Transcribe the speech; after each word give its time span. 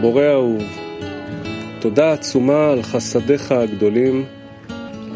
בורא 0.00 0.22
אהוב, 0.22 0.62
תודה 1.80 2.12
עצומה 2.12 2.70
על 2.70 2.82
חסדיך 2.82 3.52
הגדולים, 3.52 4.24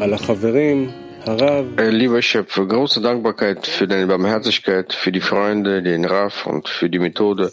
על 0.01 0.13
החברים, 0.13 0.91
Äh, 1.25 1.89
lieber 1.89 2.21
Schöpfer, 2.21 2.67
große 2.67 3.01
Dankbarkeit 3.01 3.65
für 3.65 3.87
deine 3.87 4.05
Barmherzigkeit, 4.05 4.93
für 4.93 5.11
die 5.11 5.21
Freunde, 5.21 5.81
den 5.81 6.05
Raff 6.05 6.45
und 6.45 6.69
für 6.69 6.87
die 6.87 6.99
Methode. 6.99 7.51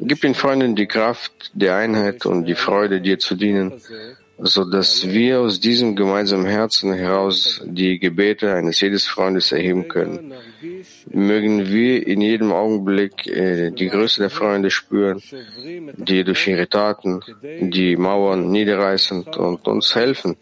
Gib 0.00 0.22
den 0.22 0.34
Freunden 0.34 0.74
die 0.74 0.86
Kraft 0.86 1.50
der 1.52 1.76
Einheit 1.76 2.24
und 2.24 2.46
die 2.46 2.54
Freude, 2.54 3.02
dir 3.02 3.18
zu 3.18 3.34
dienen, 3.34 3.74
so 4.41 4.63
dass 4.63 5.07
wir 5.07 5.41
aus 5.41 5.59
diesem 5.59 5.95
gemeinsamen 5.95 6.45
Herzen 6.45 6.93
heraus 6.93 7.61
die 7.65 7.99
Gebete 7.99 8.53
eines 8.53 8.79
jedes 8.79 9.05
Freundes 9.05 9.51
erheben 9.51 9.87
können. 9.87 10.33
Mögen 11.11 11.67
wir 11.71 12.07
in 12.07 12.21
jedem 12.21 12.51
Augenblick 12.51 13.27
äh, 13.27 13.71
die 13.71 13.87
Größe 13.87 14.21
der 14.21 14.29
Freunde 14.29 14.71
spüren, 14.71 15.21
die 15.97 16.23
durch 16.23 16.47
ihre 16.47 16.69
Taten 16.69 17.19
die 17.41 17.97
Mauern 17.97 18.49
niederreißen 18.49 19.23
und 19.23 19.67
uns 19.67 19.95
helfen, 19.95 20.37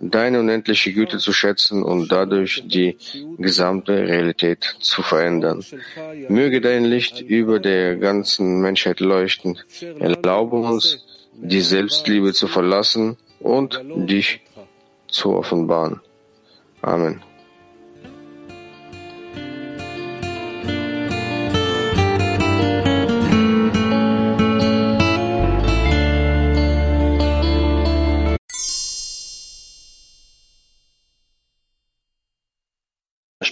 deine 0.00 0.40
unendliche 0.40 0.92
Güte 0.92 1.18
zu 1.18 1.32
schätzen 1.32 1.82
und 1.82 2.12
dadurch 2.12 2.62
die 2.66 2.96
gesamte 3.38 3.92
Realität 3.92 4.76
zu 4.80 5.02
verändern. 5.02 5.64
Möge 6.28 6.60
dein 6.60 6.84
Licht 6.84 7.20
über 7.20 7.60
der 7.60 7.96
ganzen 7.96 8.60
Menschheit 8.60 9.00
leuchten. 9.00 9.58
Erlaube 9.98 10.56
uns, 10.56 11.04
die 11.32 11.60
Selbstliebe 11.60 12.32
zu 12.32 12.46
verlassen 12.48 13.16
und 13.40 13.80
dich 14.08 14.40
zu 15.08 15.36
offenbaren. 15.36 16.00
Amen. 16.82 17.22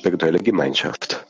spirituelle 0.06 0.39
Gemeinschaft. 0.39 1.27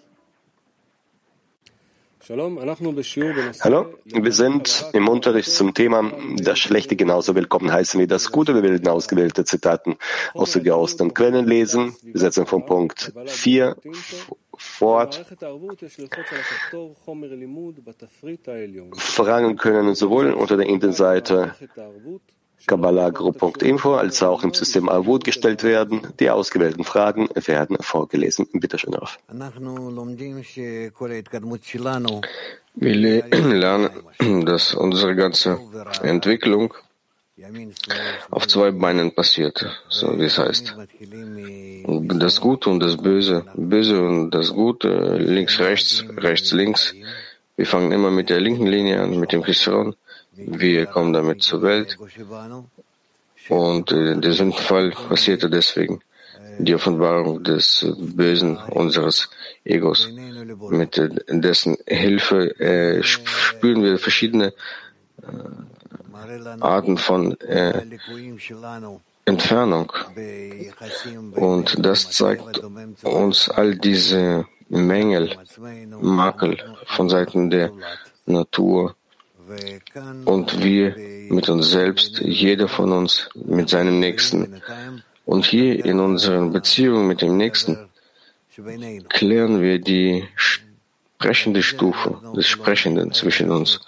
Hallo, 2.28 3.94
wir 4.04 4.32
sind 4.32 4.86
im 4.92 5.06
Unterricht 5.06 5.50
zum 5.50 5.74
Thema 5.74 6.12
das 6.36 6.58
Schlechte 6.58 6.96
genauso 6.96 7.36
willkommen 7.36 7.70
heißen 7.70 8.00
wie 8.00 8.08
das 8.08 8.32
Gute. 8.32 8.54
Wir 8.54 8.64
werden 8.64 8.88
ausgewählte 8.88 9.44
Zitaten 9.44 9.96
aus 10.34 10.52
den 10.52 11.14
Quellen 11.14 11.46
lesen. 11.46 11.94
Wir 12.02 12.20
setzen 12.20 12.46
vom 12.46 12.66
Punkt 12.66 13.12
4 13.26 13.76
fort. 14.56 15.24
Fragen 18.96 19.56
können 19.56 19.94
sowohl 19.94 20.32
unter 20.32 20.56
der 20.56 20.66
Internetseite 20.66 21.54
Kabbalah-Group.info 22.66 23.94
als 23.94 24.22
auch 24.22 24.42
im 24.42 24.52
System 24.52 24.88
Avud 24.88 25.24
gestellt 25.24 25.62
werden. 25.62 26.08
Die 26.18 26.30
ausgewählten 26.30 26.84
Fragen 26.84 27.28
werden 27.34 27.76
vorgelesen. 27.80 28.48
Bitte 28.52 28.78
schön 28.78 28.96
auf. 28.96 29.18
Wir 32.74 32.94
lernen, 33.30 34.44
dass 34.44 34.74
unsere 34.74 35.14
ganze 35.14 35.58
Entwicklung 36.02 36.74
auf 38.30 38.48
zwei 38.48 38.70
Beinen 38.70 39.14
passiert, 39.14 39.66
so 39.90 40.18
wie 40.18 40.24
es 40.24 40.38
heißt. 40.38 40.74
Das 42.18 42.40
Gute 42.40 42.70
und 42.70 42.80
das 42.80 42.96
Böse, 42.96 43.44
Böse 43.54 44.02
und 44.02 44.30
das 44.30 44.52
Gute, 44.54 45.18
links, 45.18 45.60
rechts, 45.60 46.04
rechts, 46.16 46.52
links. 46.52 46.94
Wir 47.56 47.66
fangen 47.66 47.92
immer 47.92 48.10
mit 48.10 48.30
der 48.30 48.40
linken 48.40 48.66
Linie 48.66 49.02
an, 49.02 49.20
mit 49.20 49.32
dem 49.32 49.44
Chisron. 49.44 49.94
Wir 50.36 50.86
kommen 50.86 51.12
damit 51.12 51.42
zur 51.42 51.62
Welt. 51.62 51.98
Und 53.48 53.92
äh, 53.92 54.16
der 54.18 54.32
Sündenfall 54.32 54.90
passierte 55.08 55.48
deswegen. 55.48 56.00
Die 56.58 56.74
Offenbarung 56.74 57.44
des 57.44 57.86
Bösen 57.98 58.56
unseres 58.56 59.28
Egos. 59.64 60.10
Mit 60.70 60.98
äh, 60.98 61.10
dessen 61.28 61.76
Hilfe 61.86 62.58
äh, 62.58 63.02
spüren 63.02 63.82
wir 63.82 63.98
verschiedene 63.98 64.52
äh, 65.22 65.26
Arten 66.60 66.96
von 66.96 67.38
äh, 67.40 67.82
Entfernung. 69.24 69.92
Und 71.32 71.84
das 71.84 72.10
zeigt 72.10 72.58
uns 73.02 73.48
all 73.48 73.76
diese 73.76 74.46
Mängel, 74.68 75.36
Makel 76.00 76.58
von 76.86 77.08
Seiten 77.08 77.50
der 77.50 77.70
Natur, 78.26 78.96
und 80.24 80.62
wir 80.62 80.96
mit 81.30 81.48
uns 81.48 81.70
selbst, 81.70 82.20
jeder 82.20 82.68
von 82.68 82.92
uns 82.92 83.28
mit 83.34 83.68
seinem 83.68 84.00
Nächsten. 84.00 84.60
Und 85.24 85.44
hier 85.44 85.84
in 85.84 86.00
unseren 86.00 86.52
Beziehungen 86.52 87.06
mit 87.06 87.22
dem 87.22 87.36
Nächsten 87.36 87.78
klären 89.08 89.60
wir 89.60 89.78
die 89.78 90.24
sprechende 90.36 91.62
Stufe 91.62 92.20
des 92.34 92.46
Sprechenden 92.46 93.12
zwischen 93.12 93.50
uns. 93.50 93.80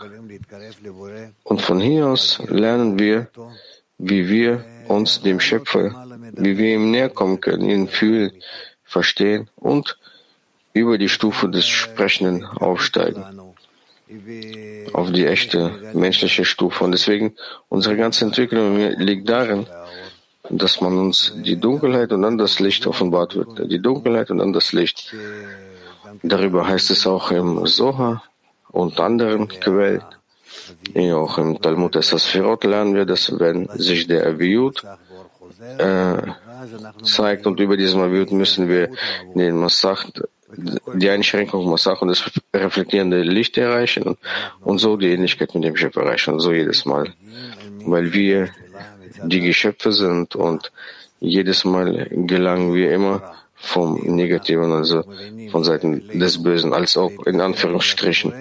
Und 1.44 1.62
von 1.62 1.80
hier 1.80 2.06
aus 2.06 2.40
lernen 2.48 2.98
wir, 2.98 3.28
wie 3.98 4.28
wir 4.28 4.64
uns 4.86 5.22
dem 5.22 5.40
Schöpfer, 5.40 6.06
wie 6.32 6.56
wir 6.56 6.74
ihm 6.74 6.90
näher 6.90 7.08
kommen 7.10 7.40
können, 7.40 7.68
ihn 7.68 7.88
fühlen, 7.88 8.32
verstehen 8.84 9.48
und 9.56 9.98
über 10.72 10.98
die 10.98 11.08
Stufe 11.08 11.48
des 11.48 11.66
Sprechenden 11.66 12.44
aufsteigen 12.44 13.24
auf 14.92 15.12
die 15.12 15.26
echte 15.26 15.70
menschliche 15.92 16.44
Stufe. 16.44 16.84
Und 16.84 16.92
deswegen, 16.92 17.34
unsere 17.68 17.96
ganze 17.96 18.24
Entwicklung 18.24 18.76
liegt 18.76 19.28
darin, 19.28 19.66
dass 20.50 20.80
man 20.80 20.96
uns 20.96 21.34
die 21.36 21.56
Dunkelheit 21.56 22.12
und 22.12 22.22
dann 22.22 22.38
das 22.38 22.58
Licht 22.60 22.86
offenbart 22.86 23.36
wird. 23.36 23.70
Die 23.70 23.80
Dunkelheit 23.80 24.30
und 24.30 24.38
dann 24.38 24.52
das 24.52 24.72
Licht. 24.72 25.14
Darüber 26.22 26.66
heißt 26.66 26.90
es 26.90 27.06
auch 27.06 27.30
im 27.30 27.66
Soha 27.66 28.22
und 28.70 28.98
anderen 28.98 29.48
Quellen. 29.48 30.04
Auch 30.96 31.38
im 31.38 31.60
Talmud 31.60 31.96
Esasphirot 31.96 32.64
lernen 32.64 32.94
wir, 32.94 33.04
dass 33.04 33.38
wenn 33.38 33.68
sich 33.74 34.06
der 34.06 34.26
Aviut 34.26 34.84
äh, 35.78 36.16
zeigt 37.02 37.46
und 37.46 37.60
über 37.60 37.76
diesen 37.76 38.00
Aviut 38.00 38.32
müssen 38.32 38.68
wir 38.68 38.90
den 39.34 39.56
Massach 39.56 40.06
die 40.94 41.10
Einschränkung 41.10 41.68
Massach 41.68 42.00
und 42.02 42.08
das 42.08 42.24
reflektierende 42.54 43.22
Licht 43.22 43.58
erreichen 43.58 44.16
und 44.60 44.78
so 44.78 44.96
die 44.96 45.08
Ähnlichkeit 45.08 45.54
mit 45.54 45.64
dem 45.64 45.76
Schöpfer 45.76 46.02
erreichen 46.02 46.40
so 46.40 46.52
jedes 46.52 46.84
Mal. 46.84 47.12
Weil 47.84 48.12
wir 48.12 48.50
die 49.22 49.40
Geschöpfe 49.40 49.92
sind 49.92 50.36
und 50.36 50.72
jedes 51.20 51.64
Mal 51.64 52.08
gelangen 52.10 52.74
wir 52.74 52.92
immer 52.92 53.34
vom 53.54 54.00
Negativen, 54.04 54.72
also 54.72 55.04
von 55.50 55.64
Seiten 55.64 56.06
des 56.18 56.42
Bösen, 56.42 56.72
als 56.72 56.96
auch 56.96 57.26
in 57.26 57.40
Anführungsstrichen. 57.40 58.32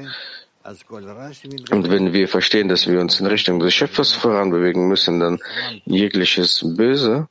Und 1.72 1.90
wenn 1.90 2.13
wir 2.13 2.28
verstehen, 2.28 2.67
dass 2.67 2.88
wir 2.88 3.00
uns 3.00 3.19
in 3.19 3.25
Richtung 3.25 3.59
des 3.59 3.73
Schöpfers 3.73 4.12
voranbewegen 4.12 4.88
müssen, 4.88 5.19
dann 5.19 5.40
jegliches 5.85 6.62
Böse 6.75 7.28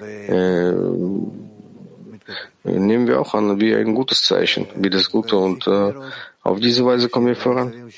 äh, 0.00 0.72
nehmen 2.68 3.06
wir 3.06 3.20
auch 3.20 3.34
an 3.34 3.60
wie 3.60 3.74
ein 3.74 3.94
gutes 3.94 4.22
Zeichen, 4.22 4.66
wie 4.76 4.90
das 4.90 5.10
Gute. 5.10 5.36
Und 5.36 5.66
äh, 5.66 5.94
auf 6.42 6.60
diese 6.60 6.84
Weise 6.84 7.08
kommen 7.08 7.26
wir 7.26 7.36
voran. 7.36 7.90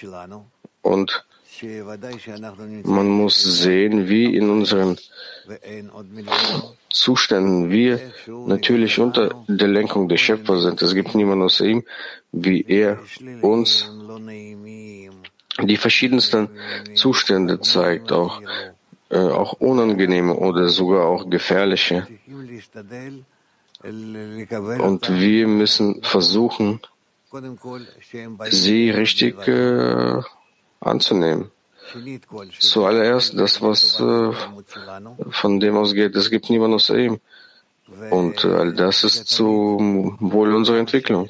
Und 0.83 1.25
man 2.85 3.09
muss 3.09 3.43
sehen, 3.43 4.09
wie 4.09 4.35
in 4.35 4.49
unseren 4.49 4.97
Zuständen 6.89 7.71
wir 7.71 8.01
natürlich 8.27 8.99
unter 8.99 9.31
der 9.47 9.69
Lenkung 9.69 10.09
des 10.09 10.21
Schöpfers 10.21 10.63
sind. 10.63 10.81
Es 10.83 10.95
gibt 10.95 11.15
niemanden 11.15 11.45
außer 11.45 11.67
ihm, 11.67 11.85
wie 12.33 12.65
er 12.67 12.99
uns 13.43 13.91
die 15.63 15.77
verschiedensten 15.77 16.49
Zustände 16.95 17.61
zeigt, 17.61 18.13
auch, 18.13 18.41
äh, 19.11 19.19
auch 19.19 19.53
unangenehme 19.55 20.35
oder 20.35 20.69
sogar 20.69 21.07
auch 21.07 21.29
gefährliche. 21.29 22.07
Und 23.83 25.09
wir 25.09 25.49
müssen 25.49 26.03
versuchen, 26.03 26.81
sie 28.51 28.91
richtig 28.91 29.49
äh, 29.49 30.21
anzunehmen. 30.81 31.51
Zuallererst 32.59 33.39
das, 33.39 33.63
was 33.63 34.01
äh, 34.01 34.33
von 35.31 35.61
dem 35.61 35.77
ausgeht, 35.77 36.15
es 36.15 36.31
gibt 36.31 36.51
niemanden 36.51 36.75
außer 36.75 36.97
ihm. 36.99 37.21
Und 38.11 38.45
äh, 38.45 38.49
all 38.49 38.73
das 38.73 39.03
ist 39.05 39.29
zum 39.29 40.17
Wohl 40.21 40.55
unserer 40.55 40.79
Entwicklung. 40.79 41.29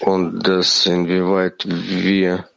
Und 0.00 0.48
das, 0.48 0.86
inwieweit 0.86 1.66
wir 1.66 2.48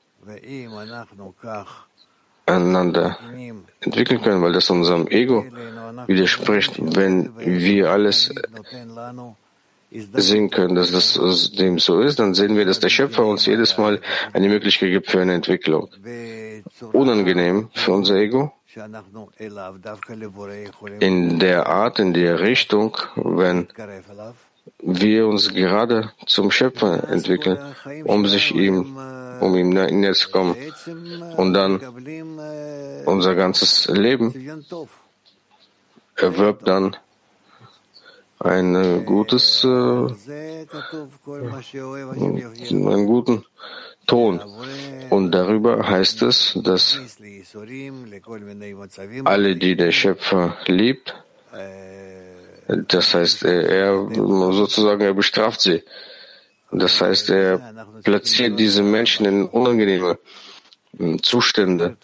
einander 2.49 3.17
entwickeln 3.81 4.21
können, 4.21 4.41
weil 4.41 4.53
das 4.53 4.69
unserem 4.69 5.07
Ego 5.07 5.45
widerspricht, 6.07 6.73
wenn 6.95 7.31
wir 7.37 7.91
alles 7.91 8.33
sehen 9.91 10.49
können, 10.49 10.75
dass 10.75 10.91
das 10.91 11.51
dem 11.51 11.79
so 11.79 12.01
ist, 12.01 12.19
dann 12.19 12.33
sehen 12.33 12.55
wir, 12.55 12.65
dass 12.65 12.79
der 12.79 12.89
Schöpfer 12.89 13.25
uns 13.25 13.45
jedes 13.45 13.77
Mal 13.77 14.01
eine 14.33 14.47
Möglichkeit 14.47 14.91
gibt 14.91 15.09
für 15.09 15.21
eine 15.21 15.33
Entwicklung. 15.33 15.89
Unangenehm 16.93 17.69
für 17.73 17.93
unser 17.93 18.15
Ego. 18.15 18.53
In 20.99 21.39
der 21.39 21.67
Art, 21.67 21.99
in 21.99 22.13
der 22.13 22.39
Richtung, 22.39 22.97
wenn 23.15 23.67
wir 24.83 25.27
uns 25.27 25.53
gerade 25.53 26.11
zum 26.27 26.51
Schöpfer 26.51 27.09
entwickeln, 27.09 27.57
um 28.05 28.27
sich 28.27 28.53
ihm, 28.53 28.95
um 29.39 29.55
ihm 29.55 29.69
näher 29.69 30.13
zu 30.13 30.29
kommen. 30.29 30.55
Und 31.37 31.53
dann 31.53 31.79
unser 33.05 33.35
ganzes 33.35 33.87
Leben 33.87 34.33
erwirbt 36.15 36.67
dann 36.67 36.95
ein 38.39 38.75
äh, 38.75 39.03
gutes, 39.05 39.63
äh, 39.63 39.67
einen 42.69 43.05
guten 43.05 43.45
Ton. 44.07 44.41
Und 45.09 45.31
darüber 45.31 45.87
heißt 45.87 46.21
es, 46.23 46.57
dass 46.63 46.99
alle, 49.25 49.55
die 49.55 49.75
der 49.75 49.91
Schöpfer 49.91 50.57
liebt, 50.65 51.15
das 52.67 53.13
heißt, 53.13 53.43
er 53.43 54.07
sozusagen, 54.13 55.01
er 55.01 55.13
bestraft 55.13 55.61
sie. 55.61 55.83
Das 56.71 57.01
heißt, 57.01 57.29
er 57.29 57.73
platziert 58.03 58.59
diese 58.59 58.83
Menschen 58.83 59.25
in 59.25 59.45
unangenehme 59.45 60.19
hm, 60.97 61.21
Zustände. 61.23 61.97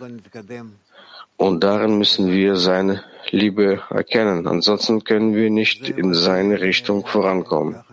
Und 1.38 1.64
darin 1.64 1.98
müssen 1.98 2.32
wir 2.32 2.56
seine 2.56 3.04
Liebe 3.30 3.84
erkennen. 3.90 4.48
Ansonsten 4.48 5.04
können 5.04 5.36
wir 5.36 5.50
nicht 5.50 5.90
in 5.90 6.14
seine 6.14 6.62
Richtung 6.62 7.06
vorankommen. 7.06 7.84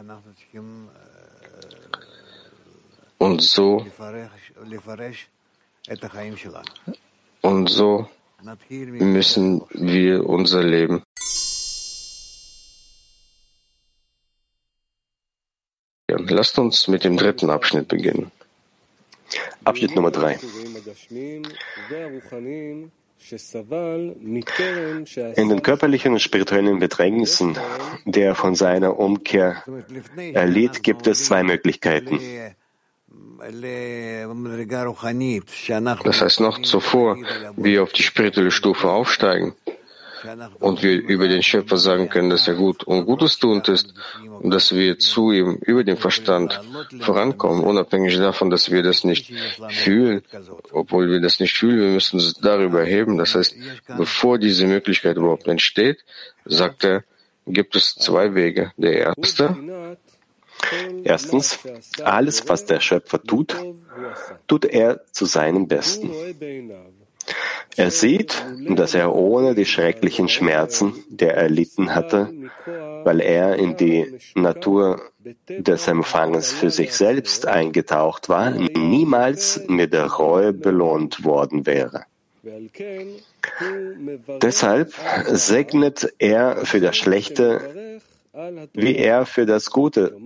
Und 3.18 3.42
so, 3.42 3.86
und 7.40 7.70
so 7.70 8.08
müssen 8.70 9.62
wir 9.70 10.28
unser 10.28 10.62
Leben 10.62 11.02
Lasst 16.18 16.58
uns 16.58 16.88
mit 16.88 17.04
dem 17.04 17.16
dritten 17.16 17.50
Abschnitt 17.50 17.88
beginnen. 17.88 18.30
Abschnitt 19.64 19.94
Nummer 19.94 20.10
drei. 20.10 20.38
In 25.36 25.48
den 25.48 25.62
körperlichen 25.62 26.12
und 26.12 26.20
spirituellen 26.20 26.78
Bedrängnissen, 26.78 27.56
der 28.04 28.34
von 28.34 28.54
seiner 28.54 28.98
Umkehr 28.98 29.62
erlitt, 30.32 30.82
gibt 30.82 31.06
es 31.06 31.26
zwei 31.26 31.42
Möglichkeiten. 31.42 32.18
Das 36.04 36.20
heißt, 36.20 36.40
noch 36.40 36.62
zuvor 36.62 37.18
wir 37.56 37.82
auf 37.82 37.92
die 37.92 38.02
spirituelle 38.02 38.50
Stufe 38.50 38.88
aufsteigen, 38.90 39.54
und 40.60 40.82
wir 40.82 41.00
über 41.00 41.28
den 41.28 41.42
Schöpfer 41.42 41.76
sagen 41.76 42.08
können, 42.08 42.30
dass 42.30 42.48
er 42.48 42.54
gut 42.54 42.84
und 42.84 43.06
Gutes 43.06 43.38
tuend 43.38 43.68
ist 43.68 43.94
und 44.40 44.50
dass 44.50 44.74
wir 44.74 44.98
zu 44.98 45.32
ihm 45.32 45.58
über 45.62 45.84
den 45.84 45.96
Verstand 45.96 46.60
vorankommen, 47.00 47.64
unabhängig 47.64 48.16
davon, 48.16 48.50
dass 48.50 48.70
wir 48.70 48.82
das 48.82 49.04
nicht 49.04 49.32
fühlen, 49.68 50.22
obwohl 50.72 51.10
wir 51.10 51.20
das 51.20 51.40
nicht 51.40 51.56
fühlen, 51.56 51.80
wir 51.80 51.90
müssen 51.90 52.16
uns 52.16 52.34
darüber 52.34 52.84
heben. 52.84 53.18
Das 53.18 53.34
heißt, 53.34 53.56
bevor 53.96 54.38
diese 54.38 54.66
Möglichkeit 54.66 55.16
überhaupt 55.16 55.48
entsteht, 55.48 56.04
sagt 56.44 56.84
er, 56.84 57.04
gibt 57.46 57.74
es 57.76 57.94
zwei 57.94 58.34
Wege. 58.34 58.72
Der 58.76 59.16
erste, 59.16 59.56
Erstens, 61.04 61.58
alles, 62.02 62.48
was 62.48 62.64
der 62.66 62.80
Schöpfer 62.80 63.22
tut, 63.22 63.56
tut 64.46 64.64
er 64.64 65.04
zu 65.12 65.26
seinem 65.26 65.66
Besten. 65.68 66.10
Er 67.76 67.90
sieht, 67.90 68.44
dass 68.68 68.94
er 68.94 69.14
ohne 69.14 69.54
die 69.54 69.64
schrecklichen 69.64 70.28
Schmerzen, 70.28 71.04
die 71.08 71.24
er 71.24 71.36
erlitten 71.36 71.94
hatte, 71.94 72.30
weil 73.04 73.20
er 73.20 73.56
in 73.56 73.76
die 73.76 74.18
Natur 74.34 75.00
des 75.48 75.88
Empfangens 75.88 76.52
für 76.52 76.70
sich 76.70 76.94
selbst 76.94 77.46
eingetaucht 77.46 78.28
war, 78.28 78.50
niemals 78.50 79.62
mit 79.68 79.92
der 79.92 80.06
Reue 80.06 80.52
belohnt 80.52 81.24
worden 81.24 81.64
wäre. 81.64 82.04
Deshalb 84.42 84.92
segnet 85.28 86.12
er 86.18 86.66
für 86.66 86.80
das 86.80 86.96
Schlechte, 86.96 88.00
wie 88.74 88.96
er 88.96 89.26
für 89.26 89.46
das 89.46 89.70
Gute 89.70 90.16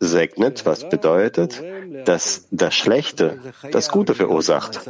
segnet, 0.00 0.64
was 0.64 0.88
bedeutet, 0.88 1.62
dass 2.06 2.48
das 2.50 2.74
Schlechte 2.74 3.38
das 3.70 3.90
Gute 3.90 4.14
verursacht. 4.14 4.80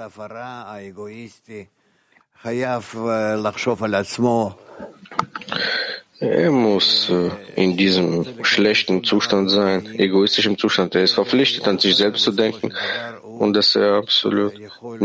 Er 6.21 6.51
muss 6.51 7.09
äh, 7.09 7.31
in 7.57 7.77
diesem 7.79 8.45
schlechten 8.45 9.05
Zustand 9.05 9.51
sein, 9.51 9.87
egoistischem 9.99 10.59
Zustand. 10.59 10.95
Er 10.95 11.05
ist 11.05 11.15
verpflichtet, 11.15 11.67
an 11.67 11.79
sich 11.79 11.97
selbst 11.97 12.25
zu 12.25 12.33
denken 12.33 12.75
und 13.23 13.55
dass 13.55 13.75
er 13.75 13.95
absolut 13.95 14.53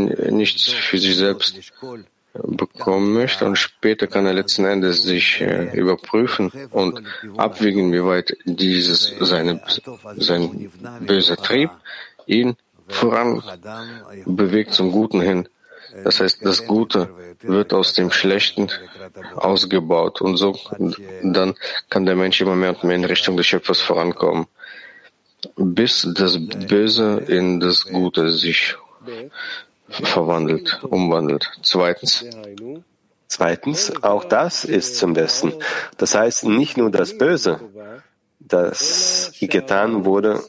nichts 0.05 0.73
für 0.73 0.97
sich 0.97 1.15
selbst 1.15 1.73
bekommen 2.43 3.13
möchte 3.13 3.45
und 3.45 3.57
später 3.57 4.07
kann 4.07 4.25
er 4.25 4.33
letzten 4.33 4.65
Endes 4.65 5.03
sich 5.03 5.41
äh, 5.41 5.77
überprüfen 5.77 6.51
und 6.71 7.01
abwägen, 7.37 7.91
wie 7.93 8.03
weit 8.03 8.37
dieses 8.45 9.13
seine, 9.19 9.61
sein 10.17 10.71
böser 11.01 11.37
Trieb 11.37 11.69
ihn 12.25 12.55
voran 12.87 13.41
bewegt 14.25 14.73
zum 14.73 14.91
Guten 14.91 15.21
hin. 15.21 15.47
Das 16.03 16.19
heißt, 16.19 16.45
das 16.45 16.67
Gute 16.67 17.09
wird 17.41 17.73
aus 17.73 17.93
dem 17.93 18.11
Schlechten 18.11 18.69
ausgebaut 19.35 20.21
und 20.21 20.35
so 20.35 20.57
dann 21.23 21.55
kann 21.89 22.05
der 22.05 22.15
Mensch 22.15 22.41
immer 22.41 22.55
mehr 22.55 22.71
und 22.71 22.83
mehr 22.83 22.97
in 22.97 23.05
Richtung 23.05 23.37
des 23.37 23.47
Schöpfers 23.47 23.79
vorankommen, 23.79 24.47
bis 25.55 26.07
das 26.13 26.37
Böse 26.37 27.23
in 27.27 27.59
das 27.59 27.85
Gute 27.85 28.31
sich 28.31 28.75
verwandelt, 29.89 30.83
umwandelt. 30.83 31.51
Zweitens. 31.61 32.25
Zweitens, 33.27 34.03
auch 34.03 34.23
das 34.23 34.65
ist 34.65 34.97
zum 34.97 35.13
Besten. 35.13 35.53
Das 35.97 36.15
heißt, 36.15 36.45
nicht 36.45 36.77
nur 36.77 36.91
das 36.91 37.17
Böse, 37.17 37.59
das 38.39 39.31
getan 39.41 40.05
wurde, 40.05 40.41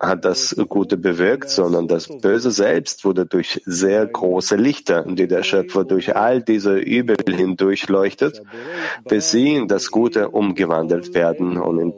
hat 0.00 0.24
das 0.24 0.56
Gute 0.68 0.96
bewirkt, 0.96 1.50
sondern 1.50 1.86
das 1.88 2.08
Böse 2.08 2.50
selbst 2.50 3.04
wurde 3.04 3.26
durch 3.26 3.60
sehr 3.66 4.06
große 4.06 4.56
Lichter, 4.56 5.02
die 5.02 5.28
der 5.28 5.42
Schöpfer 5.42 5.84
durch 5.84 6.16
all 6.16 6.42
diese 6.42 6.76
Übel 6.76 7.16
hindurch 7.28 7.88
leuchtet, 7.88 8.42
bis 9.06 9.30
sie 9.30 9.54
in 9.56 9.68
das 9.68 9.90
Gute 9.90 10.30
umgewandelt 10.30 11.14
werden. 11.14 11.58
Und 11.58 11.94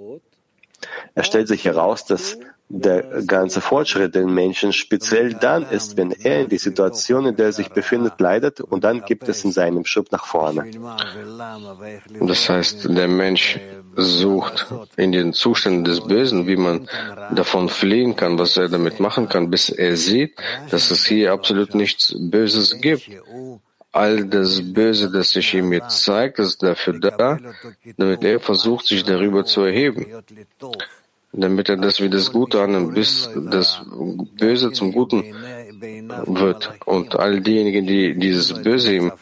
es 1.15 1.27
stellt 1.27 1.49
sich 1.49 1.65
heraus, 1.65 2.05
dass 2.05 2.39
der 2.69 3.23
ganze 3.27 3.61
Fortschritt 3.61 4.15
den 4.15 4.33
Menschen 4.33 4.73
speziell 4.73 5.35
dann 5.35 5.69
ist, 5.69 5.97
wenn 5.97 6.13
er 6.13 6.43
in 6.43 6.49
die 6.49 6.59
Situation, 6.59 7.27
in 7.27 7.37
der 7.37 7.47
er 7.47 7.53
sich 7.53 7.69
befindet, 7.69 8.21
leidet 8.21 8.61
und 8.61 8.85
dann 8.85 9.05
gibt 9.05 9.29
es 9.29 9.45
in 9.45 9.53
seinem 9.53 9.85
Schub 9.85 10.11
nach 10.13 10.27
vorne. 10.27 10.71
Das 12.21 12.49
heißt, 12.49 12.89
der 12.89 13.09
Mensch 13.09 13.61
sucht 13.97 14.67
in 14.97 15.13
den 15.13 15.35
Zuständen 15.35 15.85
des 15.85 16.01
Bösen, 16.01 16.47
wie 16.47 16.57
man 16.57 16.89
davon 17.35 17.69
fliehen 17.69 18.17
kann, 18.17 18.39
was 18.39 18.57
er 18.57 18.69
damit 18.69 18.99
machen 18.99 19.29
kann, 19.29 19.51
bis 19.51 19.69
er 19.69 19.97
sieht, 19.97 20.35
dass 20.71 20.91
es 20.91 21.05
hier 21.05 21.33
absolut 21.33 21.75
nichts 21.75 22.15
Böses 22.19 22.81
gibt. 22.81 23.11
All 23.93 24.25
das 24.25 24.61
Böse, 24.73 25.13
das 25.13 25.31
sich 25.31 25.55
ihm 25.55 25.73
jetzt 25.73 26.03
zeigt, 26.03 26.41
ist 26.41 26.63
dafür 26.65 26.99
da, 26.99 27.39
damit 27.97 28.25
er 28.25 28.41
versucht, 28.41 28.87
sich 28.87 29.05
darüber 29.05 29.45
zu 29.45 29.61
erheben 29.61 30.07
damit 31.37 31.69
er 31.69 31.77
das 31.77 32.01
wie 32.01 32.09
das 32.09 32.33
Gute 32.33 32.61
annimmt, 32.61 32.95
bis 32.95 33.31
das 33.51 33.83
Böse 34.39 34.73
zum 34.73 34.93
Guten 34.93 35.25
wird. 36.27 36.73
Und 36.85 37.17
all 37.17 37.41
diejenigen, 37.41 37.87
die 37.87 38.15
dieses 38.19 38.63
Böse 38.63 38.95
ihm 38.95 39.13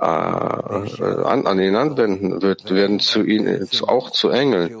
äh, 0.00 0.04
an, 0.04 1.46
an 1.46 1.58
ihn 1.58 1.74
anwenden 1.74 2.40
wird, 2.40 2.70
werden 2.70 3.00
zu 3.00 3.24
ihm 3.24 3.66
auch 3.88 4.10
zu 4.10 4.28
Engeln, 4.28 4.76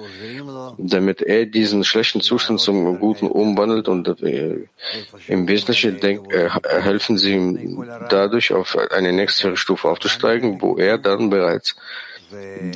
damit 0.78 1.22
er 1.22 1.46
diesen 1.46 1.82
schlechten 1.82 2.20
Zustand 2.20 2.60
zum 2.60 3.00
Guten 3.00 3.26
umwandelt 3.26 3.88
und 3.88 4.06
äh, 4.22 4.68
im 5.26 5.48
Wesentlichen 5.48 5.98
denk, 5.98 6.32
äh, 6.32 6.48
helfen 6.62 7.18
sie 7.18 7.34
ihm 7.34 7.84
dadurch 8.10 8.52
auf 8.52 8.78
eine 8.92 9.12
nächste 9.12 9.56
Stufe 9.56 9.88
aufzusteigen, 9.88 10.62
wo 10.62 10.76
er 10.76 10.98
dann 10.98 11.30
bereits 11.30 11.74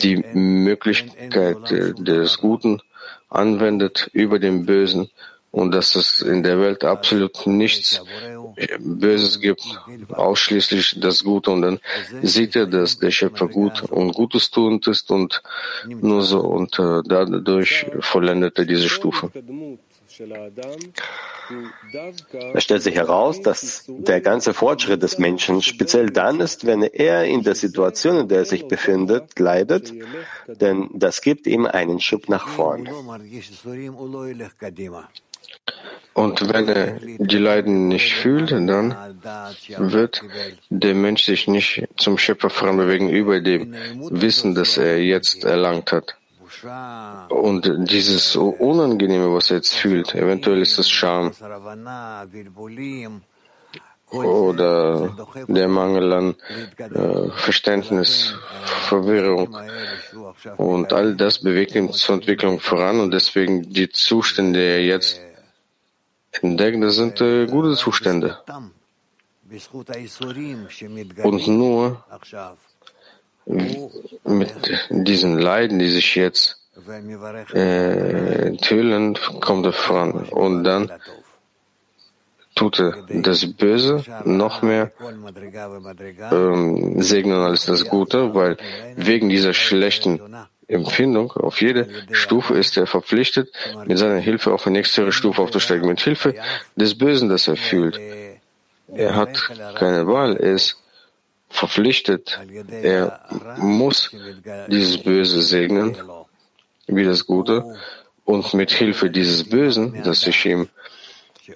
die 0.02 0.16
Möglichkeit 0.32 1.58
des 1.70 2.38
Guten 2.38 2.80
anwendet 3.34 4.10
über 4.12 4.38
den 4.38 4.66
Bösen 4.66 5.10
und 5.50 5.72
dass 5.72 5.94
es 5.94 6.22
in 6.22 6.42
der 6.42 6.58
Welt 6.60 6.82
absolut 6.84 7.46
nichts 7.46 8.00
Böses 8.78 9.40
gibt, 9.40 9.62
ausschließlich 10.08 10.98
das 11.00 11.24
Gute 11.24 11.50
und 11.50 11.62
dann 11.62 11.80
sieht 12.22 12.56
er, 12.56 12.66
dass 12.66 12.98
der 12.98 13.10
Schöpfer 13.10 13.48
gut 13.48 13.82
und 13.82 14.12
Gutes 14.12 14.50
tuend 14.50 14.86
ist 14.86 15.10
und 15.10 15.42
nur 15.86 16.22
so 16.22 16.40
und 16.40 16.78
äh, 16.78 17.02
dadurch 17.04 17.86
vollendet 18.00 18.58
er 18.58 18.64
diese 18.64 18.88
Stufe. 18.88 19.30
Es 22.54 22.64
stellt 22.64 22.83
sich 22.83 22.95
heraus, 22.95 23.40
dass 23.40 23.85
der 23.88 24.21
ganze 24.21 24.54
Fortschritt 24.54 25.02
des 25.02 25.19
Menschen 25.19 25.62
speziell 25.62 26.11
dann 26.11 26.40
ist, 26.40 26.66
wenn 26.66 26.83
er 26.83 27.25
in 27.25 27.42
der 27.42 27.54
Situation, 27.54 28.19
in 28.19 28.28
der 28.28 28.38
er 28.38 28.45
sich 28.45 28.69
befindet, 28.69 29.38
leidet, 29.38 29.92
denn 30.47 30.90
das 30.95 31.21
gibt 31.21 31.47
ihm 31.47 31.66
einen 31.66 32.00
Schub 32.00 32.28
nach 32.28 32.49
vorn. 32.49 32.88
Und 36.14 36.52
wenn 36.52 36.69
er 36.69 36.99
die 37.19 37.38
Leiden 37.38 37.88
nicht 37.88 38.14
fühlt, 38.14 38.52
dann 38.52 38.95
wird 39.78 40.23
der 40.69 40.95
Mensch 40.95 41.25
sich 41.25 41.49
nicht 41.49 41.88
zum 41.97 42.19
Schöpfer 42.19 42.50
voranbewegen 42.50 43.09
über 43.09 43.40
dem 43.40 43.75
Wissen, 44.11 44.54
das 44.54 44.76
er 44.76 45.02
jetzt 45.02 45.45
erlangt 45.45 45.90
hat. 45.92 46.16
Und 47.28 47.90
dieses 47.90 48.37
Unangenehme, 48.37 49.33
was 49.35 49.50
er 49.50 49.57
jetzt 49.57 49.75
fühlt, 49.75 50.14
eventuell 50.14 50.61
ist 50.61 50.78
es 50.78 50.88
Scham 50.88 51.33
oder 54.12 55.16
der 55.49 55.69
Mangel 55.69 56.12
an 56.12 56.35
äh, 56.78 57.31
Verständnis, 57.31 58.35
Verwirrung. 58.88 59.57
Und 60.57 60.92
all 60.92 61.14
das 61.16 61.38
bewegt 61.38 61.75
ihn 61.75 61.92
zur 61.92 62.16
Entwicklung 62.16 62.61
voran 62.61 63.00
und 63.00 63.11
deswegen 63.11 63.73
die 63.73 63.88
Zustände, 63.88 64.59
die 64.59 64.66
er 64.66 64.85
jetzt 64.85 65.21
entdeckt, 66.33 66.83
das 66.83 66.97
sind 66.97 67.21
äh, 67.21 67.47
gute 67.47 67.75
Zustände. 67.75 68.38
Und 71.23 71.47
nur 71.49 72.04
mit 73.46 74.54
diesen 74.90 75.38
Leiden, 75.38 75.78
die 75.78 75.88
sich 75.88 76.14
jetzt 76.14 76.58
äh, 77.54 78.46
enthüllen, 78.46 79.18
kommt 79.40 79.66
er 79.66 79.72
voran. 79.72 80.12
Und 80.30 80.64
dann 80.64 80.90
tut 82.54 82.78
er 82.78 82.96
das 83.08 83.46
Böse 83.52 84.04
noch 84.25 84.62
mehr 84.62 84.92
ähm, 86.30 87.02
segnen 87.02 87.38
als 87.40 87.66
das 87.66 87.84
Gute, 87.87 88.34
weil 88.34 88.56
wegen 88.96 89.28
dieser 89.28 89.54
schlechten 89.54 90.20
Empfindung 90.68 91.32
auf 91.32 91.61
jede 91.61 91.88
Stufe 92.12 92.54
ist 92.54 92.76
er 92.76 92.87
verpflichtet, 92.87 93.52
mit 93.87 93.99
seiner 93.99 94.18
Hilfe 94.18 94.52
auf 94.52 94.66
eine 94.66 94.78
nächste 94.78 95.12
Stufe 95.12 95.42
aufzusteigen, 95.42 95.88
mit 95.88 96.00
Hilfe 96.00 96.34
des 96.76 96.96
Bösen, 96.96 97.28
das 97.28 97.49
er 97.49 97.56
fühlt. 97.56 98.00
Er 98.94 99.14
hat 99.16 99.50
keine 99.75 100.06
Wahl, 100.06 100.37
er 100.37 100.52
ist 100.52 100.81
verpflichtet. 101.52 102.40
Er 102.82 103.21
muss 103.59 104.11
dieses 104.68 104.99
Böse 105.02 105.42
segnen, 105.42 105.97
wie 106.87 107.04
das 107.04 107.26
Gute, 107.26 107.76
und 108.25 108.54
mit 108.54 108.71
Hilfe 108.71 109.11
dieses 109.11 109.49
Bösen, 109.49 110.02
das 110.02 110.23
sich 110.23 110.44
ihm 110.47 110.68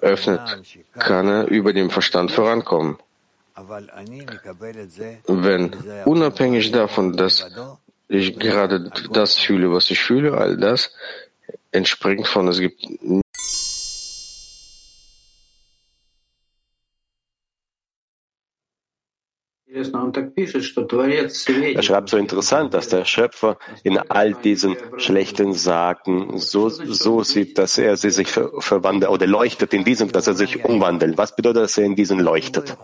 öffnet, 0.01 0.41
kann 0.99 1.27
er 1.27 1.47
über 1.47 1.73
den 1.73 1.89
Verstand 1.89 2.31
vorankommen. 2.31 2.97
Wenn 5.27 5.73
unabhängig 6.05 6.71
davon, 6.71 7.17
dass 7.17 7.49
ich 8.07 8.37
gerade 8.37 8.91
das 9.11 9.37
fühle, 9.37 9.71
was 9.71 9.89
ich 9.89 9.99
fühle, 9.99 10.37
all 10.37 10.57
das 10.57 10.91
entspringt 11.71 12.27
von, 12.27 12.47
es 12.47 12.59
gibt 12.59 12.85
Er 21.75 21.83
schreibt 21.83 22.09
so 22.09 22.17
interessant, 22.17 22.73
dass 22.73 22.87
der 22.89 23.05
Schöpfer 23.05 23.57
in 23.83 23.97
all 23.97 24.33
diesen 24.33 24.75
schlechten 24.97 25.53
Sagen 25.53 26.39
so, 26.39 26.69
so 26.69 27.23
sieht, 27.23 27.57
dass 27.57 27.77
er 27.77 27.97
sie 27.97 28.09
sich 28.09 28.29
verwandelt 28.29 29.11
oder 29.11 29.27
leuchtet 29.27 29.73
in 29.73 29.83
diesem, 29.83 30.11
dass 30.11 30.27
er 30.27 30.33
sich 30.33 30.63
umwandelt. 30.63 31.17
Was 31.17 31.35
bedeutet, 31.35 31.63
dass 31.63 31.77
er 31.77 31.85
in 31.85 31.95
diesen 31.95 32.19
leuchtet? 32.19 32.77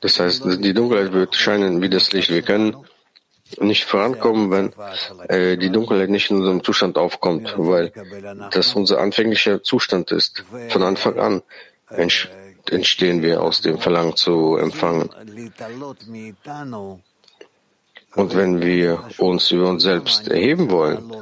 Das 0.00 0.18
heißt, 0.18 0.44
die 0.64 0.74
Dunkelheit 0.74 1.12
wird 1.12 1.36
scheinen 1.36 1.82
wie 1.82 1.90
das 1.90 2.12
Licht. 2.12 2.30
Wir 2.30 2.42
können 2.42 2.76
nicht 3.58 3.84
vorankommen, 3.84 4.50
wenn 4.50 4.72
äh, 5.28 5.56
die 5.56 5.70
Dunkelheit 5.70 6.08
nicht 6.10 6.30
in 6.30 6.38
unserem 6.38 6.62
Zustand 6.62 6.96
aufkommt, 6.96 7.54
weil 7.56 7.92
das 8.52 8.74
unser 8.74 9.00
anfänglicher 9.00 9.62
Zustand 9.62 10.12
ist, 10.12 10.44
von 10.68 10.82
Anfang 10.82 11.18
an 11.18 11.42
entstehen 12.68 13.22
wir 13.22 13.42
aus 13.42 13.60
dem 13.62 13.78
Verlangen 13.78 14.16
zu 14.16 14.56
empfangen. 14.56 15.08
Und 18.16 18.34
wenn 18.34 18.60
wir 18.60 19.04
uns 19.18 19.50
über 19.52 19.68
uns 19.68 19.84
selbst 19.84 20.28
erheben 20.28 20.70
wollen, 20.70 21.12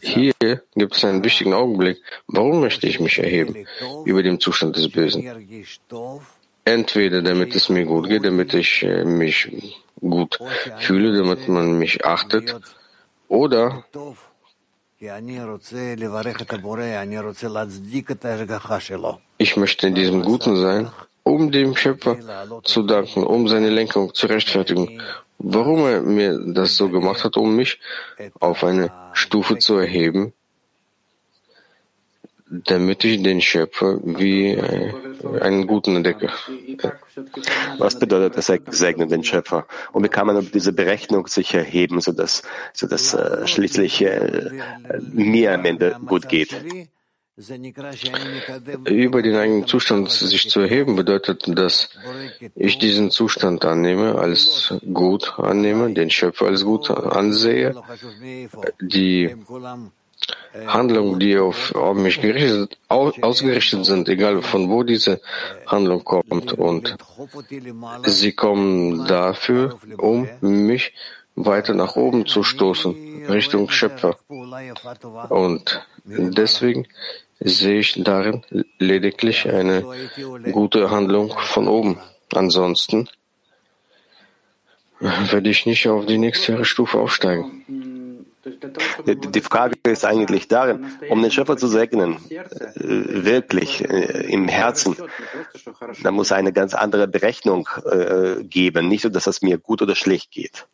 hier 0.00 0.32
gibt 0.74 0.96
es 0.96 1.04
einen 1.04 1.24
wichtigen 1.24 1.54
Augenblick. 1.54 2.00
Warum 2.28 2.60
möchte 2.60 2.86
ich 2.86 3.00
mich 3.00 3.18
erheben 3.18 3.66
über 4.04 4.22
den 4.22 4.38
Zustand 4.38 4.76
des 4.76 4.88
Bösen? 4.88 5.28
Entweder 6.64 7.22
damit 7.22 7.54
es 7.56 7.68
mir 7.68 7.84
gut 7.84 8.08
geht, 8.08 8.24
damit 8.24 8.54
ich 8.54 8.82
äh, 8.82 9.04
mich 9.04 9.50
gut 9.98 10.38
fühle, 10.78 11.16
damit 11.16 11.48
man 11.48 11.78
mich 11.78 12.04
achtet, 12.04 12.54
oder 13.28 13.84
ich 19.38 19.56
möchte 19.56 19.86
in 19.86 19.94
diesem 19.94 20.20
Guten 20.22 20.56
sein, 20.56 20.90
um 21.22 21.50
dem 21.50 21.74
Schöpfer 21.74 22.18
zu 22.64 22.82
danken, 22.82 23.24
um 23.24 23.48
seine 23.48 23.70
Lenkung 23.70 24.12
zu 24.12 24.26
rechtfertigen, 24.26 25.00
warum 25.38 25.86
er 25.86 26.02
mir 26.02 26.38
das 26.52 26.76
so 26.76 26.90
gemacht 26.90 27.24
hat, 27.24 27.38
um 27.38 27.56
mich 27.56 27.78
auf 28.40 28.62
eine 28.62 28.92
Stufe 29.14 29.56
zu 29.56 29.76
erheben, 29.76 30.34
damit 32.50 33.02
ich 33.04 33.22
den 33.22 33.40
Schöpfer 33.40 33.98
wie 34.02 34.60
einen 35.40 35.66
guten 35.66 35.96
entdecke. 35.96 36.28
Was 37.78 37.98
bedeutet 37.98 38.36
das 38.36 38.52
Segnen 38.76 39.08
den 39.08 39.24
Schöpfer? 39.24 39.66
Und 39.92 40.04
wie 40.04 40.08
kann 40.08 40.26
man 40.26 40.50
diese 40.52 40.72
Berechnung 40.72 41.26
sich 41.26 41.54
erheben, 41.54 42.00
sodass, 42.00 42.42
sodass 42.72 43.14
äh, 43.14 43.46
schließlich 43.46 44.02
äh, 44.02 44.50
mir 45.12 45.54
am 45.54 45.64
Ende 45.64 45.96
gut 46.06 46.28
geht? 46.28 46.54
Über 48.84 49.22
den 49.22 49.36
eigenen 49.36 49.66
Zustand 49.66 50.10
sich 50.10 50.50
zu 50.50 50.60
erheben 50.60 50.94
bedeutet, 50.96 51.44
dass 51.46 51.88
ich 52.54 52.78
diesen 52.78 53.10
Zustand 53.10 53.64
annehme, 53.64 54.16
als 54.16 54.74
gut 54.92 55.38
annehme, 55.38 55.94
den 55.94 56.10
Schöpfer 56.10 56.46
als 56.46 56.64
gut 56.64 56.90
ansehe, 56.90 57.74
die 58.80 59.34
Handlungen, 60.66 61.18
die 61.20 61.38
auf, 61.38 61.74
auf 61.74 61.96
mich 61.96 62.20
gerichtet, 62.20 62.78
ausgerichtet 62.88 63.84
sind, 63.84 64.08
egal 64.08 64.42
von 64.42 64.68
wo 64.68 64.82
diese 64.82 65.20
Handlung 65.66 66.04
kommt. 66.04 66.52
Und 66.52 66.96
sie 68.04 68.32
kommen 68.32 69.06
dafür, 69.06 69.78
um 69.98 70.28
mich 70.40 70.92
weiter 71.36 71.74
nach 71.74 71.96
oben 71.96 72.26
zu 72.26 72.42
stoßen, 72.42 73.26
Richtung 73.28 73.70
Schöpfer. 73.70 74.16
Und 75.28 75.86
deswegen 76.04 76.86
sehe 77.38 77.80
ich 77.80 78.02
darin 78.02 78.42
lediglich 78.78 79.48
eine 79.48 79.84
gute 80.52 80.90
Handlung 80.90 81.30
von 81.38 81.68
oben. 81.68 81.98
Ansonsten 82.34 83.08
werde 84.98 85.48
ich 85.48 85.64
nicht 85.64 85.88
auf 85.88 86.06
die 86.06 86.18
nächste 86.18 86.64
Stufe 86.64 86.98
aufsteigen. 86.98 87.89
Die 88.44 89.40
Frage 89.40 89.76
ist 89.84 90.04
eigentlich 90.04 90.48
darin, 90.48 90.86
um 91.10 91.20
den 91.20 91.30
Schöpfer 91.30 91.58
zu 91.58 91.68
segnen, 91.68 92.16
äh, 92.30 92.44
wirklich 92.76 93.84
äh, 93.84 94.32
im 94.32 94.48
Herzen, 94.48 94.96
da 96.02 96.10
muss 96.10 96.32
eine 96.32 96.52
ganz 96.52 96.72
andere 96.72 97.06
Berechnung 97.06 97.68
äh, 97.84 98.42
geben, 98.42 98.88
nicht 98.88 99.02
so, 99.02 99.10
dass 99.10 99.26
es 99.26 99.42
mir 99.42 99.58
gut 99.58 99.82
oder 99.82 99.94
schlecht 99.94 100.30
geht. 100.30 100.66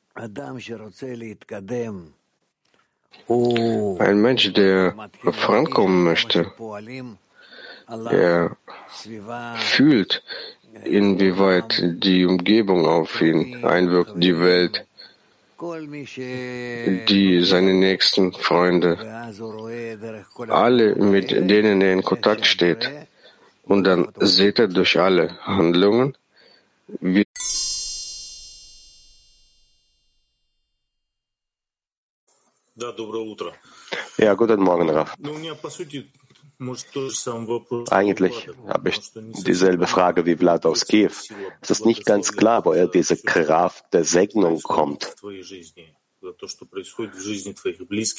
Ein 3.28 4.20
Mensch, 4.20 4.52
der 4.52 4.94
vorankommen 5.32 6.04
möchte, 6.04 6.52
er 7.88 8.56
fühlt, 9.56 10.22
inwieweit 10.84 11.82
die 11.82 12.24
Umgebung 12.26 12.86
auf 12.86 13.20
ihn 13.20 13.64
einwirkt, 13.64 14.12
die 14.16 14.38
Welt, 14.38 14.85
die 17.08 17.44
seine 17.44 17.74
nächsten 17.74 18.32
Freunde, 18.32 18.98
alle, 20.48 20.94
mit 20.96 21.30
denen 21.30 21.80
er 21.80 21.92
in 21.92 22.02
Kontakt 22.02 22.46
steht. 22.46 22.90
Und 23.62 23.84
dann 23.84 24.12
seht 24.20 24.58
er 24.58 24.68
durch 24.68 24.98
alle 24.98 25.38
Handlungen, 25.44 26.16
wie 27.00 27.24
Ja, 34.18 34.34
guten 34.34 34.62
Morgen, 34.62 34.90
Raf. 34.90 35.14
Eigentlich 37.90 38.48
habe 38.66 38.88
ich 38.88 39.00
dieselbe 39.12 39.86
Frage 39.86 40.24
wie 40.24 40.36
Vlad 40.36 40.64
aus 40.64 40.86
Kiew. 40.86 41.12
Es 41.60 41.70
ist 41.70 41.84
nicht 41.84 42.06
ganz 42.06 42.32
klar, 42.32 42.64
woher 42.64 42.86
diese 42.86 43.16
Kraft 43.16 43.92
der 43.92 44.04
Segnung 44.04 44.62
kommt. 44.62 45.14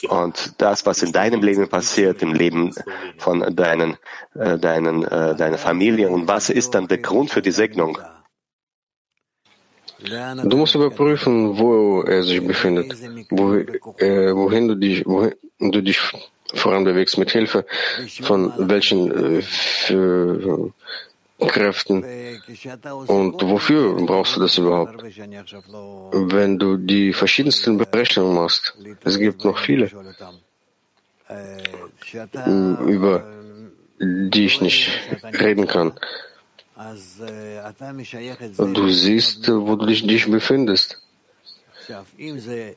Und 0.10 0.54
das, 0.62 0.86
was 0.86 1.04
in 1.04 1.12
deinem 1.12 1.42
Leben 1.42 1.68
passiert, 1.68 2.22
im 2.22 2.34
Leben 2.34 2.74
von 3.18 3.56
deinen, 3.56 3.98
äh, 4.36 4.58
deinen, 4.60 5.04
äh, 5.04 5.36
deiner 5.36 5.58
Familie, 5.58 6.10
und 6.10 6.28
was 6.28 6.50
ist 6.50 6.76
dann 6.76 6.88
der 6.88 7.00
Grund 7.00 7.32
für 7.32 7.42
die 7.42 7.52
Segnung? 7.52 7.98
Du 10.00 10.58
musst 10.58 10.76
überprüfen, 10.76 11.58
wo 11.58 12.04
er 12.04 12.24
sich 12.24 12.46
befindet, 12.46 12.94
äh, 12.94 14.36
wohin, 14.36 14.68
du 14.68 14.76
dich, 14.76 15.04
wohin 15.08 15.34
du 15.60 15.82
dich 15.82 16.00
voranbewegst, 16.54 17.18
mit 17.18 17.32
Hilfe 17.32 17.66
von 18.22 18.54
welchen 18.58 19.40
äh, 19.40 19.44
Kräften 21.40 22.04
und 23.08 23.42
wofür 23.44 23.94
brauchst 24.06 24.36
du 24.36 24.40
das 24.40 24.58
überhaupt? 24.58 25.04
Wenn 25.04 26.58
du 26.58 26.78
die 26.78 27.14
verschiedensten 27.14 27.78
Berechnungen 27.78 28.34
machst, 28.34 28.76
es 29.04 29.20
gibt 29.20 29.46
noch 29.46 29.60
viele, 29.60 29.92
über 32.88 33.24
die 34.00 34.46
ich 34.46 34.62
nicht 34.62 34.90
reden 35.40 35.68
kann. 35.68 35.94
Du 38.58 38.90
siehst, 38.90 39.48
wo 39.50 39.76
du 39.76 39.86
dich, 39.86 40.06
dich 40.06 40.30
befindest. 40.30 41.02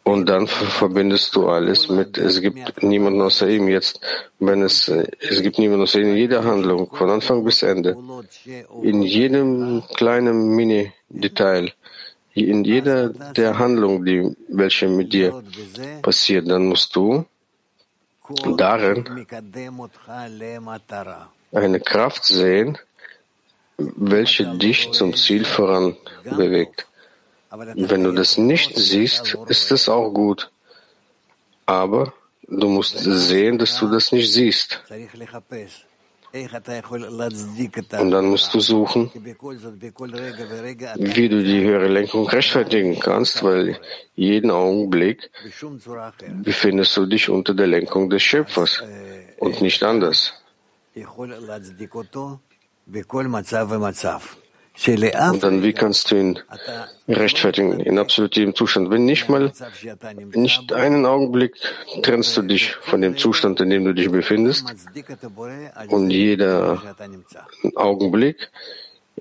Und 0.04 0.28
dann 0.28 0.46
verbindest 0.46 1.34
du 1.34 1.48
alles 1.48 1.88
mit, 1.88 2.18
es 2.18 2.40
gibt 2.40 2.82
niemanden 2.82 3.20
außer 3.22 3.48
ihm. 3.48 3.68
Jetzt, 3.68 4.00
wenn 4.38 4.62
es, 4.62 4.88
es 4.88 5.42
gibt 5.42 5.58
niemanden 5.58 5.82
außer 5.82 6.00
ihm 6.00 6.10
in 6.10 6.16
jeder 6.16 6.44
Handlung, 6.44 6.88
von 6.94 7.10
Anfang 7.10 7.44
bis 7.44 7.62
Ende, 7.62 7.96
in 8.82 9.02
jedem 9.02 9.82
kleinen 9.94 10.54
Mini-Detail, 10.54 11.72
in 12.34 12.64
jeder 12.64 13.08
der 13.08 13.58
Handlungen, 13.58 14.04
die, 14.04 14.36
welche 14.48 14.88
mit 14.88 15.12
dir 15.12 15.42
passiert, 16.02 16.48
dann 16.48 16.66
musst 16.66 16.94
du 16.94 17.26
darin 18.56 19.26
eine 21.52 21.80
Kraft 21.80 22.24
sehen, 22.24 22.78
welche 23.76 24.46
dich 24.56 24.92
zum 24.92 25.16
Ziel 25.16 25.44
voran 25.44 25.96
bewegt. 26.24 26.86
Wenn 27.50 28.04
du 28.04 28.12
das 28.12 28.38
nicht 28.38 28.76
siehst, 28.76 29.36
ist 29.48 29.72
es 29.72 29.88
auch 29.88 30.10
gut. 30.10 30.50
Aber 31.66 32.12
du 32.46 32.68
musst 32.68 32.98
sehen, 32.98 33.58
dass 33.58 33.76
du 33.78 33.88
das 33.88 34.12
nicht 34.12 34.32
siehst. 34.32 34.80
Und 36.32 38.12
dann 38.12 38.26
musst 38.26 38.54
du 38.54 38.60
suchen, 38.60 39.10
wie 39.12 39.34
du 41.28 41.42
die 41.42 41.64
höhere 41.64 41.88
Lenkung 41.88 42.28
rechtfertigen 42.28 43.00
kannst, 43.00 43.42
weil 43.42 43.80
jeden 44.14 44.52
Augenblick 44.52 45.28
befindest 46.44 46.96
du 46.96 47.06
dich 47.06 47.28
unter 47.28 47.52
der 47.52 47.66
Lenkung 47.66 48.08
des 48.08 48.22
Schöpfers 48.22 48.80
und 49.38 49.60
nicht 49.60 49.82
anders. 49.82 50.34
Und 54.86 55.42
dann, 55.42 55.62
wie 55.62 55.72
kannst 55.72 56.10
du 56.10 56.16
ihn 56.16 56.38
rechtfertigen 57.08 57.80
in 57.80 57.98
absolutem 57.98 58.54
Zustand? 58.54 58.90
Wenn 58.90 59.04
nicht 59.04 59.28
mal, 59.28 59.52
nicht 60.32 60.72
einen 60.72 61.04
Augenblick 61.04 61.56
trennst 62.02 62.36
du 62.36 62.42
dich 62.42 62.72
von 62.72 63.00
dem 63.00 63.16
Zustand, 63.18 63.60
in 63.60 63.70
dem 63.70 63.84
du 63.84 63.92
dich 63.92 64.10
befindest. 64.10 64.64
Und 65.88 66.10
jeder 66.10 66.82
Augenblick 67.74 68.50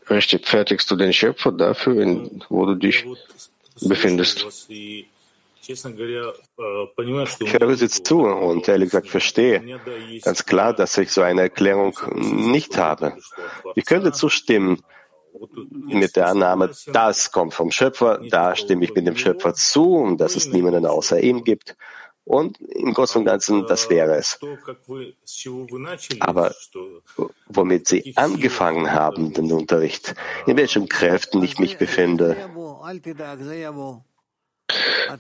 rechtfertigst 0.07 0.89
du 0.89 0.95
den 0.95 1.13
Schöpfer 1.13 1.51
dafür, 1.51 2.01
in, 2.01 2.41
wo 2.49 2.65
du 2.65 2.75
dich 2.75 3.05
befindest. 3.81 4.45
Ich 5.67 5.83
höre 7.59 7.73
jetzt 7.73 8.05
zu 8.07 8.21
und 8.21 8.67
ehrlich 8.67 8.89
gesagt 8.89 9.09
verstehe 9.09 9.79
ganz 10.23 10.45
klar, 10.45 10.73
dass 10.73 10.97
ich 10.97 11.11
so 11.11 11.21
eine 11.21 11.41
Erklärung 11.41 11.95
nicht 12.15 12.77
habe. 12.77 13.17
Ich 13.75 13.85
könnte 13.85 14.11
zustimmen, 14.11 14.81
mit 15.71 16.15
der 16.15 16.27
Annahme, 16.27 16.71
das 16.87 17.31
kommt 17.31 17.53
vom 17.53 17.71
Schöpfer, 17.71 18.19
da 18.29 18.55
stimme 18.55 18.85
ich 18.85 18.93
mit 18.93 19.07
dem 19.07 19.17
Schöpfer 19.17 19.53
zu 19.53 19.95
und 19.95 20.19
dass 20.19 20.35
es 20.35 20.47
niemanden 20.47 20.85
außer 20.85 21.19
ihm 21.19 21.43
gibt. 21.43 21.75
Und 22.25 22.61
im 22.61 22.93
Großen 22.93 23.19
und 23.19 23.25
Ganzen, 23.25 23.65
das 23.65 23.89
wäre 23.89 24.15
es. 24.15 24.39
Aber 26.19 26.53
womit 27.47 27.87
Sie 27.87 28.13
angefangen 28.15 28.91
haben, 28.91 29.33
den 29.33 29.51
Unterricht, 29.51 30.13
in 30.45 30.55
welchen 30.55 30.87
Kräften 30.87 31.41
ich 31.41 31.57
mich 31.57 31.79
befinde, 31.79 32.37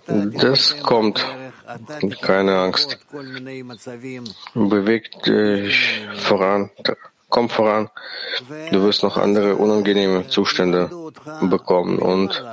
das 0.05 0.79
kommt. 0.83 1.25
Keine 2.21 2.59
Angst. 2.59 2.99
Bewegt 4.53 5.25
dich 5.25 6.07
voran. 6.17 6.69
Komm 7.29 7.49
voran. 7.49 7.89
Du 8.71 8.83
wirst 8.83 9.03
noch 9.03 9.17
andere 9.17 9.55
unangenehme 9.55 10.27
Zustände 10.27 10.89
bekommen 11.41 11.99
und 11.99 12.43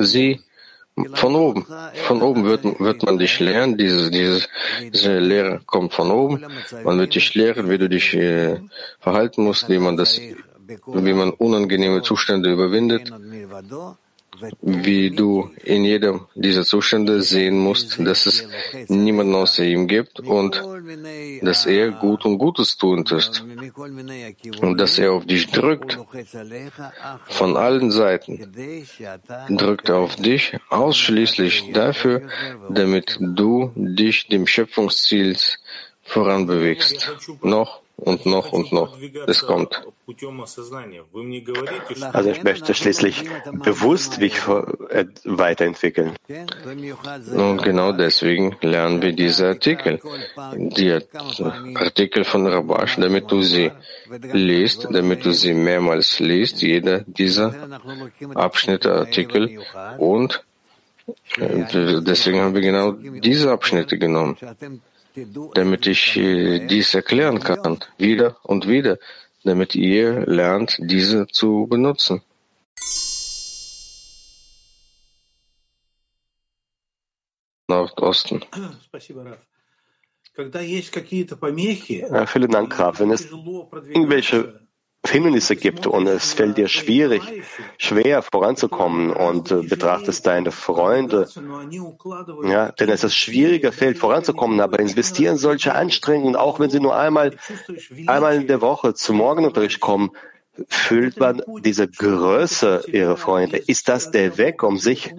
sie 0.00 0.40
von 1.14 1.34
oben. 1.34 1.66
Von 2.06 2.22
oben 2.22 2.44
wird, 2.44 2.64
wird 2.64 3.02
man 3.02 3.18
dich 3.18 3.40
lehren. 3.40 3.76
Diese, 3.76 4.10
diese, 4.10 4.46
diese 4.92 5.18
Lehre 5.18 5.60
kommt 5.66 5.94
von 5.94 6.10
oben. 6.10 6.44
Man 6.84 6.98
wird 6.98 7.14
dich 7.14 7.34
lehren, 7.34 7.70
wie 7.70 7.78
du 7.78 7.88
dich 7.88 8.14
äh, 8.14 8.60
verhalten 9.00 9.44
musst, 9.44 9.68
wie 9.68 9.78
man 9.78 9.96
das, 9.96 10.20
wie 10.20 11.14
man 11.14 11.30
unangenehme 11.30 12.02
Zustände 12.02 12.52
überwindet 12.52 13.10
wie 14.60 15.10
du 15.10 15.50
in 15.62 15.84
jedem 15.84 16.26
dieser 16.34 16.64
Zustände 16.64 17.22
sehen 17.22 17.58
musst, 17.58 17.98
dass 17.98 18.26
es 18.26 18.48
niemanden 18.88 19.34
außer 19.34 19.64
ihm 19.64 19.86
gibt 19.86 20.20
und 20.20 20.62
dass 21.42 21.66
er 21.66 21.90
gut 21.90 22.24
und 22.24 22.38
Gutes 22.38 22.76
tun 22.76 23.04
ist 23.10 23.44
und 24.60 24.78
dass 24.78 24.98
er 24.98 25.12
auf 25.12 25.26
dich 25.26 25.48
drückt 25.50 25.98
von 27.28 27.56
allen 27.56 27.90
Seiten, 27.90 28.52
drückt 29.50 29.90
auf 29.90 30.16
dich 30.16 30.56
ausschließlich 30.70 31.72
dafür, 31.72 32.22
damit 32.70 33.18
du 33.20 33.72
dich 33.76 34.28
dem 34.28 34.46
Schöpfungsziel 34.46 35.36
voranbewegst. 36.02 37.10
Noch 37.42 37.81
und 38.02 38.26
noch 38.26 38.52
und 38.52 38.72
noch. 38.72 38.96
Es 39.26 39.40
kommt. 39.46 39.80
Also 42.12 42.30
ich 42.30 42.42
möchte 42.42 42.74
schließlich 42.74 43.24
bewusst 43.62 44.18
mich 44.18 44.36
äh, 44.48 45.06
weiterentwickeln. 45.24 46.12
Und 47.34 47.62
genau 47.62 47.92
deswegen 47.92 48.56
lernen 48.60 49.00
wir 49.02 49.12
diese 49.12 49.48
Artikel, 49.48 50.00
die 50.56 50.98
Artikel 51.74 52.24
von 52.24 52.46
Rabash, 52.46 52.96
damit 52.96 53.30
du 53.30 53.42
sie 53.42 53.70
liest, 54.32 54.88
damit 54.90 55.24
du 55.24 55.32
sie 55.32 55.54
mehrmals 55.54 56.18
liest, 56.18 56.62
jeder 56.62 57.00
dieser 57.00 57.54
Abschnitte, 58.34 58.92
Artikel. 58.94 59.60
Und 59.98 60.44
äh, 61.38 62.00
deswegen 62.02 62.40
haben 62.40 62.54
wir 62.54 62.62
genau 62.62 62.92
diese 62.92 63.50
Abschnitte 63.52 63.98
genommen 63.98 64.36
damit 65.54 65.86
ich 65.86 66.16
äh, 66.16 66.66
dies 66.66 66.94
erklären 66.94 67.40
kann, 67.40 67.78
wieder 67.98 68.36
und 68.42 68.68
wieder, 68.68 68.98
damit 69.44 69.74
ihr 69.74 70.26
lernt, 70.26 70.76
diese 70.78 71.26
zu 71.26 71.66
benutzen. 71.68 72.22
Nordosten. 77.68 78.44
Vielen 82.26 82.50
Dank, 82.50 82.72
Graf. 82.72 83.00
Wenn 83.00 83.10
es 83.10 83.30
irgendwelche 83.30 84.61
Hindernisse 85.04 85.56
gibt 85.56 85.86
und 85.86 86.06
es 86.06 86.32
fällt 86.32 86.56
dir 86.56 86.68
schwierig, 86.68 87.22
schwer 87.76 88.22
voranzukommen 88.22 89.10
und 89.10 89.50
äh, 89.50 89.62
betrachtest 89.62 90.26
deine 90.26 90.52
Freunde, 90.52 91.28
ja, 92.44 92.70
denn 92.72 92.88
es 92.88 93.02
ist 93.02 93.16
schwieriger 93.16 93.72
fällt 93.72 93.98
voranzukommen, 93.98 94.60
aber 94.60 94.78
investieren 94.78 95.36
solche 95.36 95.74
Anstrengungen, 95.74 96.36
auch 96.36 96.60
wenn 96.60 96.70
sie 96.70 96.80
nur 96.80 96.96
einmal, 96.96 97.36
einmal 98.06 98.36
in 98.36 98.46
der 98.46 98.60
Woche 98.60 98.94
zum 98.94 99.16
Morgenunterricht 99.16 99.80
kommen, 99.80 100.12
fühlt 100.68 101.18
man 101.18 101.42
diese 101.64 101.88
Größe 101.88 102.84
ihrer 102.86 103.16
Freunde. 103.16 103.56
Ist 103.56 103.88
das 103.88 104.10
der 104.10 104.36
Weg, 104.36 104.62
um 104.62 104.78
sich 104.78 105.14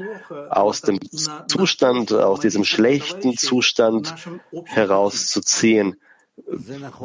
aus 0.49 0.81
dem 0.81 0.99
Zustand, 1.47 2.13
aus 2.13 2.39
diesem 2.39 2.63
schlechten 2.63 3.35
Zustand 3.35 4.13
herauszuziehen? 4.65 5.97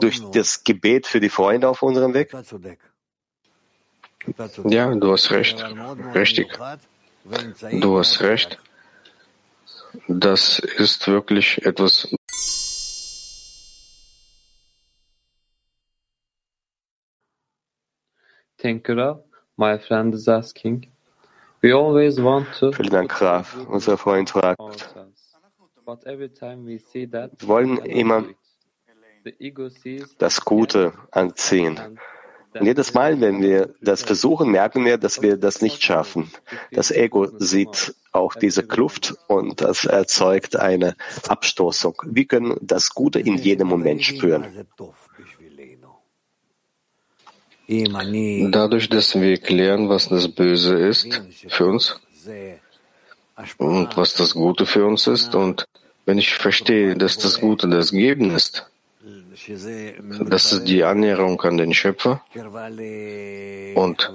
durch 0.01 0.21
das 0.31 0.65
Gebet 0.65 1.07
für 1.07 1.21
die 1.21 1.29
Freunde 1.29 1.69
auf 1.69 1.83
unserem 1.83 2.15
Weg? 2.15 2.33
Ja, 4.65 4.95
du 4.95 5.13
hast 5.13 5.31
recht. 5.31 5.65
Richtig. 6.15 6.59
Du 7.81 7.99
hast 7.99 8.21
recht. 8.21 8.59
Das 10.07 10.59
ist 10.59 11.07
wirklich 11.09 11.65
etwas 11.65 12.09
Thank 18.59 18.89
you, 18.89 18.97
Rav. 18.97 19.23
My 19.57 19.79
friend 19.79 20.13
is 20.15 20.29
asking. 20.29 20.89
We 21.63 21.73
always 21.73 22.21
want 22.21 22.53
to. 22.59 22.73
Vielen 22.73 22.91
Dank, 22.91 23.21
Rav. 23.21 23.57
Unser 23.69 23.97
Freund 23.97 24.31
fragt. 24.31 24.95
Wir 25.87 27.49
wollen 27.49 27.79
immer 27.79 28.25
das 30.19 30.45
Gute 30.45 30.93
anziehen. 31.11 31.81
Und 32.55 32.67
jedes 32.67 32.95
Mal, 32.95 33.21
wenn 33.21 33.43
wir 33.43 33.75
das 33.81 34.03
versuchen, 34.03 34.51
merken 34.51 34.85
wir, 34.85 34.99
dass 34.99 35.23
wir 35.23 35.37
das 35.37 35.61
nicht 35.63 35.83
schaffen. 35.83 36.31
Das 36.73 36.91
Ego 36.91 37.29
sieht 37.39 37.95
auch 38.13 38.35
diese 38.35 38.67
Kluft 38.67 39.15
und 39.29 39.61
das 39.61 39.85
erzeugt 39.85 40.57
eine 40.57 40.97
Abstoßung. 41.29 41.95
Wir 42.07 42.25
können 42.25 42.57
das 42.61 42.91
Gute 42.91 43.21
in 43.21 43.37
jedem 43.37 43.69
Moment 43.69 44.03
spüren. 44.03 44.67
Dadurch, 48.51 48.89
dass 48.89 49.21
wir 49.21 49.37
klären, 49.37 49.91
was 49.91 50.09
das 50.09 50.29
Böse 50.29 50.75
ist 50.75 51.21
für 51.49 51.67
uns 51.67 52.01
und 53.59 53.97
was 53.97 54.15
das 54.15 54.33
Gute 54.33 54.65
für 54.65 54.87
uns 54.87 55.07
ist, 55.07 55.35
und 55.35 55.67
wenn 56.07 56.17
ich 56.19 56.35
verstehe, 56.35 56.97
dass 56.97 57.19
das 57.19 57.41
Gute 57.41 57.69
das 57.69 57.91
Geben 57.91 58.31
ist, 58.31 58.71
das 59.49 60.53
ist 60.53 60.65
die 60.65 60.85
Annäherung 60.85 61.41
an 61.43 61.57
den 61.57 61.73
Schöpfer 61.73 62.23
und 63.75 64.11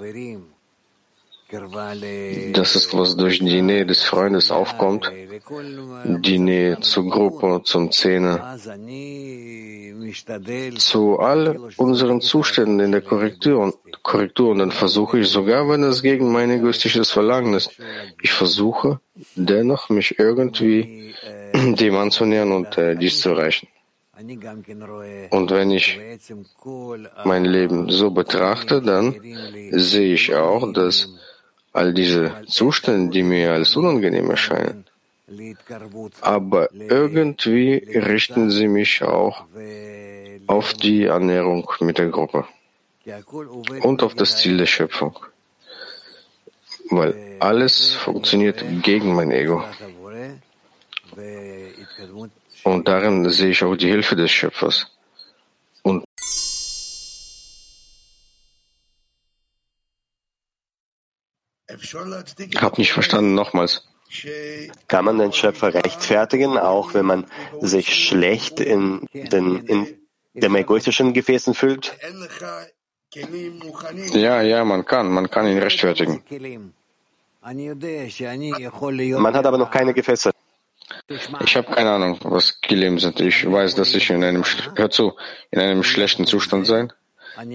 das 2.52 2.74
ist, 2.74 2.96
was 2.96 3.16
durch 3.16 3.38
die 3.38 3.62
Nähe 3.62 3.86
des 3.86 4.02
Freundes 4.02 4.50
aufkommt, 4.50 5.12
die 6.04 6.38
Nähe 6.38 6.80
zur 6.80 7.08
Gruppe, 7.08 7.60
zum 7.64 7.92
Zehner, 7.92 8.56
zu 10.78 11.18
all 11.18 11.58
unseren 11.76 12.20
Zuständen 12.20 12.80
in 12.80 12.92
der 12.92 13.02
Korrektur, 13.02 13.74
Korrektur. 14.02 14.50
Und 14.50 14.58
dann 14.58 14.72
versuche 14.72 15.20
ich 15.20 15.28
sogar, 15.28 15.68
wenn 15.68 15.82
es 15.84 16.02
gegen 16.02 16.32
mein 16.32 16.50
egoistisches 16.50 17.10
Verlangen 17.10 17.54
ist, 17.54 17.78
ich 18.22 18.32
versuche 18.32 19.00
dennoch, 19.34 19.90
mich 19.90 20.18
irgendwie 20.18 21.14
dem 21.54 21.96
anzunähern 21.96 22.52
und 22.52 22.78
äh, 22.78 22.96
dies 22.96 23.20
zu 23.20 23.30
erreichen. 23.30 23.68
Und 25.30 25.50
wenn 25.50 25.70
ich 25.70 25.98
mein 27.24 27.44
Leben 27.44 27.90
so 27.90 28.10
betrachte, 28.10 28.80
dann 28.80 29.14
sehe 29.72 30.14
ich 30.14 30.34
auch, 30.34 30.72
dass 30.72 31.08
all 31.72 31.92
diese 31.92 32.32
Zustände, 32.46 33.10
die 33.12 33.22
mir 33.22 33.52
als 33.52 33.74
unangenehm 33.76 34.30
erscheinen, 34.30 34.84
aber 36.20 36.68
irgendwie 36.72 37.74
richten 37.94 38.50
sie 38.50 38.68
mich 38.68 39.02
auch 39.02 39.44
auf 40.46 40.74
die 40.74 41.08
Annäherung 41.08 41.68
mit 41.80 41.98
der 41.98 42.08
Gruppe 42.08 42.46
und 43.82 44.02
auf 44.02 44.14
das 44.14 44.36
Ziel 44.36 44.58
der 44.58 44.66
Schöpfung, 44.66 45.18
weil 46.90 47.36
alles 47.40 47.92
funktioniert 47.94 48.64
gegen 48.82 49.14
mein 49.14 49.30
Ego. 49.30 49.64
Und 52.64 52.88
darin 52.88 53.28
sehe 53.28 53.50
ich 53.50 53.62
auch 53.62 53.76
die 53.76 53.88
Hilfe 53.88 54.16
des 54.16 54.30
Schöpfers. 54.30 54.90
Und 55.82 56.04
hab 62.56 62.78
nicht 62.78 62.92
verstanden, 62.92 63.34
nochmals. 63.34 63.86
Kann 64.88 65.04
man 65.04 65.18
den 65.18 65.32
Schöpfer 65.32 65.74
rechtfertigen, 65.74 66.56
auch 66.56 66.94
wenn 66.94 67.04
man 67.04 67.26
sich 67.60 67.94
schlecht 67.94 68.60
in 68.60 69.06
den 69.12 69.66
in 69.66 69.98
dem 70.34 70.56
egoistischen 70.56 71.12
Gefäßen 71.12 71.54
fühlt? 71.54 71.96
Ja, 74.12 74.42
ja, 74.42 74.64
man 74.64 74.84
kann, 74.84 75.10
man 75.10 75.30
kann 75.30 75.46
ihn 75.46 75.58
rechtfertigen. 75.58 76.22
Man 79.18 79.36
hat 79.36 79.46
aber 79.46 79.58
noch 79.58 79.70
keine 79.70 79.94
Gefäße. 79.94 80.33
Ich 81.08 81.56
habe 81.56 81.70
keine 81.72 81.90
Ahnung, 81.90 82.18
was 82.22 82.60
Kilim 82.60 82.98
sind. 82.98 83.20
Ich 83.20 83.50
weiß, 83.50 83.74
dass 83.74 83.94
ich 83.94 84.10
in 84.10 84.24
einem, 84.24 84.44
hör 84.74 84.90
zu, 84.90 85.12
in 85.50 85.60
einem 85.60 85.82
schlechten 85.82 86.26
Zustand 86.26 86.66
sein. 86.66 86.92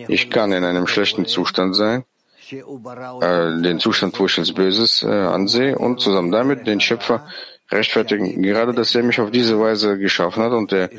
Ich 0.08 0.30
kann 0.30 0.52
in 0.52 0.64
einem 0.64 0.88
schlechten 0.88 1.26
Zustand 1.26 1.76
sein, 1.76 2.04
äh, 2.52 3.62
den 3.62 3.80
Zustand, 3.80 4.20
wo 4.20 4.26
ich 4.26 4.38
als 4.38 4.54
Böses 4.54 5.04
äh, 5.04 5.08
ansehe 5.08 5.78
und 5.78 6.00
zusammen 6.00 6.32
damit 6.32 6.68
den 6.68 6.80
Schöpfer 6.80 7.28
rechtfertigen. 7.72 8.42
Gerade, 8.42 8.74
dass 8.74 8.94
er 8.94 9.04
mich 9.04 9.20
auf 9.20 9.32
diese 9.32 9.60
Weise 9.60 9.98
geschaffen 9.98 10.44
hat 10.44 10.52
und 10.52 10.72
er 10.72 10.90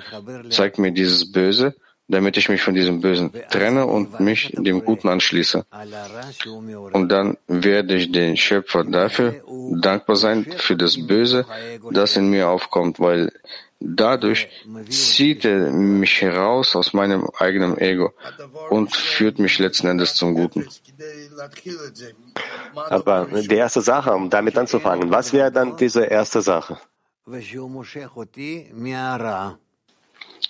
zeigt 0.51 0.79
mir 0.79 0.93
dieses 0.93 1.31
Böse, 1.31 1.75
damit 2.11 2.37
ich 2.37 2.49
mich 2.49 2.63
von 2.63 2.75
diesem 2.75 3.01
Bösen 3.01 3.33
trenne 3.51 3.87
und 3.87 4.21
mich 4.21 4.53
dem 4.57 4.85
Guten 4.85 5.09
anschließe. 5.09 5.65
Und 6.93 7.09
dann 7.09 7.37
werde 7.47 7.95
ich 7.95 8.11
den 8.11 8.37
Schöpfer 8.37 8.85
dafür 8.85 9.43
dankbar 9.81 10.17
sein 10.17 10.45
für 10.57 10.77
das 10.77 11.07
Böse, 11.07 11.47
das 11.91 12.17
in 12.17 12.29
mir 12.29 12.49
aufkommt, 12.49 12.99
weil 12.99 13.33
dadurch 13.79 14.49
zieht 14.89 15.45
er 15.45 15.71
mich 15.71 16.21
heraus 16.21 16.77
aus 16.77 16.93
meinem 16.93 17.29
eigenen 17.39 17.79
Ego 17.79 18.13
und 18.69 18.95
führt 18.95 19.39
mich 19.39 19.59
letzten 19.59 19.87
Endes 19.87 20.15
zum 20.15 20.35
Guten. 20.35 20.69
Aber 22.75 23.27
die 23.27 23.55
erste 23.55 23.81
Sache, 23.81 24.13
um 24.13 24.29
damit 24.29 24.59
anzufangen, 24.59 25.11
was 25.11 25.33
wäre 25.33 25.51
dann 25.51 25.77
diese 25.77 26.05
erste 26.05 26.43
Sache? 26.43 26.79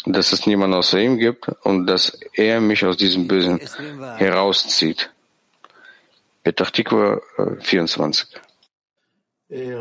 Dass 0.07 0.33
es 0.33 0.47
niemand 0.47 0.75
außer 0.75 0.99
ihm 0.99 1.19
gibt 1.19 1.49
und 1.63 1.87
dass 1.87 2.19
er 2.35 2.61
mich 2.61 2.85
aus 2.85 2.97
diesem 2.97 3.29
Bösen 3.29 3.61
herauszieht. 4.17 5.11
Petach 6.43 6.71
Tikva 6.71 7.21
24. 7.61 8.29
Sie 9.49 9.75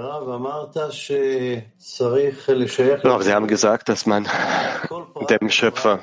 haben 3.33 3.47
gesagt, 3.47 3.89
dass 3.89 4.05
man 4.05 4.27
dem 5.29 5.49
Schöpfer 5.49 5.99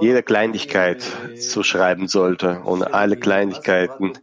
jede 0.00 0.22
Kleinigkeit 0.22 1.02
zuschreiben 1.38 2.08
sollte 2.08 2.60
und 2.64 2.82
alle 2.82 3.16
Kleinigkeiten 3.16 4.14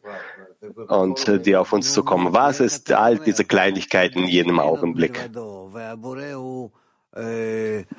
und 0.87 1.45
die 1.45 1.55
auf 1.55 1.71
uns 1.73 1.93
zukommen. 1.93 2.33
Was 2.33 2.59
ist 2.59 2.91
all 2.91 3.17
diese 3.17 3.45
Kleinigkeiten 3.45 4.19
in 4.23 4.27
jedem 4.27 4.59
Augenblick? 4.59 5.29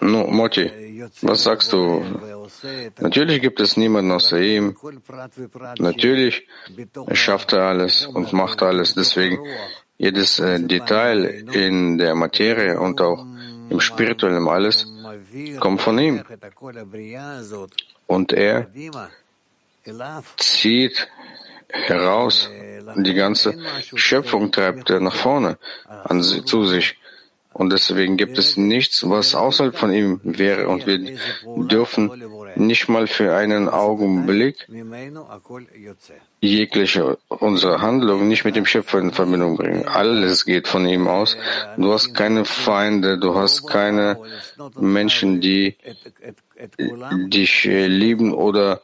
No, 0.00 0.26
Moti, 0.28 0.70
was 1.22 1.42
sagst 1.42 1.72
du? 1.72 2.04
Natürlich 2.98 3.40
gibt 3.40 3.60
es 3.60 3.76
niemanden 3.76 4.12
außer 4.12 4.40
ihm. 4.40 4.76
Natürlich 5.78 6.46
schafft 7.12 7.52
er 7.52 7.62
alles 7.62 8.06
und 8.06 8.32
macht 8.32 8.62
alles. 8.62 8.94
Deswegen 8.94 9.38
jedes 9.98 10.38
äh, 10.38 10.58
Detail 10.60 11.44
in 11.52 11.98
der 11.98 12.14
Materie 12.14 12.78
und 12.80 13.00
auch 13.00 13.24
im 13.68 13.80
spirituellen 13.80 14.48
alles 14.48 14.86
kommt 15.60 15.80
von 15.82 15.98
ihm. 15.98 16.22
Und 18.06 18.32
er 18.32 18.66
zieht 20.36 21.08
heraus, 21.68 22.50
die 22.96 23.14
ganze 23.14 23.56
Schöpfung 23.94 24.50
treibt 24.50 24.90
er 24.90 25.00
nach 25.00 25.14
vorne 25.14 25.58
an, 25.86 26.22
zu 26.22 26.64
sich. 26.66 26.96
Und 27.60 27.70
deswegen 27.74 28.16
gibt 28.16 28.38
es 28.38 28.56
nichts, 28.56 29.06
was 29.06 29.34
außerhalb 29.34 29.76
von 29.76 29.92
ihm 29.92 30.18
wäre. 30.24 30.66
Und 30.66 30.86
wir 30.86 30.98
dürfen 31.68 32.10
nicht 32.56 32.88
mal 32.88 33.06
für 33.06 33.36
einen 33.36 33.68
Augenblick 33.68 34.66
jegliche 36.40 37.18
unsere 37.28 37.82
Handlung 37.82 38.28
nicht 38.28 38.46
mit 38.46 38.56
dem 38.56 38.64
Schöpfer 38.64 38.98
in 39.00 39.12
Verbindung 39.12 39.58
bringen. 39.58 39.86
Alles 39.86 40.46
geht 40.46 40.68
von 40.68 40.86
ihm 40.86 41.06
aus. 41.06 41.36
Du 41.76 41.92
hast 41.92 42.14
keine 42.14 42.46
Feinde, 42.46 43.18
du 43.18 43.34
hast 43.34 43.66
keine 43.66 44.18
Menschen, 44.78 45.42
die 45.42 45.76
dich 47.28 47.64
lieben 47.64 48.32
oder 48.32 48.80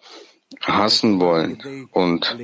hassen 0.61 1.19
wollen. 1.19 1.89
Und 1.93 2.37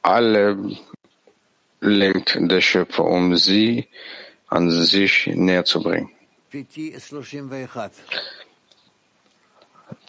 alle 0.00 0.56
lenkt 1.84 2.36
der 2.40 2.60
Schöpfer, 2.60 3.04
um 3.04 3.36
sie 3.36 3.88
an 4.48 4.70
sich 4.70 5.26
näher 5.26 5.64
zu 5.64 5.82
bringen. 5.82 6.10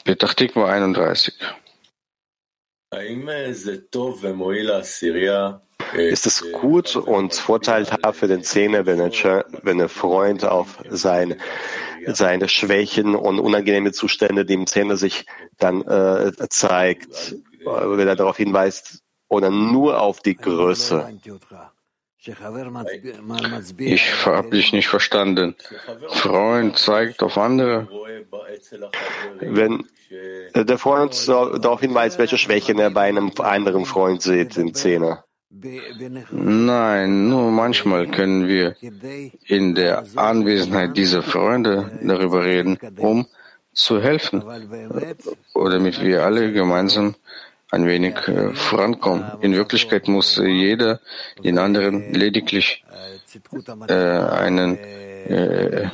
Petach 0.04 0.34
Tikva 0.34 0.70
31. 0.70 1.34
Ist 5.94 6.26
es 6.26 6.52
gut 6.52 6.96
und 6.96 7.34
vorteilhaft 7.34 8.20
für 8.20 8.28
den 8.28 8.44
Zehnermanager, 8.44 9.46
wenn 9.64 9.82
ein 9.82 9.90
Freund 9.90 10.46
auf 10.46 10.82
sein, 10.90 11.36
seine 12.06 12.48
Schwächen 12.48 13.16
und 13.16 13.40
unangenehme 13.40 13.92
Zustände 13.92 14.46
dem 14.46 14.68
Zehner 14.68 14.98
sich 14.98 15.26
dann 15.58 15.82
äh, 15.82 16.32
zeigt, 16.50 17.36
wenn 17.66 18.08
er 18.08 18.16
darauf 18.16 18.38
hinweist, 18.38 19.05
oder 19.28 19.50
nur 19.50 20.02
auf 20.02 20.22
die 20.22 20.36
Größe? 20.36 21.20
Ich 23.78 24.26
habe 24.26 24.50
dich 24.50 24.74
nicht 24.74 24.88
verstanden. 24.88 25.56
Freund 26.10 26.78
zeigt 26.78 27.22
auf 27.22 27.38
andere. 27.38 27.88
Wenn 29.40 29.86
der 30.56 30.78
Freund 30.78 31.12
uns 31.12 31.26
darauf 31.26 31.82
hinweist, 31.82 32.18
welche 32.18 32.38
Schwächen 32.38 32.80
er 32.80 32.90
bei 32.90 33.02
einem 33.02 33.32
anderen 33.38 33.86
Freund 33.86 34.22
sieht 34.22 34.58
im 34.58 34.74
Zehner. 34.74 35.24
Nein, 36.32 37.30
nur 37.30 37.52
manchmal 37.52 38.08
können 38.08 38.48
wir 38.48 38.76
in 39.46 39.76
der 39.76 40.06
Anwesenheit 40.16 40.98
dieser 40.98 41.22
Freunde 41.24 41.92
darüber 42.04 42.44
reden, 42.44 42.78
um 42.98 43.28
zu 43.72 44.02
helfen 44.02 44.44
oder 45.54 45.72
damit 45.78 46.02
wir 46.02 46.24
alle 46.24 46.52
gemeinsam 46.52 47.16
ein 47.76 47.86
wenig 47.86 48.16
äh, 48.28 48.54
vorankommen. 48.54 49.26
In 49.42 49.54
Wirklichkeit 49.54 50.08
muss 50.08 50.38
jeder 50.38 51.02
den 51.44 51.60
anderen 51.60 52.14
lediglich 52.14 52.84
äh, 53.88 53.94
einen 53.94 54.78
äh, 54.78 55.90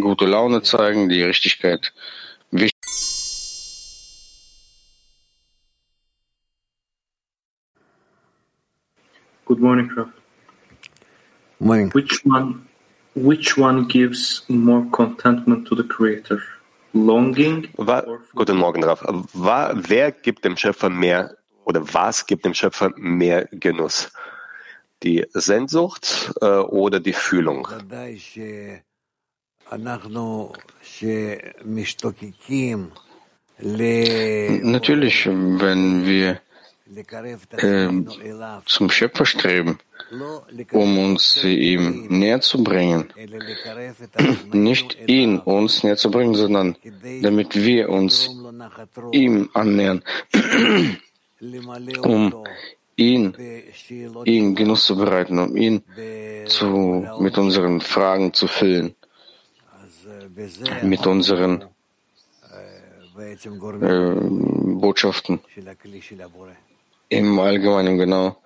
gute 0.00 0.26
Laune 0.26 0.62
zeigen, 0.62 1.08
die 1.08 1.22
Richtigkeit 1.22 1.92
Good 9.44 9.60
morning, 9.60 9.88
Raf. 9.96 10.08
Morning. 11.60 11.94
Which 11.94 12.24
one, 12.26 12.66
which 13.14 13.56
one 13.56 13.86
gives 13.86 14.44
more 14.48 14.84
contentment 14.90 15.68
to 15.68 15.76
the 15.76 15.84
Creator? 15.84 16.42
Longing? 17.04 17.68
War, 17.76 18.04
guten 18.34 18.56
Morgen, 18.56 18.82
Raf. 18.84 19.04
War, 19.32 19.74
wer 19.74 20.12
gibt 20.12 20.44
dem 20.44 20.56
Schöpfer 20.56 20.88
mehr 20.88 21.36
oder 21.64 21.82
was 21.92 22.26
gibt 22.26 22.44
dem 22.44 22.54
Schöpfer 22.54 22.92
mehr 22.96 23.48
Genuss? 23.52 24.10
Die 25.02 25.26
Sehnsucht 25.32 26.32
äh, 26.40 26.46
oder 26.46 27.00
die 27.00 27.12
Fühlung? 27.12 27.68
Natürlich, 34.62 35.26
wenn 35.26 36.06
wir 36.06 36.40
äh, 37.56 37.88
zum 38.66 38.90
Schöpfer 38.90 39.26
streben, 39.26 39.78
um 40.72 40.98
uns 40.98 41.42
ihm 41.42 42.06
näher 42.08 42.40
zu 42.40 42.62
bringen. 42.62 43.12
Nicht 44.52 44.96
ihn 45.08 45.38
uns 45.38 45.82
näher 45.82 45.96
zu 45.96 46.10
bringen, 46.10 46.34
sondern 46.34 46.76
damit 47.22 47.56
wir 47.56 47.88
uns 47.88 48.30
ihm 49.12 49.50
annähern, 49.52 50.02
um 52.02 52.44
ihn, 52.96 53.34
ihm 54.24 54.54
Genuss 54.54 54.86
zu 54.86 54.96
bereiten, 54.96 55.38
um 55.38 55.56
ihn 55.56 55.82
zu, 56.46 57.06
mit 57.18 57.36
unseren 57.36 57.80
Fragen 57.80 58.32
zu 58.32 58.46
füllen, 58.46 58.94
mit 60.82 61.06
unseren 61.06 61.64
äh, 63.18 64.14
Botschaften. 64.80 65.40
Im 67.08 67.38
Allgemeinen 67.38 67.98
genau 67.98 68.36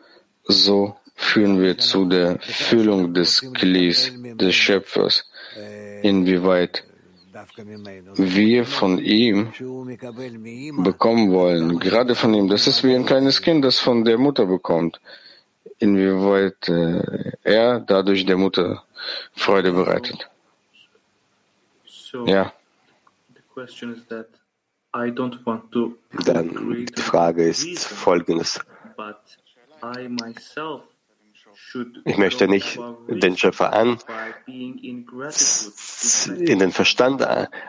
so 0.45 0.97
führen 1.15 1.61
wir 1.61 1.79
zu 1.79 2.07
der 2.07 2.39
Füllung 2.41 3.15
des 3.15 3.53
Klis, 3.53 4.13
des 4.35 4.55
Schöpfers, 4.55 5.31
inwieweit 6.03 6.85
wir 8.15 8.65
von 8.65 8.99
ihm 8.99 9.53
bekommen 10.83 11.31
wollen, 11.31 11.79
gerade 11.79 12.15
von 12.15 12.35
ihm. 12.35 12.49
Das 12.49 12.67
ist 12.67 12.83
wie 12.85 12.95
ein 12.95 13.07
kleines 13.07 13.41
Kind, 13.41 13.65
das 13.65 13.79
von 13.79 14.05
der 14.05 14.19
Mutter 14.19 14.47
bekommt, 14.47 15.01
inwieweit 15.79 16.69
äh, 16.69 17.33
er 17.43 17.81
dadurch 17.81 18.27
der 18.27 18.37
Mutter 18.37 18.85
Freude 19.35 19.73
bereitet. 19.73 20.29
Ja. 22.27 22.53
Dann 26.25 26.87
die 26.87 27.03
Frage 27.03 27.49
ist 27.49 27.87
folgendes. 27.87 28.61
Ich 32.05 32.17
möchte 32.17 32.49
nicht 32.49 32.79
den 33.09 33.37
Schöpfer 33.37 33.73
an, 33.73 33.99
in 34.47 35.07
den 36.59 36.73
Verstand 36.73 37.27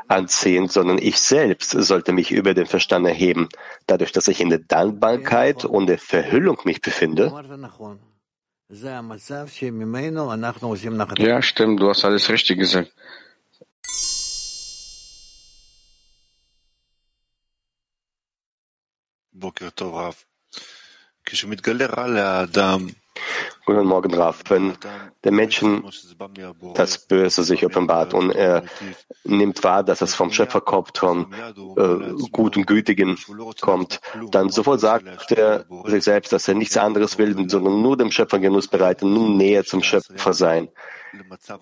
anziehen, 0.07 0.67
sondern 0.67 0.97
ich 0.97 1.19
selbst 1.19 1.71
sollte 1.71 2.11
mich 2.11 2.31
über 2.31 2.53
den 2.53 2.65
Verstand 2.65 3.05
erheben. 3.05 3.49
Dadurch, 3.87 4.11
dass 4.11 4.27
ich 4.27 4.41
in 4.41 4.49
der 4.49 4.59
Dankbarkeit 4.59 5.65
und 5.65 5.87
der 5.87 5.99
Verhüllung 5.99 6.59
mich 6.63 6.81
befinde, 6.81 7.31
ja, 11.17 11.41
stimmt, 11.41 11.81
du 11.81 11.89
hast 11.89 12.05
alles 12.05 12.29
richtig 12.29 12.57
gesagt. 12.57 12.93
Guten 23.65 23.85
Morgen, 23.85 24.13
Raf. 24.13 24.43
Wenn 24.49 24.77
der 25.23 25.31
Menschen 25.31 25.83
das 26.73 26.97
Böse 26.97 27.43
sich 27.43 27.65
offenbart 27.65 28.13
und 28.13 28.31
er 28.31 28.63
nimmt 29.23 29.63
wahr, 29.63 29.83
dass 29.83 30.01
es 30.01 30.15
vom 30.15 30.31
Schöpfer 30.31 30.61
kommt, 30.61 30.97
vom 30.97 31.31
äh, 31.77 32.13
Guten, 32.31 32.65
Gütigen 32.65 33.17
kommt, 33.59 33.99
dann 34.31 34.49
sofort 34.49 34.79
sagt 34.79 35.31
er 35.31 35.65
sich 35.85 36.03
selbst, 36.03 36.33
dass 36.33 36.47
er 36.47 36.55
nichts 36.55 36.77
anderes 36.77 37.17
will, 37.17 37.35
sondern 37.49 37.81
nur 37.81 37.97
dem 37.97 38.11
Schöpfer 38.11 38.39
Genuss 38.39 38.67
bereiten, 38.67 39.13
nur 39.13 39.29
näher 39.29 39.63
zum 39.63 39.83
Schöpfer 39.83 40.33
sein. 40.33 40.69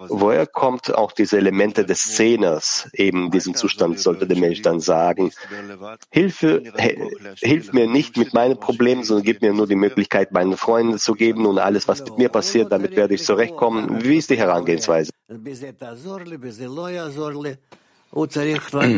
Woher 0.09 0.45
kommt 0.45 0.93
auch 0.93 1.11
diese 1.11 1.37
Elemente 1.37 1.85
des 1.85 2.15
Zehners? 2.15 2.89
Eben 2.93 3.31
diesen 3.31 3.55
Zustand 3.55 3.99
sollte 3.99 4.27
der 4.27 4.37
Mensch 4.37 4.61
dann 4.61 4.79
sagen, 4.79 5.31
Hilfe, 6.09 6.63
hilf 7.41 7.73
mir 7.73 7.87
nicht 7.87 8.17
mit 8.17 8.33
meinen 8.33 8.59
Problemen, 8.59 9.03
sondern 9.03 9.25
gib 9.25 9.41
mir 9.41 9.53
nur 9.53 9.67
die 9.67 9.75
Möglichkeit, 9.75 10.31
meinen 10.31 10.57
Freunden 10.57 10.99
zu 10.99 11.13
geben 11.13 11.45
und 11.45 11.59
alles, 11.59 11.87
was 11.87 12.03
mit 12.03 12.17
mir 12.17 12.29
passiert, 12.29 12.71
damit 12.71 12.95
werde 12.95 13.15
ich 13.15 13.23
zurechtkommen. 13.23 14.03
Wie 14.03 14.17
ist 14.17 14.29
die 14.29 14.37
Herangehensweise? 14.37 15.11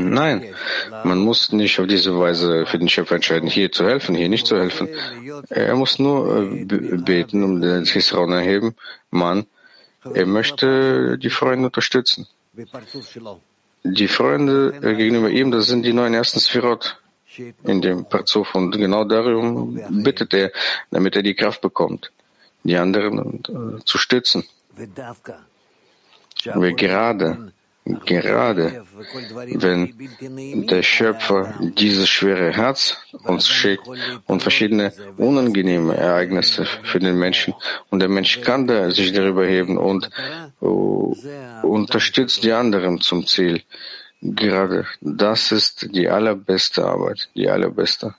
Nein, 0.10 0.56
man 1.04 1.20
muss 1.20 1.52
nicht 1.52 1.80
auf 1.80 1.88
diese 1.88 2.18
Weise 2.18 2.66
für 2.66 2.80
den 2.80 2.88
Schöpfer 2.88 3.16
entscheiden, 3.16 3.50
hier 3.50 3.70
zu 3.72 3.86
helfen, 3.86 4.16
hier 4.16 4.30
nicht 4.30 4.48
zu 4.48 4.58
helfen. 4.58 4.88
Er 5.50 5.76
muss 5.76 6.00
nur 6.00 6.44
äh, 6.44 6.66
beten, 6.66 7.44
um 7.44 7.60
den 7.60 7.84
Hisraun 7.84 8.32
erheben. 8.32 8.74
Man, 9.10 9.46
er 10.04 10.26
möchte 10.26 11.18
die 11.18 11.30
Freunde 11.30 11.68
unterstützen. 11.68 12.28
Die 13.84 14.08
Freunde 14.08 14.74
äh, 14.82 14.96
gegenüber 14.96 15.30
ihm, 15.30 15.52
das 15.52 15.68
sind 15.68 15.84
die 15.84 15.94
neuen 15.94 16.14
ersten 16.14 16.40
Sphirot 16.40 17.02
in 17.64 17.82
dem 17.82 18.06
Parzuf. 18.06 18.54
Und 18.56 18.72
genau 18.72 19.06
darum 19.06 19.80
bittet 20.04 20.34
er, 20.34 20.52
damit 20.92 21.16
er 21.16 21.24
die 21.24 21.34
Kraft 21.34 21.62
bekommt, 21.62 22.12
die 22.64 22.78
anderen 22.78 23.44
äh, 23.80 23.84
zu 23.86 23.98
stützen. 23.98 24.44
Wir 24.76 26.74
gerade 26.74 27.52
Gerade 27.84 28.84
wenn 29.56 30.68
der 30.68 30.84
Schöpfer 30.84 31.56
dieses 31.60 32.08
schwere 32.10 32.52
Herz 32.54 32.98
uns 33.24 33.48
schickt 33.50 33.88
und 34.28 34.42
verschiedene 34.44 34.94
unangenehme 35.18 35.96
Ereignisse 35.96 36.66
für 36.66 37.00
den 37.00 37.18
Menschen 37.18 37.56
und 37.90 38.00
der 38.00 38.10
Mensch 38.10 38.42
kann 38.42 38.68
da 38.68 38.92
sich 38.92 39.14
darüber 39.14 39.48
heben 39.48 39.78
und 39.78 40.12
uh, 40.62 41.16
unterstützt 41.64 42.44
die 42.44 42.52
anderen 42.52 43.02
zum 43.02 43.26
Ziel. 43.26 43.64
Gerade 44.22 44.86
das 45.02 45.52
ist 45.52 45.88
die 45.96 46.08
allerbeste 46.08 46.86
Arbeit, 46.86 47.30
die 47.34 47.50
allerbeste. 47.50 48.14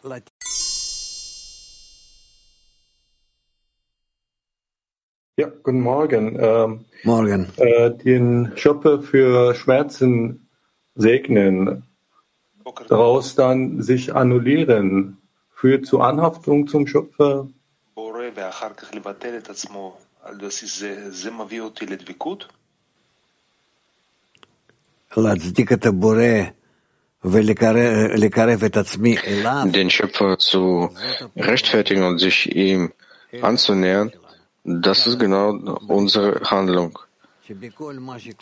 Ja, 5.37 5.49
guten 5.63 5.81
Morgen. 5.81 6.39
Ähm, 6.39 6.85
Morgen. 7.05 7.49
Äh, 7.57 7.91
den 7.93 8.53
Schöpfer 8.57 9.01
für 9.01 9.55
Schmerzen 9.55 10.47
segnen, 10.95 11.85
daraus 12.89 13.35
dann 13.35 13.81
sich 13.81 14.15
annullieren, 14.15 15.17
führt 15.55 15.87
zur 15.87 16.05
Anhaftung 16.05 16.69
zum 16.69 16.87
Schöpfer. 16.87 17.49
Den 29.73 29.89
Schöpfer 29.89 30.37
zu 30.37 30.91
rechtfertigen 31.37 32.03
und 32.03 32.19
sich 32.19 32.55
ihm 32.55 32.93
anzunähern, 33.41 34.13
das 34.65 35.07
ist 35.07 35.19
genau 35.19 35.51
unsere 35.89 36.41
Handlung. 36.43 36.99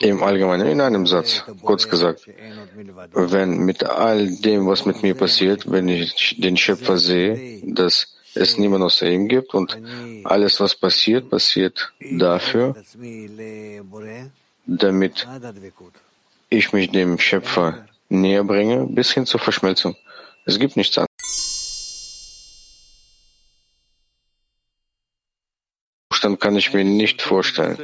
Im 0.01 0.23
Allgemeinen, 0.23 0.69
in 0.69 0.81
einem 0.81 1.07
Satz, 1.07 1.45
kurz 1.63 1.89
gesagt, 1.89 2.27
wenn 3.15 3.59
mit 3.59 3.83
all 3.83 4.29
dem, 4.29 4.67
was 4.67 4.85
mit 4.85 5.03
mir 5.03 5.15
passiert, 5.15 5.71
wenn 5.71 5.89
ich 5.89 6.37
den 6.39 6.57
Schöpfer 6.57 6.99
sehe, 6.99 7.61
dass 7.65 8.15
es 8.35 8.59
niemand 8.59 8.85
außer 8.85 9.07
ihm 9.07 9.27
gibt 9.27 9.55
und 9.55 9.77
alles, 10.25 10.61
was 10.61 10.75
passiert, 10.75 11.31
passiert 11.31 11.93
dafür, 11.99 12.77
damit 14.67 15.27
ich 16.51 16.73
mich 16.73 16.91
dem 16.91 17.19
Schöpfer 17.19 17.87
näher 18.09 18.45
bringe, 18.45 18.87
bis 18.87 19.13
hin 19.13 19.27
zur 19.27 19.41
Verschmelzung. 19.41 19.97
Es 20.45 20.59
gibt 20.59 20.77
nichts 20.77 20.99
anderes. 20.99 21.10
Kann 26.51 26.57
ich 26.57 26.75
mir 26.75 26.83
nicht 26.83 27.23
vorstellen. 27.23 27.77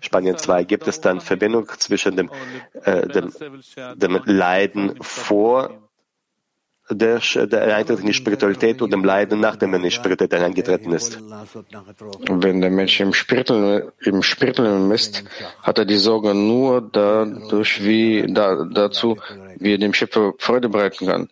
Spanien 0.00 0.36
2. 0.36 0.64
Gibt 0.64 0.88
es 0.88 1.00
dann 1.00 1.20
Verbindung 1.20 1.68
zwischen 1.78 2.16
dem, 2.16 2.28
äh, 2.82 3.06
dem, 3.06 3.32
dem 3.94 4.20
Leiden 4.24 4.96
vor 5.00 5.70
der, 6.90 7.20
der 7.20 7.76
Eintritt 7.76 8.00
in 8.00 8.06
die 8.06 8.14
Spiritualität 8.14 8.82
und 8.82 8.92
dem 8.92 9.04
Leiden, 9.04 9.38
nachdem 9.38 9.74
er 9.74 9.76
in 9.76 9.84
die 9.84 9.92
Spiritualität 9.92 10.42
eingetreten 10.42 10.92
ist. 10.92 11.20
Wenn 12.28 12.60
der 12.60 12.70
Mensch 12.70 12.98
im 12.98 13.14
Spirituellen, 13.14 13.92
im 14.00 14.24
Spirituellen 14.24 14.90
ist, 14.90 15.22
hat 15.62 15.78
er 15.78 15.84
die 15.84 15.98
Sorge 15.98 16.34
nur 16.34 16.80
dadurch, 16.80 17.84
wie, 17.84 18.26
da, 18.26 18.64
dazu, 18.64 19.18
wie 19.60 19.74
er 19.74 19.78
dem 19.78 19.94
Schöpfer 19.94 20.32
Freude 20.38 20.68
bereiten 20.68 21.06
kann. 21.06 21.28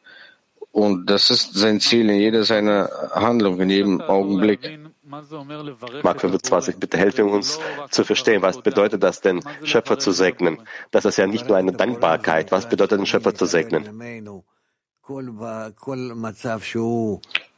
Und 0.71 1.11
das 1.11 1.31
ist 1.31 1.55
sein 1.55 1.81
Ziel 1.81 2.09
in 2.09 2.21
jeder 2.21 2.45
seiner 2.45 2.89
Handlungen, 3.13 3.63
in 3.63 3.71
jedem 3.71 4.01
Augenblick. 4.01 4.79
Mark 5.11 6.21
25, 6.21 6.77
bitte 6.77 6.97
helfe 6.97 7.25
uns 7.25 7.59
zu 7.91 8.05
verstehen, 8.05 8.43
was 8.43 8.63
bedeutet 8.63 9.03
das 9.03 9.21
denn, 9.21 9.43
Schöpfer 9.65 9.99
zu 9.99 10.13
segnen? 10.13 10.59
Das 10.93 11.05
ist 11.05 11.17
ja 11.19 11.27
nicht 11.27 11.49
nur 11.49 11.57
eine 11.57 11.73
Dankbarkeit. 11.73 12.53
Was 12.53 12.69
bedeutet 12.69 13.01
den 13.01 13.07
Schöpfer 13.07 13.35
zu 13.35 13.47
segnen? 13.47 13.83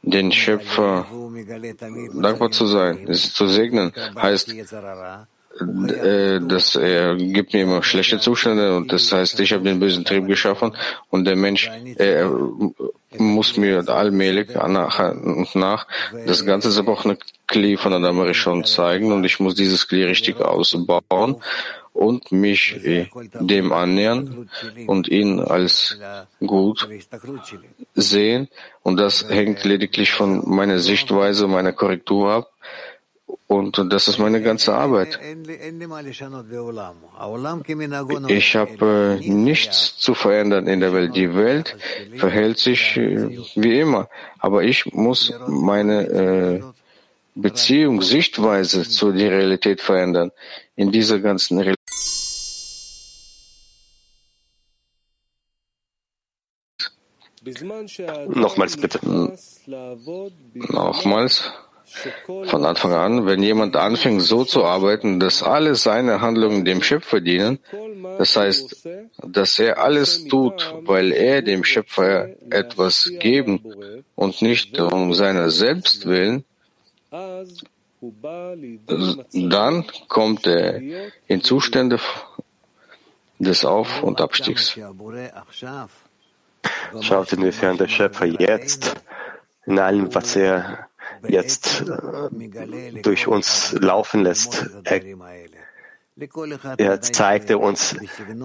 Den 0.01 0.31
Schöpfer 0.31 1.05
dankbar 2.21 2.51
zu 2.51 2.65
sein, 2.65 3.07
es 3.07 3.33
zu 3.33 3.47
segnen, 3.47 3.93
heißt, 4.15 4.51
äh, 5.59 6.39
dass 6.41 6.75
er 6.75 7.15
gibt 7.15 7.53
mir 7.53 7.63
immer 7.63 7.83
schlechte 7.83 8.19
Zustände 8.19 8.75
und 8.75 8.91
das 8.91 9.11
heißt, 9.11 9.39
ich 9.39 9.53
habe 9.53 9.63
den 9.63 9.79
bösen 9.79 10.03
Trieb 10.03 10.27
geschaffen 10.27 10.75
und 11.09 11.25
der 11.25 11.35
Mensch 11.35 11.69
äh, 11.97 12.25
muss 13.17 13.57
mir 13.57 13.87
allmählich 13.87 14.55
nach 14.55 14.99
und 14.99 15.55
nach 15.55 15.87
das 16.25 16.45
ganze 16.45 16.71
zerbrochene 16.71 17.17
Kli 17.47 17.77
von 17.77 17.93
Adam 17.93 18.19
Rishon 18.21 18.63
zeigen 18.63 19.11
und 19.11 19.23
ich 19.23 19.39
muss 19.39 19.53
dieses 19.55 19.87
Kli 19.87 20.05
richtig 20.05 20.41
ausbauen 20.41 21.37
und 21.93 22.31
mich 22.31 22.83
äh, 22.83 23.07
dem 23.39 23.71
annähern 23.71 24.49
und 24.87 25.07
ihn 25.07 25.39
als 25.39 25.99
gut 26.45 26.89
sehen. 27.93 28.49
Und 28.81 28.97
das 28.97 29.29
hängt 29.29 29.63
lediglich 29.63 30.11
von 30.11 30.41
meiner 30.49 30.79
Sichtweise, 30.79 31.47
meiner 31.47 31.71
Korrektur 31.71 32.31
ab. 32.31 32.52
Und 33.47 33.77
das 33.91 34.07
ist 34.07 34.19
meine 34.19 34.41
ganze 34.41 34.73
Arbeit. 34.73 35.19
Ich 38.27 38.55
habe 38.55 39.19
äh, 39.21 39.29
nichts 39.29 39.97
zu 39.97 40.13
verändern 40.13 40.67
in 40.67 40.79
der 40.79 40.93
Welt. 40.93 41.15
Die 41.15 41.35
Welt 41.35 41.75
verhält 42.15 42.57
sich 42.57 42.97
äh, 42.97 43.37
wie 43.55 43.79
immer. 43.79 44.09
Aber 44.39 44.63
ich 44.63 44.85
muss 44.93 45.33
meine 45.47 46.07
äh, 46.07 46.63
Beziehung, 47.35 48.01
Sichtweise 48.01 48.83
zu 48.83 49.11
der 49.11 49.31
Realität 49.31 49.81
verändern. 49.81 50.31
In 50.75 50.91
dieser 50.91 51.19
ganzen 51.19 51.59
Realität. 51.59 51.79
Nochmals 58.29 58.77
bitte. 58.77 58.99
Nochmals. 60.53 61.51
Von 62.45 62.65
Anfang 62.65 62.93
an, 62.93 63.25
wenn 63.25 63.43
jemand 63.43 63.75
anfängt 63.75 64.21
so 64.23 64.43
zu 64.43 64.63
arbeiten, 64.65 65.19
dass 65.19 65.43
alle 65.43 65.75
seine 65.75 66.21
Handlungen 66.21 66.65
dem 66.65 66.81
Schöpfer 66.81 67.21
dienen, 67.21 67.59
das 68.17 68.35
heißt, 68.35 68.87
dass 69.25 69.59
er 69.59 69.79
alles 69.79 70.25
tut, 70.25 70.73
weil 70.85 71.11
er 71.11 71.41
dem 71.41 71.63
Schöpfer 71.63 72.29
etwas 72.49 73.11
geben 73.19 74.03
und 74.15 74.41
nicht 74.41 74.79
um 74.79 75.13
seiner 75.13 75.49
selbst 75.49 76.05
willen, 76.05 76.43
dann 79.31 79.85
kommt 80.07 80.47
er 80.47 80.81
in 81.27 81.41
Zustände 81.41 81.99
des 83.39 83.65
Auf- 83.65 84.03
und 84.03 84.19
Abstiegs. 84.19 84.77
Schaut, 87.01 87.33
inwiefern 87.33 87.77
der 87.77 87.87
Schöpfer 87.87 88.25
jetzt 88.25 88.95
in 89.65 89.79
allem, 89.79 90.13
was 90.13 90.35
er 90.35 90.89
jetzt 91.27 91.83
äh, 91.87 93.01
durch 93.01 93.27
uns 93.27 93.75
laufen 93.79 94.23
lässt, 94.23 94.69
er, 94.83 95.01
er 96.77 97.01
zeigte 97.01 97.57
uns, 97.57 97.95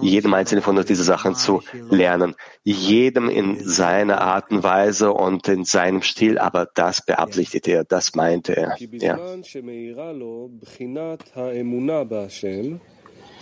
jedem 0.01 0.33
Einzelnen 0.33 0.63
von 0.63 0.75
uns 0.77 0.87
diese 0.87 1.03
Sachen 1.03 1.35
zu 1.35 1.61
lernen. 1.89 2.35
Jedem 2.63 3.29
in 3.29 3.63
seiner 3.63 4.21
Art 4.21 4.49
und 4.51 4.63
Weise 4.63 5.13
und 5.13 5.47
in 5.47 5.65
seinem 5.65 6.01
Stil, 6.01 6.39
aber 6.39 6.67
das 6.73 7.05
beabsichtigte 7.05 7.71
er, 7.71 7.83
das 7.83 8.15
meinte 8.15 8.57
er. 8.57 8.75
Ja. 8.79 9.19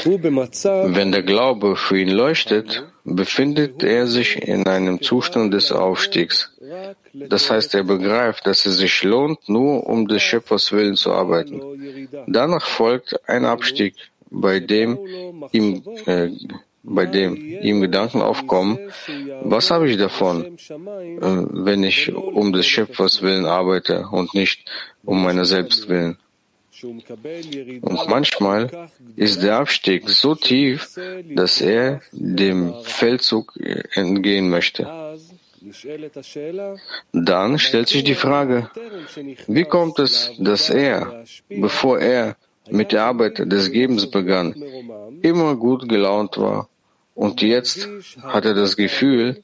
Wenn 0.07 1.11
der 1.11 1.23
Glaube 1.23 1.75
für 1.75 1.99
ihn 1.99 2.09
leuchtet, 2.09 2.83
befindet 3.03 3.83
er 3.83 4.07
sich 4.07 4.41
in 4.41 4.67
einem 4.67 5.01
Zustand 5.01 5.53
des 5.53 5.71
Aufstiegs. 5.71 6.51
Das 7.13 7.49
heißt, 7.49 7.73
er 7.75 7.83
begreift, 7.83 8.45
dass 8.47 8.65
es 8.65 8.77
sich 8.77 9.03
lohnt, 9.03 9.49
nur 9.49 9.87
um 9.87 10.07
des 10.07 10.21
Schöpfers 10.21 10.71
Willen 10.71 10.95
zu 10.95 11.11
arbeiten. 11.11 11.61
Danach 12.27 12.65
folgt 12.65 13.29
ein 13.29 13.45
Abstieg, 13.45 13.95
bei 14.29 14.59
dem 14.59 14.97
ihm, 15.51 15.83
äh, 16.05 16.29
bei 16.83 17.05
dem 17.05 17.35
ihm 17.35 17.81
Gedanken 17.81 18.21
aufkommen, 18.21 18.77
was 19.43 19.71
habe 19.71 19.89
ich 19.89 19.97
davon, 19.97 20.45
äh, 20.45 21.19
wenn 21.19 21.83
ich 21.83 22.13
um 22.13 22.53
des 22.53 22.67
Schöpfers 22.67 23.21
Willen 23.21 23.45
arbeite 23.45 24.07
und 24.11 24.33
nicht 24.33 24.69
um 25.03 25.23
meiner 25.23 25.45
selbst 25.45 25.89
willen. 25.89 26.17
Und 26.83 28.07
manchmal 28.07 28.89
ist 29.15 29.41
der 29.41 29.57
Abstieg 29.57 30.09
so 30.09 30.35
tief, 30.35 30.99
dass 31.35 31.61
er 31.61 32.01
dem 32.11 32.73
Feldzug 32.83 33.53
entgehen 33.93 34.49
möchte. 34.49 34.87
Dann 37.13 37.59
stellt 37.59 37.89
sich 37.89 38.03
die 38.03 38.15
Frage, 38.15 38.69
wie 39.47 39.63
kommt 39.63 39.99
es, 39.99 40.31
dass 40.37 40.69
er, 40.69 41.23
bevor 41.49 41.99
er 41.99 42.37
mit 42.69 42.91
der 42.91 43.03
Arbeit 43.03 43.39
des 43.51 43.71
Gebens 43.71 44.09
begann, 44.09 44.53
immer 45.21 45.55
gut 45.55 45.89
gelaunt 45.89 46.37
war. 46.37 46.69
Und 47.15 47.41
jetzt 47.41 47.89
hat 48.21 48.45
er 48.45 48.53
das 48.53 48.75
Gefühl, 48.75 49.43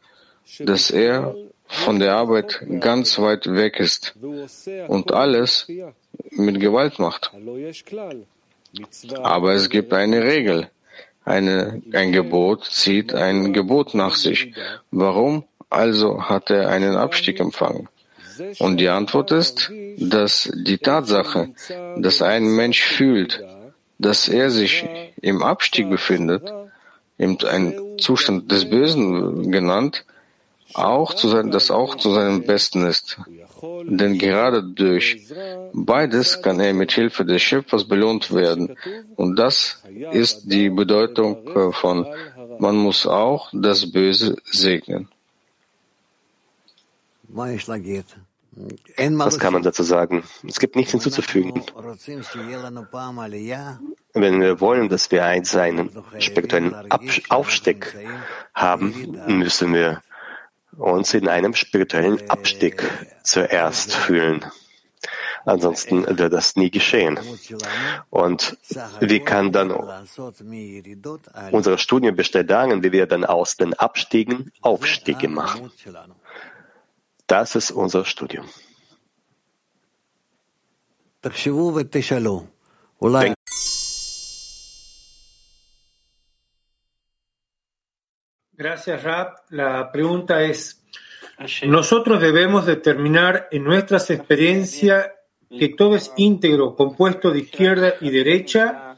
dass 0.59 0.91
er 0.91 1.35
von 1.65 1.99
der 1.99 2.15
Arbeit 2.15 2.63
ganz 2.79 3.17
weit 3.17 3.47
weg 3.47 3.79
ist. 3.79 4.13
und 4.87 5.11
alles 5.11 5.67
mit 6.31 6.59
Gewalt 6.59 6.99
macht. 6.99 7.31
Aber 9.21 9.53
es 9.53 9.69
gibt 9.69 9.93
eine 9.93 10.23
Regel. 10.23 10.69
Eine, 11.25 11.81
ein 11.93 12.11
Gebot 12.11 12.65
zieht 12.65 13.13
ein 13.13 13.53
Gebot 13.53 13.93
nach 13.93 14.15
sich. 14.15 14.53
Warum 14.91 15.45
also 15.69 16.23
hat 16.23 16.49
er 16.49 16.69
einen 16.69 16.95
Abstieg 16.95 17.39
empfangen? 17.39 17.87
Und 18.59 18.77
die 18.77 18.89
Antwort 18.89 19.31
ist, 19.31 19.71
dass 19.97 20.51
die 20.53 20.79
Tatsache, 20.79 21.49
dass 21.97 22.21
ein 22.21 22.55
Mensch 22.55 22.81
fühlt, 22.81 23.43
dass 23.99 24.27
er 24.27 24.49
sich 24.49 24.85
im 25.21 25.43
Abstieg 25.43 25.89
befindet, 25.89 26.51
im 27.17 27.37
ein 27.47 27.75
Zustand 27.99 28.51
des 28.51 28.69
Bösen 28.69 29.51
genannt, 29.51 30.05
auch 30.73 31.13
zu 31.13 31.29
sein, 31.29 31.51
das 31.51 31.69
auch 31.69 31.95
zu 31.95 32.11
seinem 32.11 32.43
Besten 32.43 32.85
ist. 32.85 33.19
Denn 33.85 34.17
gerade 34.17 34.63
durch 34.63 35.27
beides 35.73 36.41
kann 36.41 36.59
er 36.59 36.73
mit 36.73 36.91
Hilfe 36.91 37.25
des 37.25 37.41
Schöpfers 37.41 37.87
belohnt 37.87 38.33
werden. 38.33 38.75
Und 39.15 39.37
das 39.37 39.83
ist 40.11 40.51
die 40.51 40.69
Bedeutung 40.69 41.47
äh, 41.47 41.71
von 41.71 42.05
man 42.59 42.75
muss 42.75 43.07
auch 43.07 43.49
das 43.53 43.89
Böse 43.91 44.35
segnen. 44.45 45.07
Was 47.27 47.65
kann 49.39 49.53
man 49.53 49.63
dazu 49.63 49.81
sagen? 49.83 50.23
Es 50.47 50.59
gibt 50.59 50.75
nichts 50.75 50.91
hinzuzufügen. 50.91 51.63
Wenn 54.13 54.41
wir 54.41 54.61
wollen, 54.61 54.89
dass 54.89 55.09
wir 55.09 55.25
einen 55.25 55.89
spirituellen 56.19 56.75
Aufstieg 57.29 57.95
haben, 58.53 59.17
müssen 59.27 59.73
wir 59.73 60.03
uns 60.77 61.13
in 61.13 61.27
einem 61.27 61.53
spirituellen 61.53 62.29
Abstieg 62.29 62.83
zuerst 63.23 63.93
fühlen. 63.93 64.45
Ansonsten 65.45 66.05
wird 66.17 66.31
das 66.31 66.55
nie 66.55 66.71
geschehen. 66.71 67.19
Und 68.09 68.57
wie 69.01 69.19
kann 69.19 69.51
dann 69.51 69.71
unsere 71.51 71.77
Studie 71.77 72.11
besteht 72.11 72.49
darin, 72.49 72.83
wie 72.83 72.91
wir 72.91 73.07
dann 73.07 73.25
aus 73.25 73.57
den 73.57 73.73
Abstiegen 73.73 74.51
Aufstiege 74.61 75.27
machen. 75.27 75.71
Das 77.27 77.55
ist 77.55 77.71
unser 77.71 78.05
Studium. 78.05 78.45
Gracias, 88.55 89.03
Rab. 89.03 89.35
La 89.49 89.91
pregunta 89.91 90.41
es, 90.43 90.83
nosotros 91.65 92.21
debemos 92.21 92.65
determinar 92.65 93.47
en 93.51 93.63
nuestras 93.63 94.09
experiencias 94.09 95.07
que 95.49 95.69
todo 95.69 95.95
es 95.95 96.11
íntegro, 96.17 96.75
compuesto 96.75 97.31
de 97.31 97.39
izquierda 97.39 97.95
y 98.01 98.09
derecha, 98.09 98.93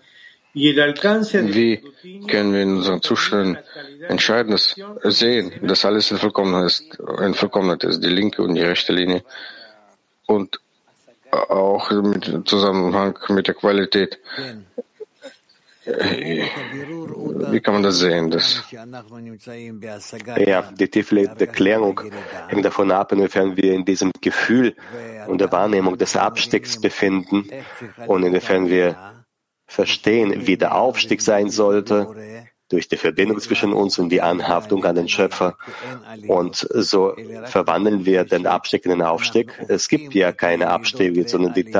y 0.55 0.69
el 0.69 0.79
alcance 0.79 1.41
de 1.41 1.51
Wie 1.51 2.27
können 2.27 2.53
wir 2.53 2.61
in 2.61 2.77
unseren 2.77 3.01
Zuständen 3.01 3.57
entscheiden, 4.07 4.51
dass, 4.51 4.73
sehen, 5.03 5.51
dass 5.61 5.83
alles 5.83 6.11
in 6.11 6.17
Vollkommenheit 6.17 6.67
ist, 6.67 6.97
in 7.21 7.33
Vollkommenheit 7.33 7.83
ist, 7.83 8.01
die 8.01 8.09
linke 8.09 8.41
und 8.41 8.55
die 8.55 8.61
rechte 8.61 8.93
Linie 8.93 9.23
und 10.25 10.61
auch 11.31 11.91
im 11.91 12.45
Zusammenhang 12.45 13.19
mit 13.29 13.47
der 13.47 13.53
Qualität 13.53 14.17
Wie 15.85 17.59
kann 17.61 17.75
man 17.75 17.83
das 17.83 17.99
sehen? 17.99 18.31
Das 18.31 18.63
ja, 20.37 20.61
die 20.63 20.87
tiefe 20.87 21.27
Erklärung 21.39 22.01
hängt 22.47 22.65
davon 22.65 22.91
ab, 22.91 23.11
inwiefern 23.11 23.55
wir 23.55 23.73
in 23.73 23.85
diesem 23.85 24.11
Gefühl 24.19 24.75
und 25.27 25.39
der 25.41 25.51
Wahrnehmung 25.51 25.97
des 25.97 26.15
Abstiegs 26.15 26.81
befinden 26.81 27.47
und 28.07 28.23
inwiefern 28.23 28.67
wir 28.67 29.23
verstehen, 29.67 30.47
wie 30.47 30.57
der 30.57 30.75
Aufstieg 30.75 31.21
sein 31.21 31.49
sollte 31.49 32.07
durch 32.69 32.87
die 32.87 32.97
Verbindung 32.97 33.39
zwischen 33.39 33.73
uns 33.73 33.99
und 33.99 34.09
die 34.09 34.21
Anhaftung 34.21 34.83
an 34.85 34.95
den 34.95 35.07
Schöpfer. 35.07 35.57
Und 36.27 36.67
so 36.73 37.15
verwandeln 37.45 38.05
wir 38.05 38.23
den 38.23 38.47
Abstieg 38.47 38.85
in 38.85 38.91
den 38.91 39.01
Aufstieg. 39.03 39.51
Es 39.67 39.87
gibt 39.87 40.15
ja 40.15 40.31
keine 40.31 40.69
Abstiege, 40.69 41.27
sondern 41.27 41.53
die, 41.53 41.71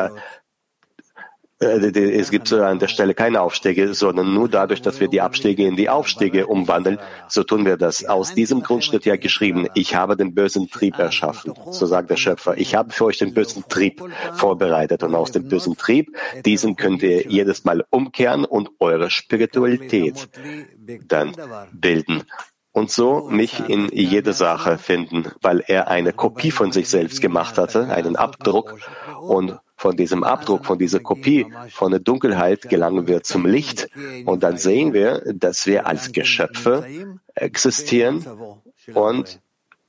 es 1.58 2.32
gibt 2.32 2.52
an 2.52 2.80
der 2.80 2.90
Stelle 2.90 3.14
keine 3.14 3.40
Aufstiege, 3.42 3.94
sondern 3.94 4.34
nur 4.34 4.50
dadurch, 4.50 4.82
dass 4.82 5.00
wir 5.00 5.08
die 5.08 5.22
Abstiege 5.22 5.66
in 5.66 5.78
die 5.78 5.90
Aufstiege 5.90 6.48
umwandeln, 6.48 7.00
so 7.30 7.44
tun 7.44 7.66
wir 7.66 7.78
das. 7.78 8.04
Aus 8.06 8.34
diesem 8.34 8.62
Grund 8.62 8.84
steht 8.84 9.06
ja 9.06 9.16
geschrieben, 9.16 9.68
ich 9.74 9.96
habe 9.96 10.18
den 10.18 10.36
bösen 10.36 10.70
Trieb 10.70 11.00
erschaffen. 11.00 11.54
So 11.72 11.86
sagt 11.86 12.10
der 12.10 12.18
Schöpfer. 12.18 12.58
Ich 12.58 12.76
habe 12.76 12.92
für 12.92 13.06
euch 13.06 13.20
den 13.20 13.34
bösen 13.34 13.64
Trieb 13.70 14.04
vorbereitet 14.34 15.04
und 15.04 15.16
aus 15.16 15.32
dem 15.32 15.48
bösen 15.48 15.78
Trieb, 15.78 16.16
diesen 16.44 16.76
könnt 16.76 17.02
ihr 17.04 17.28
jedes 17.28 17.64
Mal 17.64 17.86
umkehren 17.90 18.44
und 18.44 18.72
eure 18.80 19.10
Spiritualität 19.10 20.28
dann 21.08 21.36
bilden 21.72 22.24
und 22.74 22.92
so 22.92 23.30
mich 23.30 23.70
in 23.70 23.88
jede 23.94 24.34
Sache 24.34 24.78
finden, 24.78 25.32
weil 25.42 25.64
er 25.66 25.88
eine 25.88 26.12
Kopie 26.12 26.52
von 26.52 26.74
sich 26.74 26.90
selbst 26.90 27.22
gemacht 27.22 27.58
hatte, 27.58 27.88
einen 27.88 28.18
Abdruck 28.18 28.78
und 29.22 29.58
von 29.86 29.96
diesem 29.96 30.24
Abdruck, 30.24 30.66
von 30.66 30.80
dieser 30.80 31.00
Kopie, 31.00 31.46
von 31.70 31.92
der 31.92 32.00
Dunkelheit 32.00 32.68
gelangen 32.68 33.06
wir 33.06 33.22
zum 33.22 33.46
Licht 33.46 33.88
und 34.26 34.42
dann 34.42 34.58
sehen 34.58 34.94
wir, 34.94 35.22
dass 35.32 35.68
wir 35.68 35.86
als 35.86 36.12
Geschöpfe 36.12 37.20
existieren 37.36 38.26
und 38.96 39.40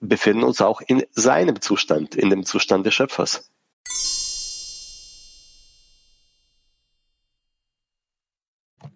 befinden 0.01 0.45
uns 0.45 0.61
auch 0.61 0.83
in 0.87 1.03
seinem 1.13 1.63
Zustand, 1.63 2.15
in 2.15 2.29
dem 2.29 2.45
Zustand 2.45 2.85
des 2.85 2.93
Schöpfers. 2.93 3.51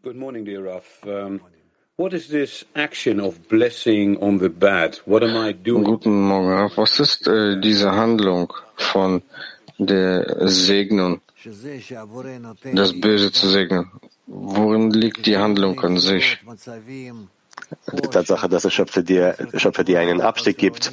Good 0.03 0.17
morning, 0.17 0.45
dear 0.45 0.63
Raf. 0.63 0.85
Um, 1.07 1.41
what 1.97 2.13
is 2.13 2.29
this 2.29 2.67
action 2.75 3.21
of 3.21 3.49
blessing 3.49 4.19
on 4.19 4.39
the 4.39 4.51
bad? 4.51 5.01
What 5.07 5.23
am 5.23 5.35
I 5.49 5.55
doing? 5.55 5.85
Guten 5.85 6.29
Morgen, 6.29 6.53
Raf. 6.53 6.77
Was 6.77 7.01
ist 7.01 7.27
äh, 7.27 7.59
diese 7.59 7.91
Handlung 7.93 8.53
von 8.77 9.23
der 9.87 10.49
Segnung, 10.49 11.21
das 12.75 13.01
Böse 13.01 13.33
zu 13.33 13.49
segnen. 13.49 13.91
Worin 14.27 14.91
liegt 14.91 15.27
die 15.27 15.39
Handlung 15.39 15.81
an 15.81 15.99
sich? 15.99 16.39
Die 17.93 18.09
Tatsache, 18.09 18.49
dass 18.49 18.63
der 18.63 18.71
Schöpfer 18.71 19.03
dir, 19.03 19.37
Schöpfer 19.55 19.85
dir 19.85 20.01
einen 20.01 20.21
Abstieg 20.21 20.59
gibt 20.59 20.93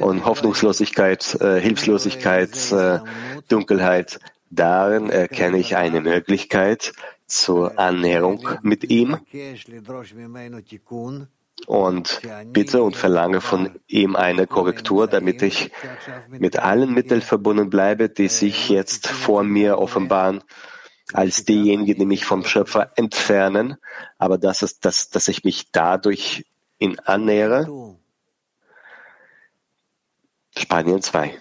und 0.00 0.24
Hoffnungslosigkeit, 0.24 1.40
äh, 1.40 1.60
Hilflosigkeit, 1.60 2.72
äh, 2.72 3.00
Dunkelheit, 3.48 4.18
darin 4.50 5.10
erkenne 5.10 5.58
ich 5.58 5.76
eine 5.76 6.00
Möglichkeit 6.00 6.92
zur 7.26 7.78
Annäherung 7.78 8.48
mit 8.62 8.90
ihm 8.90 9.18
und 11.66 12.20
bitte 12.52 12.82
und 12.82 12.96
verlange 12.96 13.40
von 13.40 13.80
ihm 13.86 14.14
eine 14.14 14.46
Korrektur, 14.46 15.06
damit 15.06 15.42
ich 15.42 15.72
mit 16.28 16.58
allen 16.58 16.92
Mitteln 16.92 17.22
verbunden 17.22 17.70
bleibe, 17.70 18.08
die 18.08 18.28
sich 18.28 18.68
jetzt 18.68 19.08
vor 19.08 19.42
mir 19.42 19.78
offenbaren, 19.78 20.42
als 21.12 21.44
diejenigen, 21.44 21.98
die 21.98 22.06
mich 22.06 22.24
vom 22.24 22.44
Schöpfer 22.44 22.92
entfernen, 22.96 23.76
aber 24.18 24.38
das 24.38 24.62
ist, 24.62 24.84
dass, 24.84 25.08
dass 25.08 25.28
ich 25.28 25.44
mich 25.44 25.70
dadurch 25.70 26.44
ihn 26.78 26.98
annähere. 27.04 27.96
Spanien 30.58 31.02
2. 31.02 31.38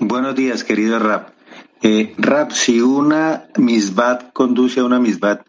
Buenos 0.00 0.34
días, 0.34 0.64
querido 0.64 0.98
Rap. 0.98 1.32
Eh, 1.82 2.14
Rap, 2.18 2.52
si 2.52 2.80
una 2.80 3.48
misbat 3.56 4.32
conduce 4.32 4.80
a 4.80 4.84
una 4.84 4.98
misbat, 4.98 5.47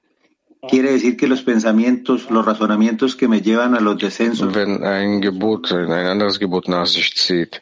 Quiere 0.68 0.92
decir 0.92 1.16
que 1.16 1.28
los 1.28 1.42
pensamientos, 1.42 2.30
los 2.30 2.46
razonamientos 2.46 3.16
que 3.16 3.28
me 3.28 3.42
llevan 3.42 3.76
a 3.76 3.80
los 3.80 3.98
descensos. 3.98 4.54
Wenn 4.54 4.84
ein 4.84 5.22
Gebot 5.22 5.72
ein 5.72 5.90
anderes 5.92 6.38
Gebot 6.38 6.68
nach 6.68 6.86
sich 6.86 7.16
zieht, 7.16 7.62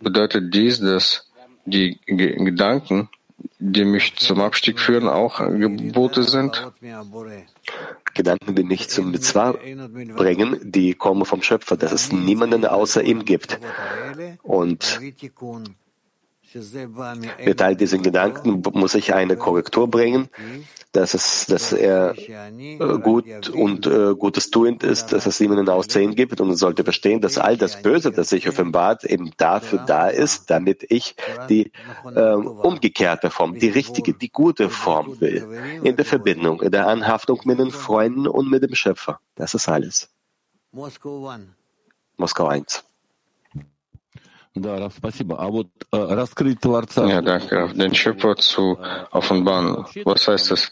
bedeutet 0.00 0.54
dies, 0.54 0.80
dass 0.80 1.30
die 1.66 1.98
G 2.06 2.36
Gedanken, 2.44 3.10
die 3.58 3.84
mich 3.84 4.16
zum 4.16 4.40
Abstieg 4.40 4.80
führen, 4.80 5.08
auch 5.08 5.38
Gebote 5.38 6.22
sind? 6.22 6.72
Gedanken, 8.14 8.54
die 8.54 8.64
mich 8.64 8.88
zum 8.88 9.10
Mitzvah 9.10 9.52
bringen, 10.16 10.58
die 10.62 10.94
kommen 10.94 11.26
vom 11.26 11.42
Schöpfer, 11.42 11.76
dass 11.76 11.92
es 11.92 12.12
niemanden 12.12 12.64
außer 12.64 13.02
ihm 13.02 13.24
gibt. 13.26 13.60
Und 14.42 15.00
mit 17.44 17.62
all 17.62 17.76
diesen 17.76 18.02
Gedanken 18.02 18.62
muss 18.72 18.94
ich 18.94 19.14
eine 19.14 19.36
Korrektur 19.36 19.88
bringen, 19.88 20.28
dass 20.92 21.14
es, 21.14 21.46
dass 21.46 21.72
er 21.72 22.14
äh, 22.16 22.98
gut 22.98 23.48
und 23.50 23.86
äh, 23.86 24.14
Gutes 24.14 24.50
tuend 24.50 24.82
ist, 24.82 25.12
dass 25.12 25.26
es 25.26 25.40
niemanden 25.40 25.68
Aussehen 25.68 26.14
gibt 26.14 26.40
und 26.40 26.54
sollte 26.56 26.84
verstehen, 26.84 27.20
dass 27.20 27.36
all 27.36 27.56
das 27.56 27.82
Böse, 27.82 28.10
das 28.10 28.30
sich 28.30 28.48
offenbart, 28.48 29.04
eben 29.04 29.32
dafür 29.36 29.80
da 29.80 30.08
ist, 30.08 30.50
damit 30.50 30.86
ich 30.88 31.14
die 31.48 31.70
äh, 32.14 32.32
umgekehrte 32.32 33.30
Form, 33.30 33.58
die 33.58 33.68
richtige, 33.68 34.14
die 34.14 34.30
gute 34.30 34.70
Form 34.70 35.20
will, 35.20 35.46
in 35.82 35.96
der 35.96 36.04
Verbindung, 36.06 36.62
in 36.62 36.72
der 36.72 36.88
Anhaftung 36.88 37.40
mit 37.44 37.58
den 37.58 37.70
Freunden 37.70 38.26
und 38.26 38.48
mit 38.50 38.62
dem 38.62 38.74
Schöpfer. 38.74 39.20
Das 39.34 39.54
ist 39.54 39.68
alles. 39.68 40.08
Moskau 42.16 42.46
1. 42.48 42.87
Ja, 47.08 47.22
danke. 47.22 47.68
Den 47.74 47.94
Schöpfer 47.94 48.36
zu 48.36 48.78
offenbaren. 49.10 49.84
Was 50.04 50.28
heißt 50.28 50.50
das? 50.50 50.70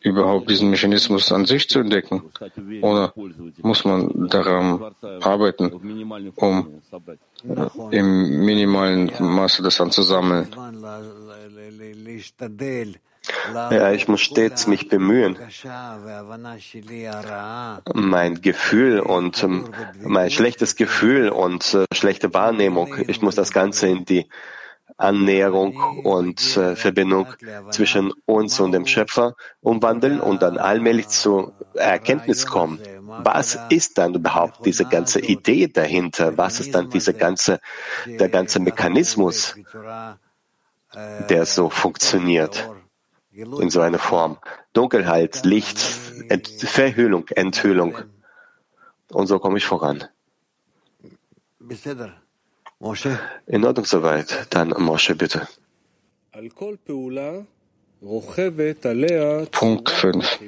Überhaupt 0.00 0.48
diesen 0.50 0.70
Mechanismus 0.70 1.32
an 1.32 1.46
sich 1.46 1.68
zu 1.68 1.80
entdecken? 1.80 2.22
Oder 2.82 3.12
muss 3.62 3.84
man 3.84 4.28
daran 4.28 4.80
arbeiten, 5.20 5.72
um 6.36 6.82
im 7.90 8.44
minimalen 8.44 9.10
Maße 9.18 9.62
das 9.62 9.80
anzusammeln? 9.80 10.48
Ja, 13.52 13.92
ich 13.92 14.08
muss 14.08 14.20
stets 14.20 14.66
mich 14.66 14.88
bemühen, 14.88 15.38
mein 17.94 18.40
Gefühl 18.40 19.00
und 19.00 19.42
ähm, 19.42 19.68
mein 20.02 20.30
schlechtes 20.30 20.76
Gefühl 20.76 21.28
und 21.28 21.74
äh, 21.74 21.84
schlechte 21.92 22.32
Wahrnehmung, 22.34 22.94
ich 23.08 23.22
muss 23.22 23.34
das 23.34 23.52
Ganze 23.52 23.88
in 23.88 24.04
die 24.04 24.28
Annäherung 24.98 25.76
und 26.04 26.56
äh, 26.56 26.74
Verbindung 26.74 27.26
zwischen 27.70 28.12
uns 28.24 28.58
und 28.60 28.72
dem 28.72 28.86
Schöpfer 28.86 29.34
umwandeln 29.60 30.20
und 30.20 30.42
dann 30.42 30.56
allmählich 30.58 31.08
zur 31.08 31.52
Erkenntnis 31.74 32.46
kommen. 32.46 32.80
Was 33.02 33.58
ist 33.68 33.98
dann 33.98 34.14
überhaupt 34.14 34.64
diese 34.64 34.84
ganze 34.84 35.20
Idee 35.20 35.68
dahinter? 35.68 36.38
Was 36.38 36.60
ist 36.60 36.74
dann 36.74 36.88
diese 36.90 37.12
ganze, 37.14 37.60
der 38.06 38.28
ganze 38.28 38.58
Mechanismus, 38.60 39.54
der 41.28 41.44
so 41.44 41.68
funktioniert? 41.68 42.68
In 43.36 43.70
so 43.70 43.80
einer 43.80 43.98
Form. 43.98 44.38
Dunkelheit, 44.72 45.44
Licht, 45.44 45.78
Ent 46.28 46.48
Verhüllung, 46.48 47.28
Enthüllung. 47.28 47.96
Und 49.12 49.26
so 49.26 49.38
komme 49.38 49.58
ich 49.58 49.66
voran. 49.66 50.04
In 53.46 53.64
Ordnung 53.64 53.84
soweit. 53.84 54.46
Dann 54.50 54.74
Moshe, 54.78 55.14
bitte. 55.14 55.48
Punkt 59.50 59.90
5. 59.90 60.40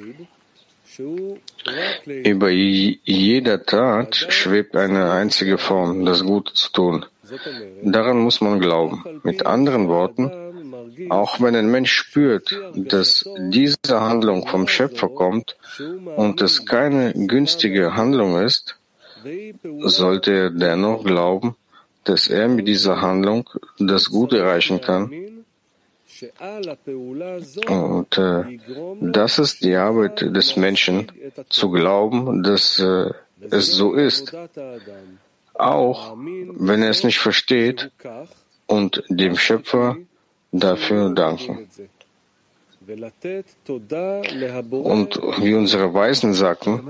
Über 2.05 2.49
jeder 2.49 3.65
Tat 3.65 4.15
schwebt 4.15 4.75
eine 4.75 5.11
einzige 5.11 5.57
Form, 5.57 6.05
das 6.05 6.23
Gute 6.23 6.53
zu 6.53 6.71
tun. 6.71 7.05
Daran 7.83 8.19
muss 8.19 8.41
man 8.41 8.59
glauben. 8.59 9.21
Mit 9.23 9.45
anderen 9.45 9.87
Worten, 9.87 10.31
Auch 11.09 11.41
wenn 11.41 11.55
ein 11.55 11.69
Mensch 11.69 11.91
spürt, 11.91 12.55
dass 12.75 13.27
diese 13.37 13.77
Handlung 13.89 14.47
vom 14.47 14.67
Schöpfer 14.67 15.09
kommt 15.09 15.57
und 16.15 16.41
es 16.41 16.65
keine 16.65 17.13
günstige 17.13 17.95
Handlung 17.95 18.41
ist, 18.41 18.77
sollte 19.81 20.31
er 20.31 20.49
dennoch 20.49 21.03
glauben, 21.03 21.55
dass 22.03 22.27
er 22.27 22.47
mit 22.47 22.67
dieser 22.67 23.01
Handlung 23.01 23.49
das 23.77 24.09
Gute 24.09 24.39
erreichen 24.39 24.81
kann. 24.81 25.11
Und 27.67 28.17
äh, 28.17 28.59
das 28.99 29.39
ist 29.39 29.63
die 29.63 29.75
Arbeit 29.75 30.21
des 30.21 30.57
Menschen, 30.57 31.11
zu 31.47 31.69
glauben, 31.69 32.43
dass 32.43 32.79
äh, 32.79 33.11
es 33.49 33.71
so 33.71 33.93
ist, 33.93 34.35
auch 35.53 36.17
wenn 36.17 36.81
er 36.81 36.89
es 36.89 37.03
nicht 37.05 37.19
versteht, 37.19 37.91
und 38.69 39.03
dem 39.09 39.35
Schöpfer 39.35 39.97
dafür 40.51 41.09
danken. 41.13 41.69
Und 44.71 45.15
wie 45.41 45.53
unsere 45.53 45.93
Weisen 45.93 46.33
sagten, 46.33 46.89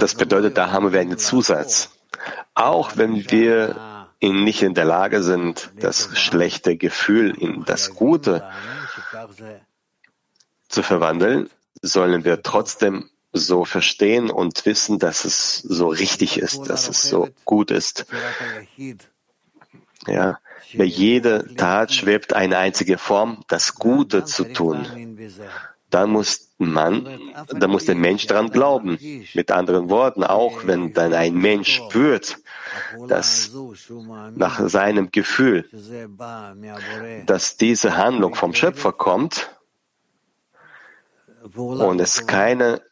das 0.00 0.14
bedeutet, 0.14 0.56
da 0.58 0.70
haben 0.70 0.92
wir 0.92 1.00
einen 1.00 1.18
Zusatz. 1.18 1.90
Auch 2.54 2.96
wenn 2.96 3.30
wir 3.30 4.08
nicht 4.20 4.62
in 4.62 4.74
der 4.74 4.84
Lage 4.84 5.22
sind, 5.22 5.72
das 5.80 6.16
schlechte 6.16 6.76
Gefühl 6.76 7.30
in 7.36 7.64
das 7.64 7.94
Gute 7.94 8.48
zu 10.68 10.82
verwandeln, 10.82 11.50
sollen 11.82 12.24
wir 12.24 12.42
trotzdem 12.42 13.10
so 13.32 13.64
verstehen 13.64 14.30
und 14.30 14.64
wissen, 14.64 14.98
dass 14.98 15.24
es 15.24 15.58
so 15.58 15.88
richtig 15.88 16.38
ist, 16.38 16.70
dass 16.70 16.88
es 16.88 17.02
so 17.02 17.28
gut 17.44 17.70
ist. 17.70 18.06
Ja, 20.06 20.38
bei 20.76 20.84
jeder 20.84 21.54
Tat 21.56 21.92
schwebt 21.92 22.32
eine 22.34 22.58
einzige 22.58 22.98
Form, 22.98 23.44
das 23.48 23.74
Gute 23.74 24.24
zu 24.24 24.44
tun. 24.44 24.86
Da 25.90 26.06
muss 26.06 26.50
man, 26.58 27.08
da 27.48 27.68
muss 27.68 27.84
der 27.84 27.94
Mensch 27.94 28.26
daran 28.26 28.50
glauben. 28.50 28.98
Mit 29.34 29.52
anderen 29.52 29.88
Worten, 29.90 30.24
auch 30.24 30.66
wenn 30.66 30.92
dann 30.92 31.14
ein 31.14 31.34
Mensch 31.34 31.76
spürt, 31.76 32.38
dass 33.06 33.52
nach 34.34 34.68
seinem 34.68 35.12
Gefühl, 35.12 35.68
dass 37.26 37.56
diese 37.56 37.96
Handlung 37.96 38.34
vom 38.34 38.54
Schöpfer 38.54 38.92
kommt 38.92 39.50
und 41.54 42.00
es 42.00 42.26
keine 42.26 42.82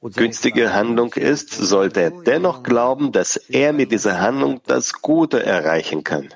günstige 0.00 0.72
Handlung 0.72 1.12
ist, 1.14 1.50
sollte 1.50 2.00
er 2.00 2.10
dennoch 2.10 2.62
glauben, 2.62 3.12
dass 3.12 3.36
er 3.36 3.72
mit 3.72 3.92
dieser 3.92 4.20
Handlung 4.20 4.60
das 4.66 4.92
Gute 4.94 5.44
erreichen 5.44 6.04
kann. 6.04 6.28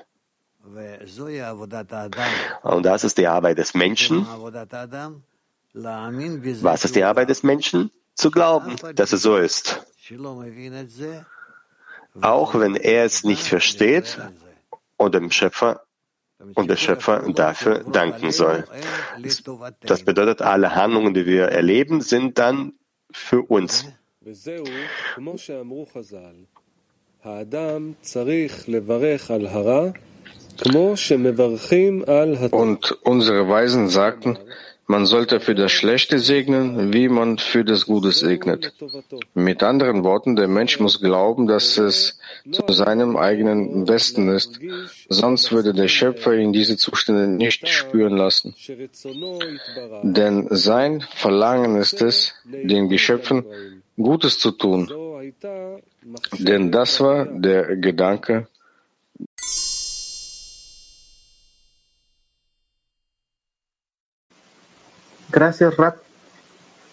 Und 2.63 2.83
das 2.83 3.03
ist 3.03 3.17
die 3.17 3.27
Arbeit 3.27 3.57
des 3.57 3.73
Menschen. 3.73 4.25
Was 5.73 6.85
ist 6.85 6.95
die 6.95 7.03
Arbeit 7.03 7.29
des 7.29 7.43
Menschen? 7.43 7.91
Zu 8.15 8.31
glauben, 8.31 8.75
dass 8.95 9.13
es 9.13 9.21
so 9.21 9.37
ist. 9.37 9.85
Auch 12.21 12.59
wenn 12.59 12.75
er 12.75 13.05
es 13.05 13.23
nicht 13.23 13.43
versteht 13.43 14.19
und 14.97 15.15
dem 15.15 15.31
Schöpfer 15.31 15.83
und 16.55 16.69
der 16.69 16.75
Schöpfer 16.75 17.23
dafür 17.33 17.79
danken 17.79 18.31
soll. 18.31 18.65
Das 19.81 20.03
bedeutet, 20.03 20.41
alle 20.41 20.75
Handlungen, 20.75 21.13
die 21.13 21.25
wir 21.25 21.45
erleben, 21.45 22.01
sind 22.01 22.37
dann 22.37 22.73
für 23.13 23.41
uns. 23.41 23.85
Und 32.51 32.91
unsere 33.03 33.49
Weisen 33.49 33.89
sagten, 33.89 34.37
man 34.91 35.05
sollte 35.05 35.39
für 35.39 35.55
das 35.55 35.71
Schlechte 35.71 36.19
segnen, 36.19 36.93
wie 36.93 37.07
man 37.07 37.37
für 37.37 37.63
das 37.63 37.85
Gute 37.85 38.11
segnet. 38.11 38.73
Mit 39.33 39.63
anderen 39.63 40.03
Worten, 40.03 40.35
der 40.35 40.49
Mensch 40.49 40.81
muss 40.81 40.99
glauben, 40.99 41.47
dass 41.47 41.77
es 41.77 42.19
zu 42.51 42.63
seinem 42.67 43.15
eigenen 43.15 43.85
Besten 43.85 44.27
ist, 44.27 44.59
sonst 45.07 45.53
würde 45.53 45.73
der 45.73 45.87
Schöpfer 45.87 46.33
ihn 46.33 46.51
diese 46.51 46.75
Zustände 46.75 47.25
nicht 47.27 47.69
spüren 47.69 48.17
lassen. 48.17 48.53
Denn 50.03 50.47
sein 50.49 51.01
Verlangen 51.23 51.77
ist 51.77 52.01
es, 52.01 52.33
den 52.43 52.89
Geschöpfen 52.89 53.45
Gutes 53.95 54.39
zu 54.39 54.51
tun. 54.51 54.91
Denn 56.37 56.71
das 56.71 56.99
war 56.99 57.25
der 57.25 57.77
Gedanke 57.77 58.47
Gracias, 65.31 65.77
Rat. 65.77 65.97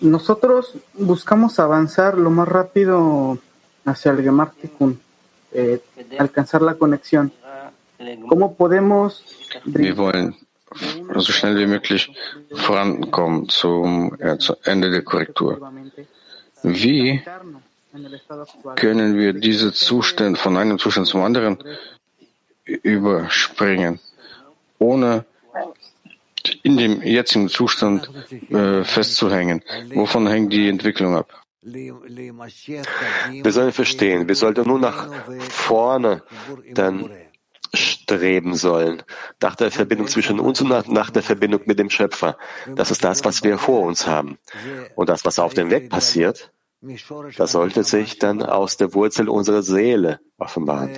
Nosotros 0.01 0.75
buscamos 0.95 1.59
avanzar 1.59 2.17
lo 2.17 2.31
más 2.31 2.47
rápido 2.47 3.39
hacia 3.85 4.13
el 4.13 4.23
Gemar 4.23 4.53
eh, 5.53 5.81
alcanzar 6.19 6.63
la 6.63 6.75
conexión. 6.75 7.33
¿Cómo 8.29 8.55
podemos 8.55 9.25
so 13.49 14.57
in 26.63 26.77
dem 26.77 27.03
jetzigen 27.03 27.49
Zustand 27.49 28.11
äh, 28.51 28.85
festzuhängen. 28.85 29.63
Wovon 29.95 30.27
hängt 30.27 30.53
die 30.53 30.69
Entwicklung 30.69 31.17
ab? 31.17 31.43
Wir 31.63 33.53
sollen 33.53 33.73
verstehen, 33.73 34.29
wir 34.29 34.35
sollten 34.35 34.67
nur 34.67 34.79
nach 34.79 35.09
vorne 35.51 36.23
dann 36.73 37.11
streben 37.75 38.55
sollen, 38.55 39.03
nach 39.43 39.57
der 39.57 39.71
Verbindung 39.71 40.09
zwischen 40.09 40.41
uns 40.41 40.61
und 40.61 40.69
nach, 40.69 40.87
nach 40.87 41.11
der 41.11 41.23
Verbindung 41.23 41.61
mit 41.67 41.79
dem 41.79 41.91
Schöpfer. 41.91 42.39
Das 42.75 42.91
ist 42.91 43.05
das, 43.05 43.25
was 43.25 43.43
wir 43.43 43.59
vor 43.59 43.83
uns 43.83 44.07
haben. 44.07 44.39
Und 44.95 45.09
das, 45.09 45.25
was 45.25 45.39
auf 45.39 45.55
dem 45.55 45.71
Weg 45.71 45.91
passiert, 45.91 46.53
das 47.37 47.53
sollte 47.53 47.83
sich 47.85 48.19
dann 48.19 48.43
aus 48.43 48.77
der 48.77 48.95
Wurzel 48.95 49.29
unserer 49.29 49.63
Seele 49.63 50.21
offenbaren. 50.39 50.91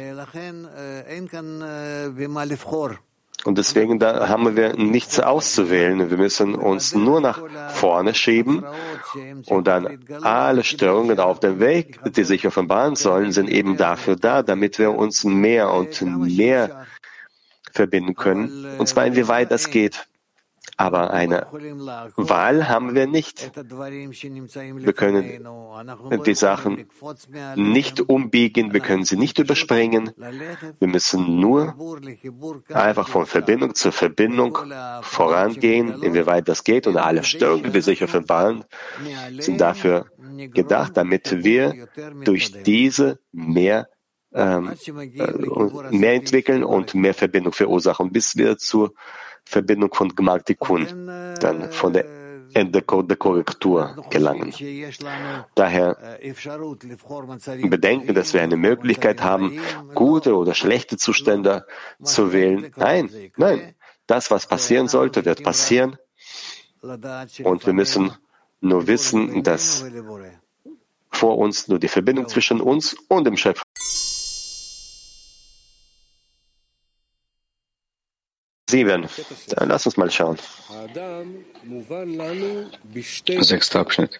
Und 3.44 3.56
deswegen 3.56 3.98
da 3.98 4.28
haben 4.28 4.54
wir 4.56 4.74
nichts 4.76 5.18
auszuwählen. 5.18 6.10
Wir 6.10 6.18
müssen 6.18 6.54
uns 6.54 6.94
nur 6.94 7.20
nach 7.20 7.40
vorne 7.70 8.14
schieben 8.14 8.64
und 9.46 9.66
dann 9.66 9.98
alle 10.22 10.62
Störungen 10.62 11.18
auf 11.18 11.40
dem 11.40 11.58
Weg, 11.58 11.98
die 12.04 12.24
sich 12.24 12.46
offenbaren 12.46 12.96
sollen, 12.96 13.32
sind 13.32 13.48
eben 13.48 13.76
dafür 13.78 14.16
da, 14.16 14.42
damit 14.42 14.78
wir 14.78 14.92
uns 14.92 15.24
mehr 15.24 15.72
und 15.72 16.02
mehr 16.02 16.86
verbinden 17.72 18.14
können. 18.14 18.66
Und 18.78 18.88
zwar 18.88 19.06
inwieweit 19.06 19.50
das 19.50 19.70
geht. 19.70 20.06
Aber 20.76 21.10
eine 21.10 21.46
Wahl 22.16 22.68
haben 22.68 22.94
wir 22.94 23.06
nicht. 23.06 23.50
Wir 23.54 24.92
können 24.92 25.46
die 26.26 26.34
Sachen 26.34 26.86
nicht 27.56 28.00
umbiegen, 28.00 28.72
wir 28.72 28.80
können 28.80 29.04
sie 29.04 29.16
nicht 29.16 29.38
überspringen. 29.38 30.12
Wir 30.78 30.88
müssen 30.88 31.40
nur 31.40 31.74
einfach 32.72 33.08
von 33.08 33.26
Verbindung 33.26 33.74
zu 33.74 33.90
Verbindung 33.90 34.58
vorangehen, 35.02 36.02
inwieweit 36.02 36.48
das 36.48 36.64
geht. 36.64 36.86
Und 36.86 36.96
alle 36.96 37.24
Störungen, 37.24 37.72
die 37.72 37.80
sich 37.80 38.02
offenbaren, 38.02 38.64
sind 39.38 39.60
dafür 39.60 40.06
gedacht, 40.52 40.96
damit 40.96 41.44
wir 41.44 41.88
durch 42.24 42.62
diese 42.62 43.18
mehr 43.32 43.88
ähm, 44.32 44.74
äh, 44.86 45.96
mehr 45.96 46.14
entwickeln 46.14 46.62
und 46.62 46.94
mehr 46.94 47.14
Verbindung 47.14 47.52
verursachen, 47.52 48.12
bis 48.12 48.36
wir 48.36 48.58
zur 48.58 48.94
Verbindung 49.50 49.92
von 49.92 50.08
Gmartikun, 50.14 50.86
dann 51.40 51.72
von 51.72 51.92
der 51.92 52.04
Ende 52.54 52.82
der 52.82 53.16
Korrektur 53.16 53.96
gelangen. 54.10 54.52
Daher 55.54 55.96
bedenken, 57.76 58.14
dass 58.14 58.32
wir 58.32 58.42
eine 58.42 58.56
Möglichkeit 58.56 59.22
haben, 59.22 59.58
gute 59.94 60.36
oder 60.36 60.54
schlechte 60.54 60.96
Zustände 60.96 61.66
zu 62.02 62.32
wählen. 62.32 62.72
Nein, 62.76 63.10
nein. 63.36 63.74
Das, 64.06 64.30
was 64.30 64.46
passieren 64.46 64.88
sollte, 64.88 65.24
wird 65.24 65.42
passieren. 65.42 65.96
Und 66.82 67.66
wir 67.66 67.72
müssen 67.72 68.12
nur 68.60 68.86
wissen, 68.86 69.42
dass 69.42 69.84
vor 71.10 71.38
uns 71.38 71.68
nur 71.68 71.78
die 71.78 71.88
Verbindung 71.88 72.28
zwischen 72.28 72.60
uns 72.60 72.96
und 73.08 73.24
dem 73.24 73.36
Schöpfer 73.36 73.64
Sieben. 78.70 79.02
Dann 79.56 79.68
lass 79.68 79.86
uns 79.86 79.96
mal 79.96 80.10
schauen. 80.10 80.38
Sechster 83.50 83.80
Abschnitt. 83.80 84.12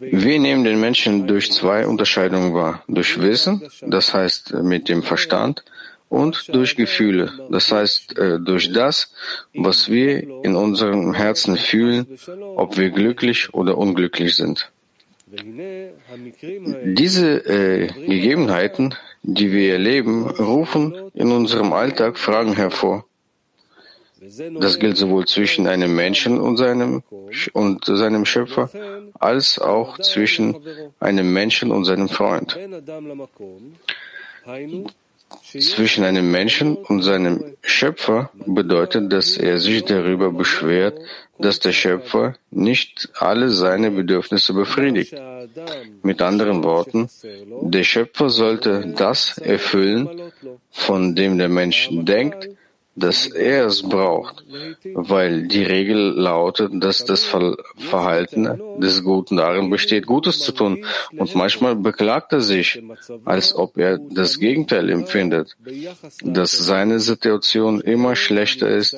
Wir 0.00 0.38
nehmen 0.38 0.64
den 0.64 0.80
Menschen 0.80 1.26
durch 1.26 1.52
zwei 1.52 1.86
Unterscheidungen 1.86 2.54
wahr. 2.54 2.82
Durch 2.88 3.20
Wissen, 3.20 3.54
das 3.82 4.14
heißt 4.14 4.54
mit 4.72 4.88
dem 4.88 5.02
Verstand, 5.02 5.62
und 6.10 6.52
durch 6.54 6.74
Gefühle, 6.74 7.32
das 7.50 7.70
heißt 7.70 8.18
äh, 8.18 8.40
durch 8.40 8.72
das, 8.72 9.12
was 9.54 9.88
wir 9.88 10.22
in 10.42 10.56
unserem 10.56 11.14
Herzen 11.14 11.56
fühlen, 11.56 12.18
ob 12.56 12.76
wir 12.76 12.90
glücklich 12.90 13.54
oder 13.54 13.78
unglücklich 13.78 14.34
sind. 14.34 14.70
Diese 17.02 17.28
äh, 17.46 17.86
Gegebenheiten, 17.86 18.96
die 19.22 19.52
wir 19.52 19.74
erleben, 19.74 20.28
rufen 20.28 20.96
in 21.14 21.30
unserem 21.30 21.72
Alltag 21.72 22.18
Fragen 22.18 22.54
hervor. 22.54 23.04
Das 24.60 24.78
gilt 24.78 24.98
sowohl 24.98 25.26
zwischen 25.26 25.66
einem 25.66 25.94
Menschen 25.94 26.40
und 26.40 26.58
seinem, 26.58 27.02
und 27.54 27.84
seinem 27.84 28.26
Schöpfer, 28.26 28.68
als 29.18 29.58
auch 29.58 29.98
zwischen 29.98 30.56
einem 30.98 31.32
Menschen 31.32 31.70
und 31.70 31.84
seinem 31.86 32.08
Freund. 32.08 32.58
Zwischen 35.48 36.04
einem 36.04 36.30
Menschen 36.30 36.76
und 36.76 37.02
seinem 37.02 37.56
Schöpfer 37.62 38.30
bedeutet, 38.34 39.12
dass 39.12 39.38
er 39.38 39.58
sich 39.58 39.84
darüber 39.84 40.32
beschwert, 40.32 40.98
dass 41.38 41.60
der 41.60 41.72
Schöpfer 41.72 42.34
nicht 42.50 43.08
alle 43.14 43.48
seine 43.48 43.90
Bedürfnisse 43.90 44.52
befriedigt. 44.52 45.14
Mit 46.02 46.20
anderen 46.20 46.62
Worten, 46.62 47.08
der 47.62 47.84
Schöpfer 47.84 48.28
sollte 48.28 48.92
das 48.96 49.38
erfüllen, 49.38 50.32
von 50.70 51.14
dem 51.14 51.38
der 51.38 51.48
Mensch 51.48 51.88
denkt, 51.90 52.50
dass 52.96 53.26
er 53.26 53.66
es 53.66 53.82
braucht, 53.82 54.44
weil 54.94 55.46
die 55.46 55.62
Regel 55.62 56.12
lautet, 56.16 56.72
dass 56.74 57.04
das 57.04 57.24
Verhalten 57.24 58.60
des 58.78 59.02
Guten 59.04 59.36
darin 59.36 59.70
besteht, 59.70 60.06
Gutes 60.06 60.40
zu 60.40 60.52
tun. 60.52 60.84
Und 61.16 61.34
manchmal 61.34 61.76
beklagt 61.76 62.32
er 62.32 62.40
sich, 62.40 62.82
als 63.24 63.54
ob 63.54 63.78
er 63.78 63.98
das 63.98 64.38
Gegenteil 64.38 64.90
empfindet, 64.90 65.56
dass 66.22 66.52
seine 66.52 66.98
Situation 66.98 67.80
immer 67.80 68.16
schlechter 68.16 68.68
ist 68.68 68.96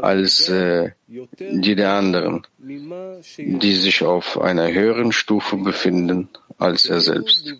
als 0.00 0.48
äh, 0.48 0.90
die 1.06 1.74
der 1.74 1.92
anderen, 1.92 2.46
die 2.58 3.74
sich 3.74 4.02
auf 4.02 4.40
einer 4.40 4.72
höheren 4.72 5.12
Stufe 5.12 5.56
befinden 5.56 6.28
als 6.62 6.86
er 6.86 7.00
selbst. 7.00 7.54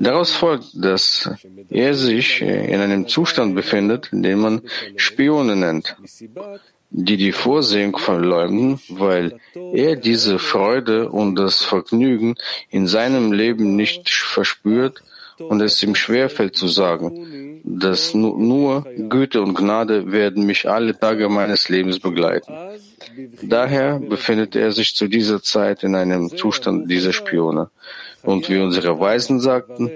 Daraus 0.00 0.32
folgt, 0.32 0.68
dass 0.74 1.30
er 1.70 1.94
sich 1.94 2.40
in 2.42 2.80
einem 2.80 3.06
Zustand 3.08 3.54
befindet, 3.54 4.08
den 4.12 4.38
man 4.38 4.62
Spione 4.96 5.56
nennt, 5.56 5.96
die 6.90 7.16
die 7.16 7.32
Vorsehung 7.32 7.96
verleumden, 7.98 8.80
weil 8.88 9.38
er 9.72 9.96
diese 9.96 10.38
Freude 10.38 11.10
und 11.10 11.36
das 11.36 11.62
Vergnügen 11.62 12.36
in 12.70 12.86
seinem 12.86 13.32
Leben 13.32 13.76
nicht 13.76 14.08
verspürt 14.08 15.02
und 15.38 15.60
es 15.60 15.82
ihm 15.82 15.94
schwerfällt 15.94 16.56
zu 16.56 16.68
sagen, 16.68 17.60
dass 17.64 18.14
nur 18.14 18.86
Güte 19.08 19.40
und 19.42 19.54
Gnade 19.54 20.12
werden 20.12 20.46
mich 20.46 20.68
alle 20.68 20.98
Tage 20.98 21.28
meines 21.28 21.68
Lebens 21.68 21.98
begleiten. 21.98 22.52
Daher 23.42 23.98
befindet 23.98 24.56
er 24.56 24.72
sich 24.72 24.94
zu 24.94 25.08
dieser 25.08 25.42
Zeit 25.42 25.82
in 25.82 25.94
einem 25.94 26.36
Zustand 26.36 26.90
dieser 26.90 27.12
Spione. 27.12 27.70
Und 28.22 28.48
wie 28.48 28.58
unsere 28.58 28.98
Weisen 28.98 29.40
sagten, 29.40 29.90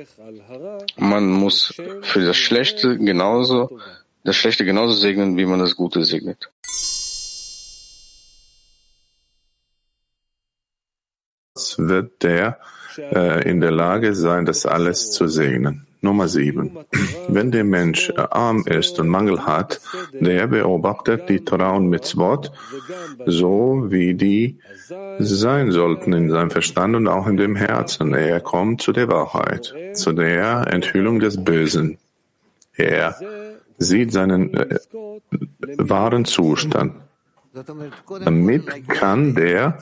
man 0.96 1.30
muss 1.30 1.74
für 2.02 2.24
das 2.24 2.36
Schlechte 2.36 2.96
genauso, 2.98 3.78
das 4.24 4.36
Schlechte 4.36 4.64
genauso 4.64 4.94
segnen, 4.94 5.36
wie 5.36 5.46
man 5.46 5.58
das 5.58 5.74
Gute 5.76 6.04
segnet. 6.04 6.50
wird 11.88 12.22
der 12.22 12.58
äh, 12.98 13.48
in 13.48 13.60
der 13.60 13.70
Lage 13.70 14.14
sein, 14.14 14.44
das 14.44 14.66
alles 14.66 15.10
zu 15.10 15.28
segnen. 15.28 15.86
Nummer 16.02 16.28
sieben. 16.28 16.78
Wenn 17.28 17.50
der 17.50 17.64
Mensch 17.64 18.10
arm 18.16 18.64
ist 18.66 18.98
und 18.98 19.08
Mangel 19.08 19.44
hat, 19.44 19.80
der 20.18 20.46
beobachtet 20.46 21.28
die 21.28 21.44
Torah 21.44 21.76
und 21.76 21.88
Mitzvot, 21.88 22.52
so 23.26 23.86
wie 23.88 24.14
die 24.14 24.58
sein 25.18 25.72
sollten 25.72 26.14
in 26.14 26.30
seinem 26.30 26.50
Verstand 26.50 26.96
und 26.96 27.06
auch 27.06 27.26
in 27.26 27.36
dem 27.36 27.54
Herzen. 27.54 28.14
Er 28.14 28.40
kommt 28.40 28.80
zu 28.80 28.92
der 28.92 29.08
Wahrheit, 29.08 29.74
zu 29.92 30.12
der 30.12 30.68
Enthüllung 30.68 31.20
des 31.20 31.44
Bösen. 31.44 31.98
Er 32.74 33.16
sieht 33.76 34.12
seinen 34.12 34.54
äh, 34.54 34.78
wahren 35.76 36.24
Zustand. 36.24 36.94
Damit 38.24 38.88
kann 38.88 39.34
der 39.34 39.78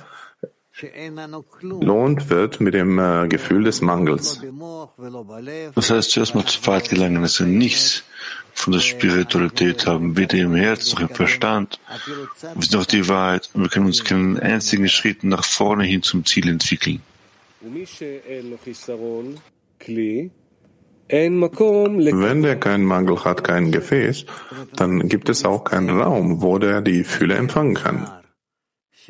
lohnt 1.61 2.31
wird 2.31 2.61
mit 2.61 2.74
dem 2.74 2.99
äh, 2.99 3.26
Gefühl 3.29 3.64
des 3.64 3.81
Mangels. 3.81 4.41
Das 5.74 5.91
heißt, 5.91 6.11
zuerst 6.11 6.35
mal 6.35 6.45
zu 6.45 6.66
weit 6.66 6.89
gelangen, 6.89 7.22
dass 7.22 7.41
wir 7.41 7.47
nichts 7.47 8.05
von 8.53 8.72
der 8.72 8.81
Spiritualität 8.81 9.87
haben, 9.87 10.16
weder 10.16 10.39
im 10.39 10.55
Herz 10.55 10.93
noch 10.93 11.01
im 11.01 11.09
Verstand. 11.09 11.79
Wir 12.55 12.62
sind 12.62 12.76
auf 12.76 12.87
die 12.87 13.09
Wahrheit 13.09 13.51
und 13.55 13.62
wir 13.62 13.68
können 13.68 13.87
uns 13.87 14.05
keinen 14.05 14.39
einzigen 14.39 14.89
Schritt 14.89 15.22
nach 15.24 15.45
vorne 15.45 15.85
hin 15.85 16.03
zum 16.03 16.24
Ziel 16.24 16.49
entwickeln. 16.49 17.01
Wenn 21.11 22.43
der 22.43 22.57
keinen 22.57 22.85
Mangel 22.85 23.24
hat, 23.24 23.45
kein 23.45 23.72
Gefäß, 23.72 24.26
dann 24.76 25.09
gibt 25.09 25.29
es 25.29 25.45
auch 25.45 25.64
keinen 25.64 25.91
Raum, 25.91 26.43
wo 26.43 26.59
der 26.59 26.81
die 26.83 27.05
Fülle 27.05 27.37
empfangen 27.37 27.74
kann. 27.74 28.11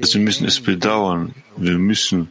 Also 0.01 0.19
wir 0.19 0.25
müssen 0.25 0.47
es 0.47 0.61
bedauern. 0.61 1.35
Wir 1.57 1.79
müssen 1.79 2.31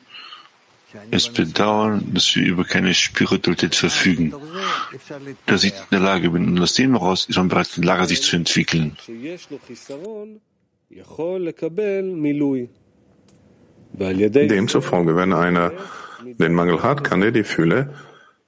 es 1.11 1.29
bedauern, 1.29 2.11
dass 2.13 2.35
wir 2.35 2.45
über 2.45 2.63
keine 2.63 2.93
Spiritualität 2.93 3.75
verfügen, 3.75 4.33
dass 5.45 5.63
ich 5.63 5.73
in 5.73 5.91
der 5.91 5.99
Lage 5.99 6.29
bin. 6.29 6.47
Und 6.47 6.59
aus 6.61 6.73
dem 6.73 6.91
heraus 6.91 7.25
ist 7.27 7.37
man 7.37 7.49
bereits 7.49 7.75
in 7.77 7.83
der 7.83 7.95
Lage, 7.95 8.07
sich 8.07 8.21
zu 8.21 8.35
entwickeln. 8.35 8.97
Demzufolge, 14.47 15.15
wenn 15.15 15.33
einer 15.33 15.71
den 16.23 16.53
Mangel 16.53 16.81
hat, 16.83 17.03
kann 17.03 17.21
er 17.21 17.31
die 17.31 17.43
Fülle 17.43 17.93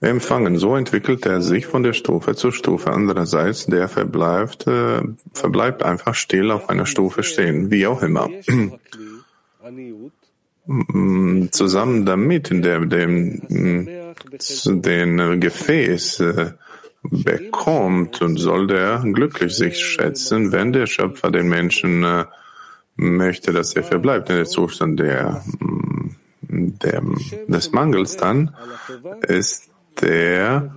empfangen. 0.02 0.58
So 0.58 0.76
entwickelt 0.76 1.26
er 1.26 1.42
sich 1.42 1.66
von 1.66 1.84
der 1.84 1.94
Stufe 1.94 2.36
zu 2.36 2.52
Stufe. 2.52 2.92
Andererseits, 2.92 3.66
der 3.66 3.88
verbleibt, 3.88 4.68
äh, 4.68 5.02
verbleibt 5.34 5.84
einfach 5.84 6.16
still 6.16 6.52
auf 6.52 6.70
einer 6.70 6.86
Stufe 6.86 7.24
stehen, 7.24 7.70
wie 7.72 7.86
auch 7.88 8.02
immer. 8.02 8.30
Mm, 10.66 11.48
zusammen 11.52 12.06
damit, 12.06 12.52
in 12.52 12.62
der 12.62 12.86
dem 12.86 13.42
den 14.30 15.40
Gefäß 15.40 16.20
äh, 16.20 16.52
bekommt 17.02 18.22
und 18.22 18.38
soll 18.38 18.68
der 18.68 19.04
glücklich 19.14 19.56
sich 19.56 19.84
schätzen, 19.84 20.52
wenn 20.52 20.72
der 20.72 20.86
Schöpfer 20.86 21.32
den 21.32 21.50
Menschen 21.50 22.04
äh, 22.04 22.26
möchte, 22.96 23.52
dass 23.52 23.74
er 23.74 23.84
verbleibt 23.84 24.30
in 24.30 24.36
der 24.36 24.46
Zustand 24.46 25.00
der, 25.00 25.44
mm, 25.60 26.10
der, 26.48 27.02
des 27.48 27.72
Mangels, 27.72 28.18
dann 28.18 28.56
ist 29.28 29.69
der, 30.02 30.72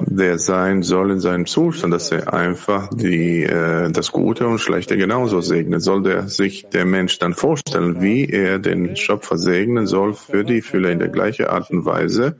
der 0.00 0.38
sein 0.38 0.82
soll 0.82 1.12
in 1.12 1.20
seinem 1.20 1.46
Zustand, 1.46 1.92
dass 1.92 2.10
er 2.10 2.32
einfach 2.32 2.88
die, 2.88 3.42
äh, 3.44 3.90
das 3.90 4.12
Gute 4.12 4.46
und 4.46 4.58
Schlechte 4.58 4.96
genauso 4.96 5.40
segnet. 5.40 5.82
Soll 5.82 6.02
der 6.02 6.28
sich 6.28 6.66
der 6.68 6.84
Mensch 6.84 7.18
dann 7.18 7.34
vorstellen, 7.34 8.00
wie 8.00 8.28
er 8.28 8.58
den 8.58 8.96
Schöpfer 8.96 9.38
segnen 9.38 9.86
soll 9.86 10.14
für 10.14 10.44
die 10.44 10.62
Fülle 10.62 10.92
in 10.92 10.98
der 10.98 11.08
gleichen 11.08 11.46
Art 11.46 11.70
und 11.70 11.84
Weise, 11.84 12.36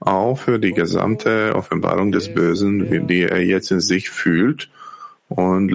auch 0.00 0.38
für 0.38 0.58
die 0.58 0.72
gesamte 0.72 1.54
Offenbarung 1.54 2.12
des 2.12 2.32
Bösen, 2.32 3.06
die 3.06 3.22
er 3.22 3.44
jetzt 3.44 3.70
in 3.70 3.80
sich 3.80 4.10
fühlt 4.10 4.70
und 5.28 5.70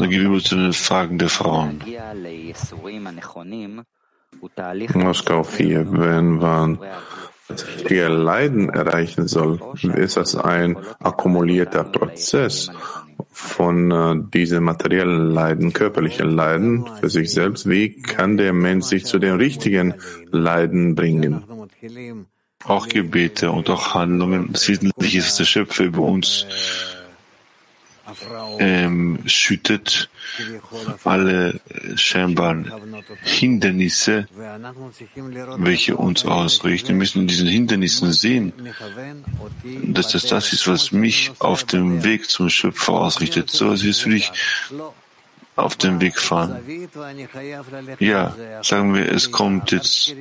Dann 0.00 0.08
gehen 0.08 0.32
wir 0.32 0.40
zu 0.40 0.56
den 0.56 0.72
Fragen 0.72 1.18
der 1.18 1.28
Frauen. 1.28 1.82
Moskau 4.94 5.42
4, 5.42 5.92
wenn 5.92 6.36
man 6.38 6.78
ihr 7.90 8.08
Leiden 8.08 8.70
erreichen 8.70 9.28
soll, 9.28 9.60
ist 9.96 10.16
das 10.16 10.36
ein 10.36 10.78
akkumulierter 11.00 11.84
Prozess 11.84 12.70
von 13.30 13.90
äh, 13.90 14.14
diesen 14.32 14.64
materiellen 14.64 15.32
Leiden, 15.32 15.72
körperlichen 15.72 16.30
Leiden 16.30 16.88
für 17.00 17.10
sich 17.10 17.30
selbst. 17.30 17.68
Wie 17.68 18.00
kann 18.00 18.36
der 18.36 18.52
Mensch 18.52 18.86
sich 18.86 19.04
zu 19.04 19.18
den 19.18 19.34
richtigen 19.36 19.94
Leiden 20.30 20.94
bringen? 20.94 21.44
Auch 22.64 22.88
Gebete 22.88 23.50
und 23.50 23.68
auch 23.68 23.94
Handlungen. 23.94 24.48
Das 24.52 24.68
Wesentliche 24.68 25.18
ist, 25.18 25.28
dass 25.28 25.36
der 25.36 25.44
Schöpfer 25.44 25.84
über 25.84 26.02
uns 26.02 26.46
ähm, 28.58 29.18
schüttet 29.26 30.08
alle 31.04 31.60
scheinbaren 31.96 32.72
Hindernisse, 33.22 34.28
welche 35.56 35.96
uns 35.96 36.24
ausrichten. 36.24 36.88
Wir 36.88 36.96
müssen 36.96 37.26
diesen 37.26 37.48
Hindernissen 37.48 38.12
sehen, 38.12 38.52
dass 39.84 40.08
das 40.08 40.26
das 40.26 40.52
ist, 40.52 40.66
was 40.68 40.92
mich 40.92 41.32
auf 41.38 41.64
dem 41.64 42.04
Weg 42.04 42.28
zum 42.28 42.50
Schöpfer 42.50 42.94
ausrichtet. 42.94 43.50
So 43.50 43.72
ist 43.72 44.00
für 44.00 44.10
dich 44.10 44.32
auf 45.62 45.76
dem 45.76 46.00
Weg 46.00 46.18
fahren. 46.18 46.58
Ja, 47.98 48.34
sagen 48.62 48.94
wir, 48.94 49.10
es 49.10 49.30
kommt 49.30 49.72
jetzt 49.72 50.14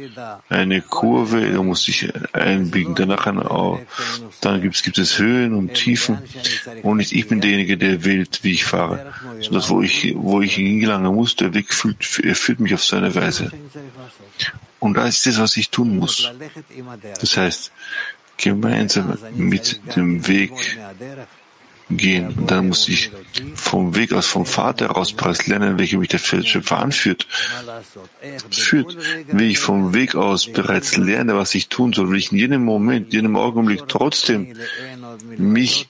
eine 0.49 0.81
Kurve, 0.81 1.51
da 1.51 1.63
muss 1.63 1.87
ich 1.87 2.11
einbiegen, 2.33 2.95
danach 2.95 3.27
ein, 3.27 3.39
dann 4.41 4.61
gibt 4.61 4.75
es, 4.75 4.83
gibt 4.83 4.97
es 4.97 5.17
Höhen 5.19 5.53
und 5.53 5.73
Tiefen 5.73 6.19
und 6.83 6.97
nicht 6.97 7.11
ich 7.11 7.27
bin 7.27 7.41
derjenige, 7.41 7.77
der 7.77 8.03
wählt, 8.05 8.43
wie 8.43 8.51
ich 8.51 8.65
fahre, 8.65 9.13
sondern 9.41 9.69
wo 9.69 9.81
ich, 9.81 10.13
wo 10.15 10.41
ich 10.41 10.55
hingelangen 10.55 11.13
muss, 11.13 11.35
der 11.35 11.53
Weg 11.53 11.73
führt, 11.73 12.03
führt 12.05 12.59
mich 12.59 12.73
auf 12.73 12.83
seine 12.83 13.13
Weise. 13.15 13.51
Und 14.79 14.95
das 14.95 15.17
ist 15.17 15.25
das, 15.27 15.39
was 15.39 15.57
ich 15.57 15.69
tun 15.69 15.97
muss. 15.97 16.31
Das 17.19 17.35
heißt, 17.35 17.71
gemeinsam 18.37 19.17
mit 19.35 19.81
dem 19.95 20.27
Weg 20.27 20.53
gehen. 21.89 22.33
Und 22.37 22.51
dann 22.51 22.67
muss 22.69 22.87
ich 22.87 23.11
vom 23.55 23.95
Weg 23.95 24.13
aus, 24.13 24.27
vom 24.27 24.45
Vater 24.45 24.95
aus 24.95 25.13
bereits 25.13 25.47
lernen, 25.47 25.77
welche 25.79 25.97
mich 25.97 26.09
der 26.09 26.19
Schöpfer 26.19 26.79
anführt. 26.79 27.27
Führt, 28.51 28.97
wie 29.27 29.51
ich 29.51 29.59
vom 29.59 29.93
Weg 29.93 30.15
aus 30.15 30.47
bereits 30.47 30.97
lerne, 30.97 31.35
was 31.35 31.55
ich 31.55 31.69
tun 31.69 31.93
soll, 31.93 32.09
will 32.09 32.17
ich 32.17 32.31
in 32.31 32.37
jedem 32.37 32.63
Moment, 32.63 33.07
in 33.07 33.11
jedem 33.11 33.35
Augenblick 33.35 33.87
trotzdem 33.87 34.53
mich 35.37 35.87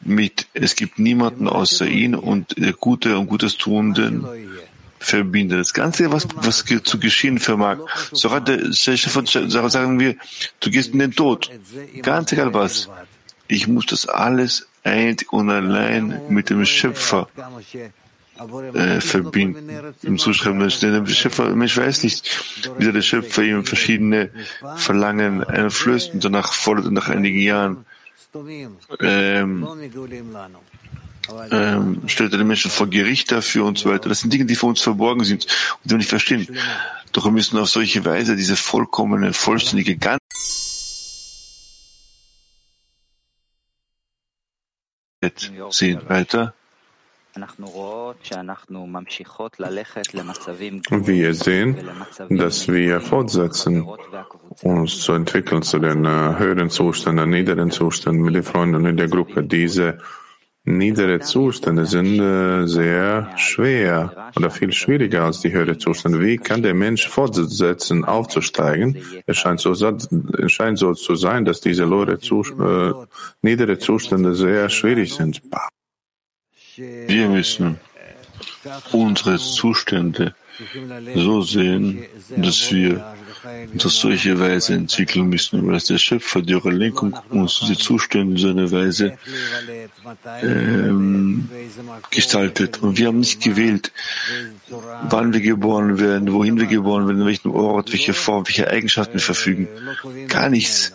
mit, 0.00 0.46
es 0.54 0.74
gibt 0.74 0.98
niemanden 0.98 1.48
außer 1.48 1.86
ihn 1.86 2.14
und 2.14 2.58
der 2.58 2.72
Gute 2.72 3.18
und 3.18 3.28
Gutes 3.28 3.56
Tuenden 3.56 4.26
verbinden. 4.98 5.58
Das 5.58 5.74
Ganze, 5.74 6.10
was, 6.10 6.26
was 6.34 6.64
zu 6.64 6.98
geschehen 6.98 7.38
vermag, 7.38 7.78
so 8.12 8.28
sagen 8.28 10.00
wir, 10.00 10.16
du 10.60 10.70
gehst 10.70 10.92
in 10.92 10.98
den 10.98 11.12
Tod. 11.12 11.50
Ganz 12.02 12.32
egal 12.32 12.52
was. 12.54 12.88
Ich 13.46 13.66
muss 13.66 13.86
das 13.86 14.06
alles 14.06 14.67
einzig 14.84 15.32
und 15.32 15.50
allein 15.50 16.20
mit 16.28 16.50
dem 16.50 16.64
Schöpfer 16.64 17.28
äh, 18.74 19.00
verbinden. 19.00 19.68
Im 20.02 20.18
Zuschreiben, 20.18 20.60
der 20.60 21.06
Schöpfer, 21.06 21.54
Mensch 21.54 21.76
weiß 21.76 22.04
nicht, 22.04 22.70
wie 22.78 22.92
der 22.92 23.02
Schöpfer 23.02 23.42
ihm 23.42 23.64
verschiedene 23.64 24.30
Verlangen 24.76 25.42
einflößt 25.44 26.14
und 26.14 26.24
danach 26.24 26.52
fordert 26.52 26.90
nach 26.92 27.08
einigen 27.08 27.40
Jahren 27.40 27.84
ähm, 29.00 29.66
ähm, 31.50 32.02
stellt 32.06 32.32
er 32.32 32.38
den 32.38 32.46
Menschen 32.46 32.70
vor 32.70 32.86
Gericht 32.86 33.32
dafür 33.32 33.64
und 33.64 33.78
so 33.78 33.90
weiter. 33.90 34.08
Das 34.08 34.20
sind 34.20 34.32
Dinge, 34.32 34.46
die 34.46 34.54
für 34.54 34.66
uns 34.66 34.80
verborgen 34.80 35.24
sind 35.24 35.44
und 35.44 35.84
die 35.84 35.90
wir 35.90 35.98
nicht 35.98 36.08
verstehen. 36.08 36.46
Doch 37.12 37.24
wir 37.24 37.32
müssen 37.32 37.58
auf 37.58 37.68
solche 37.68 38.04
Weise 38.04 38.36
diese 38.36 38.56
vollkommene, 38.56 39.32
vollständige, 39.32 39.96
sehen. 45.70 46.00
Weiter. 46.08 46.54
Wir 50.90 51.34
sehen, 51.34 51.76
dass 52.30 52.68
wir 52.68 53.00
fortsetzen, 53.00 53.86
uns 54.62 55.00
zu 55.00 55.12
entwickeln 55.12 55.62
zu 55.62 55.78
den 55.78 56.04
äh, 56.04 56.08
höheren 56.38 56.70
Zuständen, 56.70 57.30
niederen 57.30 57.70
Zuständen 57.70 58.22
mit 58.22 58.34
den 58.34 58.42
Freunden 58.42 58.84
in 58.86 58.96
der 58.96 59.08
Gruppe. 59.08 59.44
Diese 59.44 59.98
niedere 60.76 61.20
Zustände 61.20 61.86
sind 61.86 62.20
äh, 62.20 62.66
sehr 62.66 63.30
schwer 63.36 64.30
oder 64.36 64.50
viel 64.50 64.72
schwieriger 64.72 65.24
als 65.24 65.40
die 65.40 65.52
höheren 65.52 65.78
Zustände. 65.78 66.20
Wie 66.20 66.36
kann 66.36 66.62
der 66.62 66.74
Mensch 66.74 67.08
fortsetzen, 67.08 68.04
aufzusteigen? 68.04 68.98
Es 69.26 69.38
scheint 69.38 69.60
so, 69.60 69.72
es 69.72 70.52
scheint 70.52 70.78
so 70.78 70.94
zu 70.94 71.16
sein, 71.16 71.44
dass 71.44 71.60
diese 71.60 71.84
äh, 71.84 72.92
niedere 73.42 73.78
Zustände 73.78 74.34
sehr 74.34 74.68
schwierig 74.68 75.14
sind. 75.14 75.42
Wir 76.76 77.28
müssen 77.28 77.80
unsere 78.92 79.38
Zustände 79.38 80.34
so 81.14 81.42
sehen, 81.42 82.04
dass 82.36 82.72
wir 82.72 83.04
uns 83.72 83.86
auf 83.86 83.92
solche 83.92 84.38
Weise 84.38 84.74
entwickeln 84.74 85.28
müssen, 85.28 85.66
weil 85.66 85.78
der 85.78 85.98
Schöpfer, 85.98 86.42
die 86.42 86.54
Lenkung 86.54 87.16
uns 87.30 87.60
diese 87.60 87.78
Zustände 87.78 88.32
in 88.32 88.38
so 88.38 88.48
einer 88.48 88.70
Weise 88.70 89.18
ähm, 90.42 91.48
gestaltet. 92.10 92.82
Und 92.82 92.98
wir 92.98 93.08
haben 93.08 93.20
nicht 93.20 93.42
gewählt, 93.42 93.92
wann 95.08 95.32
wir 95.32 95.40
geboren 95.40 95.98
werden, 95.98 96.32
wohin 96.32 96.58
wir 96.58 96.66
geboren 96.66 97.06
werden, 97.06 97.20
in 97.20 97.26
welchem 97.26 97.52
Ort, 97.52 97.92
welche 97.92 98.12
Form, 98.12 98.46
welche 98.46 98.68
Eigenschaften 98.68 99.14
wir 99.14 99.20
verfügen. 99.20 99.68
Gar 100.28 100.50
nichts. 100.50 100.92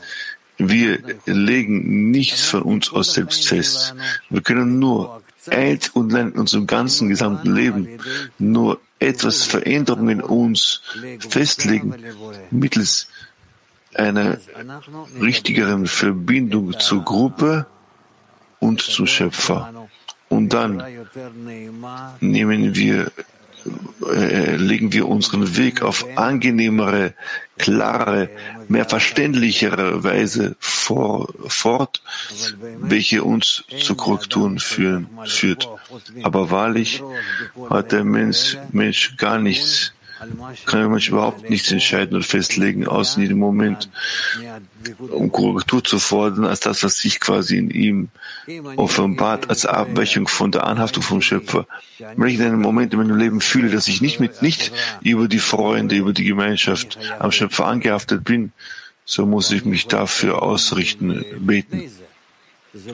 Wir 0.58 1.00
legen 1.26 2.12
nichts 2.12 2.44
von 2.46 2.62
uns 2.62 2.92
aus 2.92 3.14
selbst 3.14 3.48
fest. 3.48 3.96
Wir 4.30 4.42
können 4.42 4.80
nur 4.80 5.22
einzig 5.50 5.96
und 5.96 6.14
in 6.14 6.32
unserem 6.34 6.68
ganzen 6.68 7.10
gesamten 7.10 7.56
Leben 7.56 7.88
nur 8.38 8.80
etwas 9.04 9.44
Veränderung 9.44 10.10
in 10.10 10.22
uns 10.22 10.82
festlegen, 11.20 11.94
mittels 12.52 13.08
einer 13.94 14.38
richtigeren 15.22 15.86
Verbindung 15.86 16.80
zur 16.80 17.04
Gruppe 17.04 17.68
und 18.60 18.82
zum 18.82 19.06
Schöpfer. 19.06 19.88
Und 20.30 20.50
dann 20.50 20.84
nehmen 22.20 22.76
wir 22.76 23.12
äh, 24.14 24.56
legen 24.56 24.94
wir 24.94 25.08
unseren 25.08 25.56
Weg 25.58 25.82
auf 25.82 26.06
angenehmere, 26.18 27.14
klarere, 27.58 28.30
mehr 28.68 28.86
verständlichere 28.86 30.04
Weise 30.04 30.56
vor, 30.60 31.34
fort, 31.48 32.02
welche 32.80 33.24
uns 33.24 33.64
zu 33.80 33.96
Korrekturen 33.96 34.60
führen, 34.60 35.08
führt. 35.26 35.70
Aber 36.24 36.52
wahrlich 36.52 37.04
hat 37.70 37.92
der 37.92 38.04
Mensch, 38.04 38.58
Mensch 38.72 39.16
gar 39.18 39.40
nichts 39.40 39.94
kann 40.66 40.92
Mensch 40.92 41.10
überhaupt 41.10 41.50
nichts 41.50 41.72
entscheiden 41.72 42.16
oder 42.16 42.24
festlegen, 42.24 42.88
außer 42.88 43.18
in 43.18 43.24
jedem 43.24 43.40
Moment, 43.40 43.90
um 45.00 45.32
Korrektur 45.32 45.84
zu 45.84 46.00
fordern, 46.00 46.46
als 46.46 46.62
das, 46.62 46.84
was 46.84 46.98
sich 46.98 47.20
quasi 47.20 47.58
in 47.58 47.70
ihm 47.70 48.10
offenbart, 48.76 49.50
als 49.50 49.66
Abweichung 49.66 50.28
von 50.28 50.52
der 50.52 50.66
Anhaftung 50.66 51.04
vom 51.04 51.22
Schöpfer. 51.22 51.66
Wenn 52.16 52.28
ich 52.28 52.36
in 52.36 52.46
einem 52.46 52.62
Moment 52.62 52.94
in 52.94 53.00
meinem 53.00 53.18
Leben 53.18 53.42
fühle, 53.42 53.70
dass 53.70 53.88
ich 53.88 54.02
nicht 54.02 54.20
mit, 54.20 54.42
nicht 54.42 54.72
über 55.02 55.28
die 55.28 55.40
Freunde, 55.40 55.96
über 55.96 56.14
die 56.14 56.26
Gemeinschaft 56.26 56.98
am 57.20 57.32
Schöpfer 57.32 57.66
angehaftet 57.66 58.24
bin, 58.24 58.52
so 59.06 59.26
muss 59.26 59.52
ich 59.52 59.66
mich 59.66 59.88
dafür 59.88 60.42
ausrichten, 60.42 61.26
beten. 61.40 61.92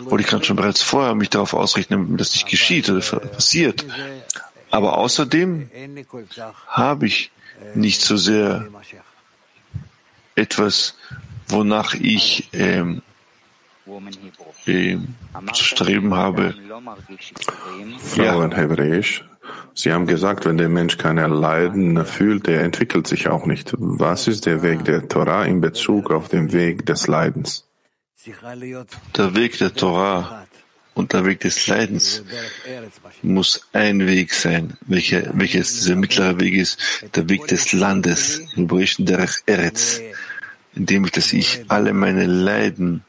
Oder 0.08 0.20
ich 0.20 0.28
kann 0.28 0.44
schon 0.44 0.58
bereits 0.58 0.82
vorher 0.82 1.16
mich 1.16 1.30
darauf 1.30 1.54
ausrichten, 1.54 1.94
damit 1.94 2.20
das 2.20 2.34
nicht 2.34 2.48
geschieht 2.48 2.90
oder 2.90 3.00
passiert. 3.00 3.86
Aber 4.72 4.98
außerdem 4.98 5.70
habe 6.68 7.06
ich 7.08 7.32
nicht 7.76 8.02
so 8.02 8.18
sehr 8.18 8.68
etwas, 10.36 10.96
wonach 11.48 11.94
ich 11.96 12.50
ähm, 12.54 13.02
äh, 14.66 14.98
zu 15.54 15.64
streben 15.64 16.14
habe. 16.14 16.56
Frau 18.00 18.42
in 18.44 18.52
Hebräisch, 18.52 19.26
Sie 19.74 19.92
haben 19.92 20.08
gesagt, 20.08 20.46
wenn 20.46 20.58
der 20.58 20.70
Mensch 20.70 20.98
keine 20.98 21.28
Leiden 21.28 22.06
fühlt, 22.06 22.48
der 22.48 22.62
entwickelt 22.62 23.08
sich 23.08 23.30
auch 23.30 23.46
nicht. 23.46 23.74
Was 23.78 24.28
ist 24.28 24.46
der 24.46 24.62
Weg 24.62 24.86
der 24.86 25.08
Torah 25.08 25.46
in 25.46 25.62
Bezug 25.62 26.12
auf 26.12 26.28
den 26.28 26.52
Weg 26.52 26.86
des 26.86 27.08
Leidens? 27.08 27.68
Der 29.16 29.36
Weg 29.36 29.58
der 29.58 29.74
Torah 29.74 30.46
und 31.00 31.14
der 31.14 31.24
Weg 31.26 31.40
des 31.40 31.66
Leidens 31.68 32.24
muss 33.22 33.68
ein 33.72 34.06
Weg 34.06 34.34
sein, 34.34 34.78
welcher, 34.86 35.32
welches 35.34 35.76
dieser 35.76 35.96
mittlere 35.96 36.40
Weg 36.42 36.54
ist, 36.54 36.78
der 37.16 37.30
Weg 37.30 37.48
des 37.48 37.72
Landes, 37.72 38.42
Hebräischen 38.56 39.06
der 39.06 39.28
Eretz, 39.46 40.02
indem 40.76 41.06
ich, 41.06 41.12
dass 41.12 41.32
ich 41.32 41.64
alle 41.70 41.94
meine 41.94 42.26
Leiden 42.26 43.04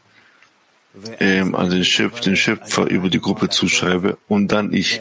ähm, 1.19 1.55
an 1.57 1.71
den, 1.71 1.85
Schöpf, 1.85 2.21
den 2.21 2.37
Schöpfer 2.37 2.89
über 2.89 3.09
die 3.09 3.21
Gruppe 3.21 3.49
zuschreibe 3.49 4.19
und 4.29 4.53
dann 4.53 4.73
ich 4.73 5.01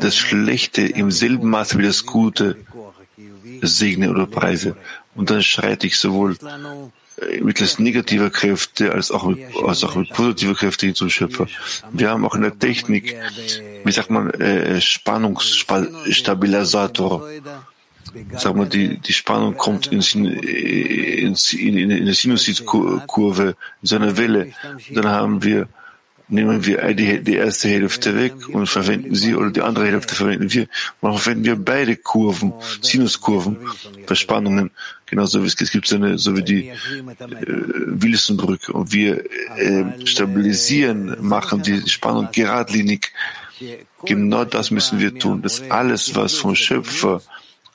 das 0.00 0.16
Schlechte 0.16 0.82
im 0.82 1.10
selben 1.12 1.48
Maße 1.50 1.78
wie 1.78 1.84
das 1.84 2.04
Gute 2.04 2.56
segne 3.62 4.10
oder 4.10 4.26
preise. 4.26 4.76
Und 5.14 5.30
dann 5.30 5.42
schreite 5.42 5.86
ich 5.86 5.98
sowohl 5.98 6.36
mittels 7.42 7.78
negativer 7.78 8.30
Kräfte 8.30 8.92
als 8.92 9.10
auch 9.10 9.26
mit, 9.26 9.40
als 9.64 9.84
auch 9.84 9.96
mit 9.96 10.08
positiver 10.10 10.54
Kräfte 10.54 10.86
hin 10.86 10.94
zum 10.94 11.10
Schöpfer. 11.10 11.46
Wir 11.92 12.08
haben 12.10 12.24
auch 12.24 12.34
in 12.34 12.40
der 12.42 12.58
Technik, 12.58 13.16
wie 13.84 13.92
sagt 13.92 14.10
man, 14.10 14.30
äh, 14.30 14.80
Spannungsstabilisator. 14.80 17.28
Sag 18.36 18.56
mal, 18.56 18.66
die, 18.66 18.98
die 18.98 19.12
Spannung 19.12 19.56
kommt 19.56 19.86
in, 19.88 20.00
in, 20.00 20.26
in, 20.26 21.36
in, 21.76 21.90
in 21.90 22.06
der 22.06 22.14
Sinuskurve, 22.14 23.54
in 23.82 23.86
so 23.86 23.96
einer 23.96 24.16
Welle. 24.16 24.52
Dann 24.90 25.06
haben 25.06 25.44
wir 25.44 25.68
nehmen 26.30 26.64
wir 26.64 26.94
die, 26.94 27.22
die 27.22 27.34
erste 27.34 27.68
Hälfte 27.68 28.16
weg 28.16 28.48
und 28.48 28.66
verwenden 28.66 29.14
sie, 29.14 29.34
oder 29.34 29.50
die 29.50 29.62
andere 29.62 29.86
Hälfte 29.86 30.14
verwenden 30.14 30.52
wir. 30.52 30.66
Und 31.00 31.18
verwenden 31.18 31.44
wir 31.44 31.56
beide 31.56 31.96
Kurven, 31.96 32.52
Sinuskurven, 32.82 33.56
Verspannungen, 34.06 34.70
genauso 35.06 35.42
wie 35.42 35.46
es 35.46 35.56
gibt 35.56 35.86
so 35.86 35.96
eine, 35.96 36.18
so 36.18 36.36
wie 36.36 36.42
die 36.42 36.68
äh, 36.68 36.76
Wilsonbrücke. 37.46 38.72
Und 38.72 38.92
wir 38.92 39.24
äh, 39.56 40.06
stabilisieren, 40.06 41.16
machen 41.20 41.62
die 41.62 41.88
Spannung 41.88 42.28
geradlinig 42.32 43.12
Genau 44.04 44.44
das 44.44 44.70
müssen 44.70 45.00
wir 45.00 45.18
tun, 45.18 45.42
dass 45.42 45.62
alles, 45.70 46.14
was 46.14 46.34
vom 46.34 46.54
Schöpfer 46.54 47.20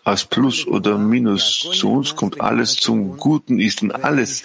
als 0.04 0.26
Plus 0.26 0.66
oder 0.66 0.98
Minus 0.98 1.68
zu 1.74 1.92
uns 1.92 2.16
kommt, 2.16 2.42
alles 2.42 2.76
zum 2.76 3.18
Guten 3.18 3.60
ist 3.60 3.82
und 3.82 3.92
alles 3.92 4.44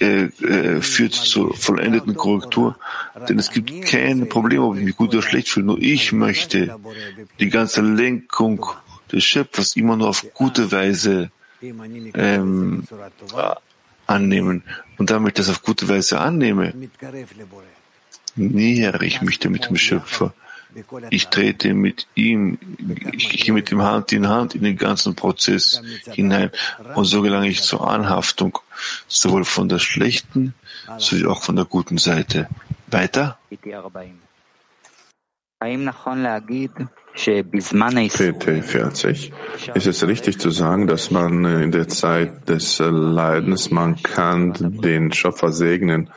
äh, 0.00 0.24
äh, 0.24 0.82
führt 0.82 1.14
zur 1.14 1.56
vollendeten 1.56 2.14
Korrektur. 2.14 2.76
Denn 3.28 3.38
es 3.38 3.50
gibt 3.50 3.86
kein 3.86 4.28
Problem, 4.28 4.62
ob 4.62 4.76
ich 4.76 4.84
mich 4.84 4.96
gut 4.96 5.14
oder 5.14 5.22
schlecht 5.22 5.48
fühle. 5.48 5.66
Nur 5.66 5.78
ich 5.80 6.12
möchte 6.12 6.76
die 7.40 7.48
ganze 7.48 7.80
Lenkung 7.80 8.66
des 9.10 9.24
Schöpfers 9.24 9.76
immer 9.76 9.96
nur 9.96 10.08
auf 10.08 10.26
gute 10.34 10.70
Weise 10.72 11.30
ähm, 11.62 12.84
annehmen. 14.06 14.62
Und 14.98 15.10
damit 15.10 15.30
ich 15.30 15.34
das 15.34 15.48
auf 15.48 15.62
gute 15.62 15.88
Weise 15.88 16.20
annehme, 16.20 16.74
nähere 18.34 19.04
ich 19.04 19.22
mich 19.22 19.42
mit 19.48 19.66
dem 19.66 19.76
Schöpfer. 19.76 20.34
Ich 21.08 21.28
trete 21.28 21.72
mit 21.72 22.06
ihm, 22.14 22.58
ich 23.12 23.30
gehe 23.30 23.54
mit 23.54 23.72
ihm 23.72 23.82
Hand 23.82 24.12
in 24.12 24.28
Hand 24.28 24.54
in 24.54 24.62
den 24.62 24.76
ganzen 24.76 25.14
Prozess 25.14 25.80
hinein 26.10 26.50
und 26.94 27.06
so 27.06 27.22
gelange 27.22 27.48
ich 27.48 27.62
zur 27.62 27.88
Anhaftung, 27.88 28.58
sowohl 29.08 29.44
von 29.44 29.68
der 29.68 29.78
schlechten 29.78 30.54
sowie 30.98 31.26
auch 31.26 31.42
von 31.42 31.56
der 31.56 31.64
guten 31.64 31.98
Seite. 31.98 32.48
Weiter? 32.86 33.38
PT40. 38.34 39.32
Ist 39.74 39.86
es 39.86 40.06
richtig 40.06 40.38
zu 40.38 40.50
sagen, 40.50 40.86
dass 40.86 41.10
man 41.10 41.44
in 41.44 41.72
der 41.72 41.88
Zeit 41.88 42.48
des 42.48 42.78
Leidens, 42.78 43.70
man 43.70 44.02
kann 44.02 44.80
den 44.82 45.12
Schöpfer 45.12 45.50
segnen, 45.50 46.10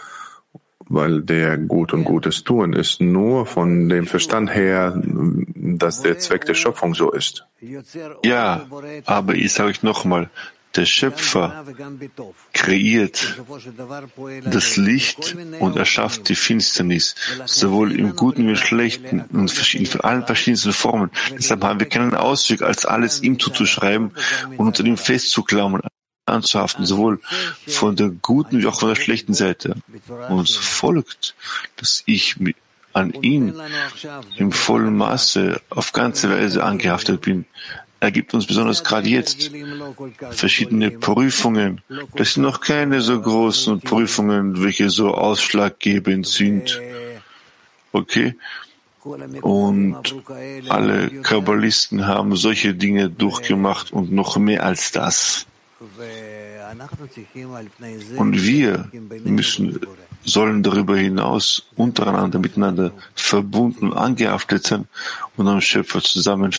weil 0.90 1.22
der 1.22 1.58
gut 1.58 1.94
und 1.94 2.04
Gutes 2.04 2.44
tun 2.44 2.74
ist 2.74 3.00
nur 3.00 3.46
von 3.46 3.88
dem 3.90 4.08
Verstand 4.08 4.54
her, 4.54 5.02
dass 5.56 6.02
der 6.02 6.18
Zweck 6.20 6.46
der 6.46 6.56
Schöpfung 6.56 6.96
so 6.96 7.12
ist. 7.12 7.46
Ja, 8.24 8.66
aber 9.06 9.36
ich 9.36 9.54
sage 9.54 9.70
euch 9.70 9.84
nochmal, 9.84 10.30
der 10.76 10.86
Schöpfer 10.86 11.66
kreiert 12.54 13.42
das 14.46 14.78
Licht 14.78 15.36
und 15.60 15.76
erschafft 15.78 16.30
die 16.30 16.36
Finsternis, 16.36 17.16
sowohl 17.46 17.98
im 17.98 18.16
Guten 18.16 18.46
wie 18.46 18.52
im 18.52 18.56
Schlechten 18.56 19.22
und 19.32 19.74
in 19.74 20.02
allen 20.02 20.26
verschiedensten 20.26 20.74
Formen. 20.74 21.10
Deshalb 21.32 21.64
haben 21.64 21.80
wir 21.80 21.90
keinen 21.90 22.14
Ausweg, 22.14 22.62
als 22.62 22.86
alles 22.86 23.24
ihm 23.24 23.40
zuzuschreiben 23.40 24.12
und 24.58 24.68
unter 24.68 24.86
ihm 24.86 24.98
festzuklammern, 24.98 25.82
anzuhaften, 26.26 26.86
sowohl 26.86 27.20
von 27.68 27.96
der 27.96 28.10
guten 28.10 28.62
wie 28.62 28.68
auch 28.68 28.80
von 28.80 28.90
der 28.90 28.96
schlechten 28.96 29.34
Seite. 29.34 29.76
Uns 30.30 30.56
folgt, 30.56 31.36
dass 31.78 32.04
ich 32.06 32.36
an 32.94 33.14
ihn 33.22 33.56
im 34.38 34.52
vollen 34.52 34.96
Maße 34.96 35.62
auf 35.70 35.94
ganze 35.94 36.30
Weise 36.30 36.64
angehaftet 36.64 37.22
bin. 37.22 37.46
Er 38.02 38.12
gibt 38.12 38.34
uns 38.34 38.46
besonders 38.46 38.84
gerade 38.84 39.10
jetzt 39.10 39.52
verschiedene 40.32 40.92
Prüfungen. 40.92 41.82
Das 42.16 42.34
sind 42.34 42.44
noch 42.44 42.62
keine 42.62 43.02
so 43.02 43.20
großen 43.20 43.82
Prüfungen, 43.82 44.64
welche 44.64 44.90
so 44.90 45.14
ausschlaggebend 45.14 46.26
sind. 46.26 46.80
Okay? 47.92 48.36
Und 49.42 50.16
alle 50.70 51.10
Kabbalisten 51.22 52.06
haben 52.08 52.36
solche 52.36 52.74
Dinge 52.74 53.10
durchgemacht 53.10 53.92
und 53.92 54.12
noch 54.12 54.38
mehr 54.38 54.64
als 54.64 54.92
das. 54.92 55.46
Und 58.18 58.44
wir 58.44 58.92
müssen, 59.24 59.80
sollen 60.24 60.64
darüber 60.64 60.98
hinaus 60.98 61.66
untereinander 61.76 62.40
miteinander 62.40 62.92
verbunden, 63.16 63.94
angehaftet 63.94 64.68
sein 64.68 64.88
und 65.38 65.48
am 65.48 65.62
Schöpfer 65.62 66.02
zusammen 66.02 66.54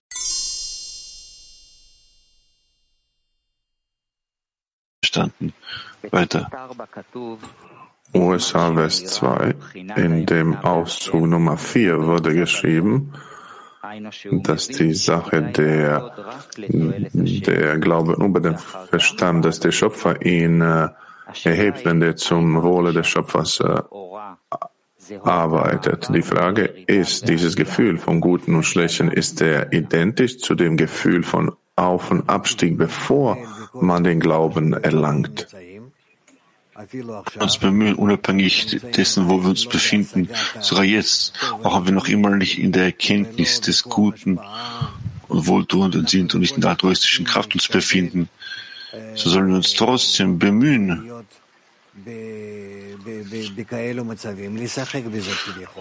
standen. 5.11 5.53
Weiter. 6.11 6.49
USA 8.15 8.75
West 8.75 9.09
2, 9.09 9.55
in 9.97 10.27
dem 10.27 10.57
Auszug 10.57 11.27
Nummer 11.27 11.57
4 11.57 12.07
wurde 12.07 12.35
geschrieben, 12.35 13.13
dass 14.43 14.67
die 14.69 14.95
Sache 14.95 15.43
der, 15.43 16.13
der 16.59 17.79
Glaube 17.79 18.13
über 18.15 18.41
den 18.41 18.59
Verstand, 18.59 19.45
dass 19.45 19.61
der 19.61 19.73
Schöpfer 19.73 20.25
ihn 20.25 20.61
äh, 20.61 20.89
erhebt, 21.45 21.85
wenn 21.85 22.01
der 22.01 22.17
zum 22.17 22.63
Wohle 22.63 22.93
des 22.93 23.07
Schöpfers 23.07 23.61
äh, 23.61 23.81
arbeitet. 25.25 26.09
Die 26.13 26.23
Frage 26.23 26.65
ist, 26.65 27.29
dieses 27.29 27.55
Gefühl 27.57 27.99
von 27.99 28.21
Guten 28.21 28.55
und 28.55 28.65
Schlechten, 28.65 29.11
ist 29.11 29.41
der 29.41 29.73
identisch 29.73 30.39
zu 30.39 30.55
dem 30.55 30.77
Gefühl 30.77 31.23
von 31.23 31.53
Auf- 31.77 32.11
und 32.11 32.29
Abstieg, 32.29 32.77
bevor 32.77 33.39
man 33.75 34.05
den 34.05 34.21
Glauben 34.21 34.73
erlangt? 34.73 35.47
uns 37.39 37.59
bemühen, 37.59 37.95
unabhängig 37.95 38.81
dessen, 38.97 39.29
wo 39.29 39.43
wir 39.43 39.51
uns 39.51 39.66
befinden, 39.66 40.29
sogar 40.61 40.85
jetzt, 40.85 41.35
auch 41.62 41.77
wenn 41.81 41.87
wir 41.87 41.93
noch 41.93 42.09
immer 42.09 42.31
nicht 42.31 42.59
in 42.59 42.73
der 42.73 42.85
Erkenntnis 42.85 43.61
des 43.61 43.83
Guten 43.83 44.39
und 45.29 45.47
Wohltuenden 45.47 46.07
sind 46.07 46.35
und 46.35 46.41
nicht 46.41 46.55
in 46.55 46.62
der 46.62 46.71
altruistischen 46.71 47.27
Kraft 47.27 47.55
uns 47.55 47.68
befinden, 47.68 48.29
so 49.14 49.31
sollen 49.31 49.49
wir 49.49 49.57
uns 49.57 49.75
trotzdem 49.75 50.39
bemühen, 50.39 51.11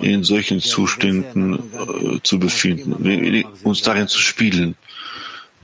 in 0.02 0.24
solchen 0.24 0.60
Zuständen 0.60 1.54
äh, 1.56 2.20
zu 2.24 2.40
befinden, 2.40 3.46
uns 3.64 3.82
darin 3.82 4.08
zu 4.08 4.20
spielen 4.20 4.76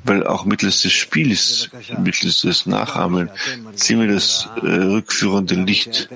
weil 0.06 0.26
auch 0.26 0.46
mittels 0.46 0.84
des 0.84 0.94
Spiels, 0.94 1.70
mittels 1.98 2.42
des 2.42 2.66
Nachahmen, 2.66 3.30
ziehen 3.76 4.00
wir 4.00 4.08
das 4.08 4.48
äh, 4.62 4.68
rückführende 4.68 5.56
Licht 5.56 6.10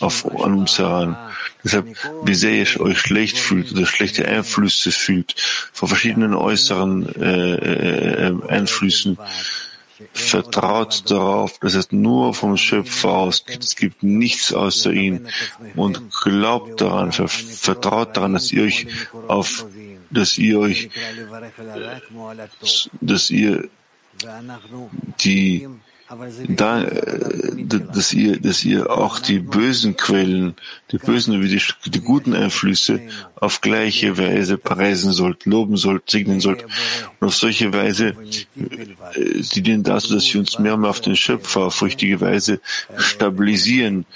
auf, 0.00 0.26
an 0.42 0.54
uns 0.54 0.78
heran. 0.78 1.16
Deshalb, 1.62 1.86
wie 2.24 2.34
sehr 2.34 2.54
ihr 2.54 2.80
euch 2.80 2.98
schlecht 2.98 3.38
fühlt 3.38 3.72
oder 3.72 3.86
schlechte 3.86 4.26
Einflüsse 4.26 4.90
fühlt, 4.90 5.34
von 5.72 5.88
verschiedenen 5.88 6.34
äußeren 6.34 7.14
äh, 7.16 8.28
äh, 8.28 8.34
Einflüssen, 8.48 9.18
vertraut 10.12 11.10
darauf, 11.10 11.58
dass 11.60 11.74
es 11.74 11.92
nur 11.92 12.34
vom 12.34 12.56
Schöpfer 12.56 13.10
ausgeht. 13.10 13.62
Es 13.62 13.76
gibt 13.76 14.02
nichts 14.02 14.52
außer 14.52 14.92
ihn. 14.92 15.28
Und 15.76 16.02
glaubt 16.22 16.80
daran, 16.80 17.12
vertraut 17.12 18.16
daran, 18.16 18.34
dass 18.34 18.52
ihr 18.52 18.64
euch 18.64 18.86
auf 19.28 19.66
dass 20.14 20.38
ihr 20.38 20.58
euch, 20.58 20.90
dass 23.00 23.30
ihr 23.30 23.68
die, 25.20 25.68
da, 26.48 26.82
äh, 26.82 27.64
dass 27.66 28.12
ihr, 28.12 28.40
dass 28.40 28.64
ihr 28.64 28.90
auch 28.90 29.18
die 29.18 29.38
bösen 29.40 29.96
Quellen, 29.96 30.54
die 30.92 30.98
bösen 30.98 31.42
wie 31.42 31.48
die, 31.48 31.60
die 31.90 32.00
guten 32.00 32.34
Einflüsse 32.34 33.00
auf 33.36 33.60
gleiche 33.60 34.16
Weise 34.16 34.58
preisen 34.58 35.12
sollt, 35.12 35.46
loben 35.46 35.76
sollt, 35.76 36.08
segnen 36.10 36.40
sollt. 36.40 36.64
Und 37.20 37.28
auf 37.28 37.34
solche 37.34 37.72
Weise, 37.72 38.14
äh, 38.56 39.42
sie 39.42 39.62
dienen 39.62 39.82
dazu, 39.82 40.14
dass 40.14 40.24
sie 40.24 40.38
uns 40.38 40.58
mehr 40.58 40.74
und 40.74 40.82
mehr 40.82 40.90
auf 40.90 41.00
den 41.00 41.16
Schöpfer 41.16 41.62
auf 41.62 41.82
richtige 41.82 42.20
Weise 42.20 42.60
stabilisieren 42.96 44.06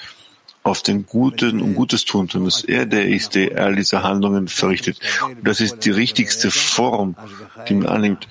auf 0.62 0.82
den 0.82 1.06
Guten 1.06 1.60
und 1.60 1.74
Gutes 1.74 2.04
tun, 2.04 2.28
und 2.34 2.46
dass 2.46 2.64
er 2.64 2.86
der 2.86 3.08
ist, 3.08 3.34
der 3.34 3.62
all 3.62 3.76
diese 3.76 4.02
Handlungen 4.02 4.48
verrichtet. 4.48 5.00
Und 5.24 5.46
das 5.46 5.60
ist 5.60 5.84
die 5.84 5.90
richtigste 5.90 6.50
Form, 6.50 7.16
die 7.68 7.74
man 7.74 7.86
annimmt, 7.86 8.28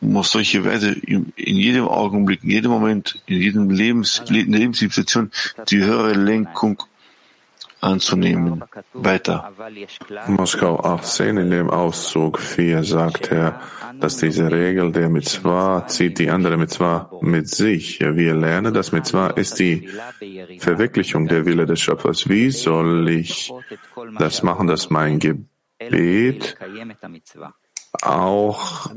um 0.00 0.16
auf 0.16 0.28
solche 0.28 0.64
Weise 0.64 0.92
in 0.92 1.32
jedem 1.36 1.88
Augenblick, 1.88 2.44
in 2.44 2.50
jedem 2.50 2.70
Moment, 2.70 3.22
in 3.26 3.40
jedem 3.40 3.70
Lebens, 3.70 4.22
Lebenssituation 4.28 5.30
die 5.68 5.82
höhere 5.82 6.12
Lenkung 6.12 6.82
anzunehmen. 7.80 8.64
Weiter. 8.92 9.52
Moskau 10.26 10.80
18 10.80 11.36
in 11.36 11.50
dem 11.50 11.70
Auszug 11.70 12.40
4 12.40 12.82
sagt 12.84 13.30
er, 13.30 13.60
dass 14.00 14.16
diese 14.16 14.50
Regel 14.50 14.92
der 14.92 15.08
Mitzvah 15.08 15.86
zieht 15.86 16.18
die 16.18 16.30
andere 16.30 16.56
Mitzvah 16.56 17.10
mit 17.20 17.48
sich. 17.48 18.00
Wir 18.00 18.34
lernen, 18.34 18.74
dass 18.74 18.92
Mitzvah 18.92 19.28
ist 19.30 19.58
die 19.58 19.88
Verwirklichung 20.58 21.26
der 21.28 21.46
Wille 21.46 21.66
des 21.66 21.80
Schöpfers. 21.80 22.28
Wie 22.28 22.50
soll 22.50 23.08
ich 23.08 23.52
das 24.18 24.42
machen, 24.42 24.66
dass 24.66 24.90
mein 24.90 25.18
Gebet 25.18 26.56
auch 28.02 28.90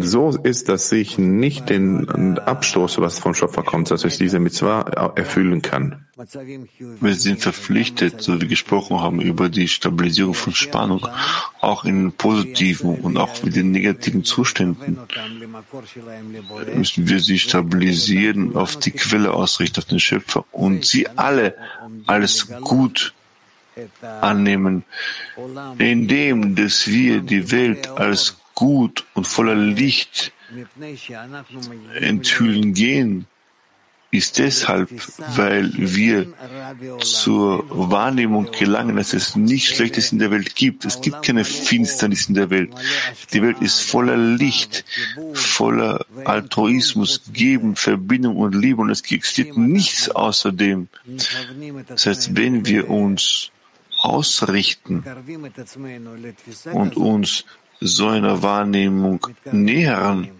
so 0.00 0.30
ist, 0.42 0.68
dass 0.68 0.90
ich 0.92 1.18
nicht 1.18 1.68
den 1.68 2.38
Abstoße, 2.38 3.00
was 3.00 3.18
vom 3.18 3.34
Schöpfer 3.34 3.62
kommt, 3.62 3.90
dass 3.90 4.04
ich 4.04 4.16
diese 4.18 4.38
Mitzvah 4.38 4.82
erfüllen 5.14 5.62
kann. 5.62 6.06
Wir 7.00 7.14
sind 7.14 7.40
verpflichtet, 7.40 8.22
so 8.22 8.40
wie 8.40 8.46
gesprochen 8.46 9.00
haben, 9.00 9.20
über 9.20 9.48
die 9.48 9.68
Stabilisierung 9.68 10.34
von 10.34 10.54
Spannung, 10.54 11.06
auch 11.60 11.84
in 11.84 12.12
positiven 12.12 12.96
und 13.00 13.16
auch 13.16 13.42
mit 13.42 13.56
den 13.56 13.72
negativen 13.72 14.24
Zuständen 14.24 14.98
müssen 16.74 17.08
wir 17.08 17.20
sie 17.20 17.38
stabilisieren, 17.38 18.56
auf 18.56 18.76
die 18.76 18.92
Quelle 18.92 19.32
ausrichten, 19.32 19.80
auf 19.80 19.86
den 19.86 20.00
Schöpfer 20.00 20.44
und 20.52 20.84
sie 20.84 21.08
alle 21.08 21.56
alles 22.06 22.48
gut 22.60 23.12
annehmen, 24.20 24.84
indem 25.78 26.54
dass 26.54 26.86
wir 26.86 27.20
die 27.20 27.50
Welt 27.50 27.88
als 27.88 28.36
gut 28.54 29.04
und 29.14 29.26
voller 29.26 29.54
Licht 29.54 30.32
enthüllen 32.00 32.74
gehen, 32.74 33.26
ist 34.14 34.38
deshalb, 34.38 34.88
weil 35.34 35.72
wir 35.74 36.32
zur 37.00 37.64
Wahrnehmung 37.68 38.48
gelangen, 38.52 38.96
dass 38.96 39.12
es 39.12 39.34
nichts 39.34 39.74
Schlechtes 39.74 40.12
in 40.12 40.20
der 40.20 40.30
Welt 40.30 40.54
gibt. 40.54 40.84
Es 40.84 41.00
gibt 41.00 41.22
keine 41.22 41.44
Finsternis 41.44 42.28
in 42.28 42.34
der 42.34 42.48
Welt. 42.48 42.70
Die 43.32 43.42
Welt 43.42 43.60
ist 43.60 43.80
voller 43.80 44.16
Licht, 44.16 44.84
voller 45.32 46.06
Altruismus, 46.24 47.22
Geben, 47.32 47.74
Verbindung 47.74 48.36
und 48.36 48.54
Liebe 48.54 48.80
und 48.80 48.90
es 48.90 49.00
existiert 49.00 49.56
nichts 49.56 50.08
außerdem. 50.08 50.86
Das 51.88 52.06
heißt, 52.06 52.36
wenn 52.36 52.66
wir 52.66 52.88
uns 52.88 53.50
ausrichten 54.04 55.02
und 56.72 56.96
uns 56.96 57.44
so 57.80 58.08
einer 58.08 58.42
Wahrnehmung 58.42 59.26
nähern, 59.50 60.30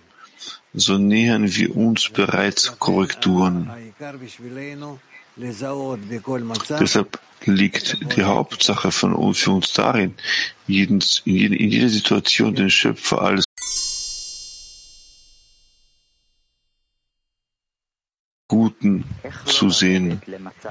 so 0.74 0.98
nähern 0.98 1.54
wir 1.54 1.74
uns 1.74 2.10
bereits 2.10 2.78
Korrekturen. 2.78 3.70
Deshalb 6.80 7.20
liegt 7.46 8.16
die 8.16 8.22
Hauptsache 8.22 8.92
von 8.92 9.14
uns, 9.14 9.38
für 9.38 9.50
uns 9.52 9.72
darin, 9.72 10.14
in, 10.66 11.00
jeder, 11.24 11.88
Situation 11.88 12.54
den 12.54 12.70
Schöpfer 12.70 13.22
als 13.22 13.44
Guten 18.46 19.04
zu 19.46 19.70
sehen. 19.70 20.20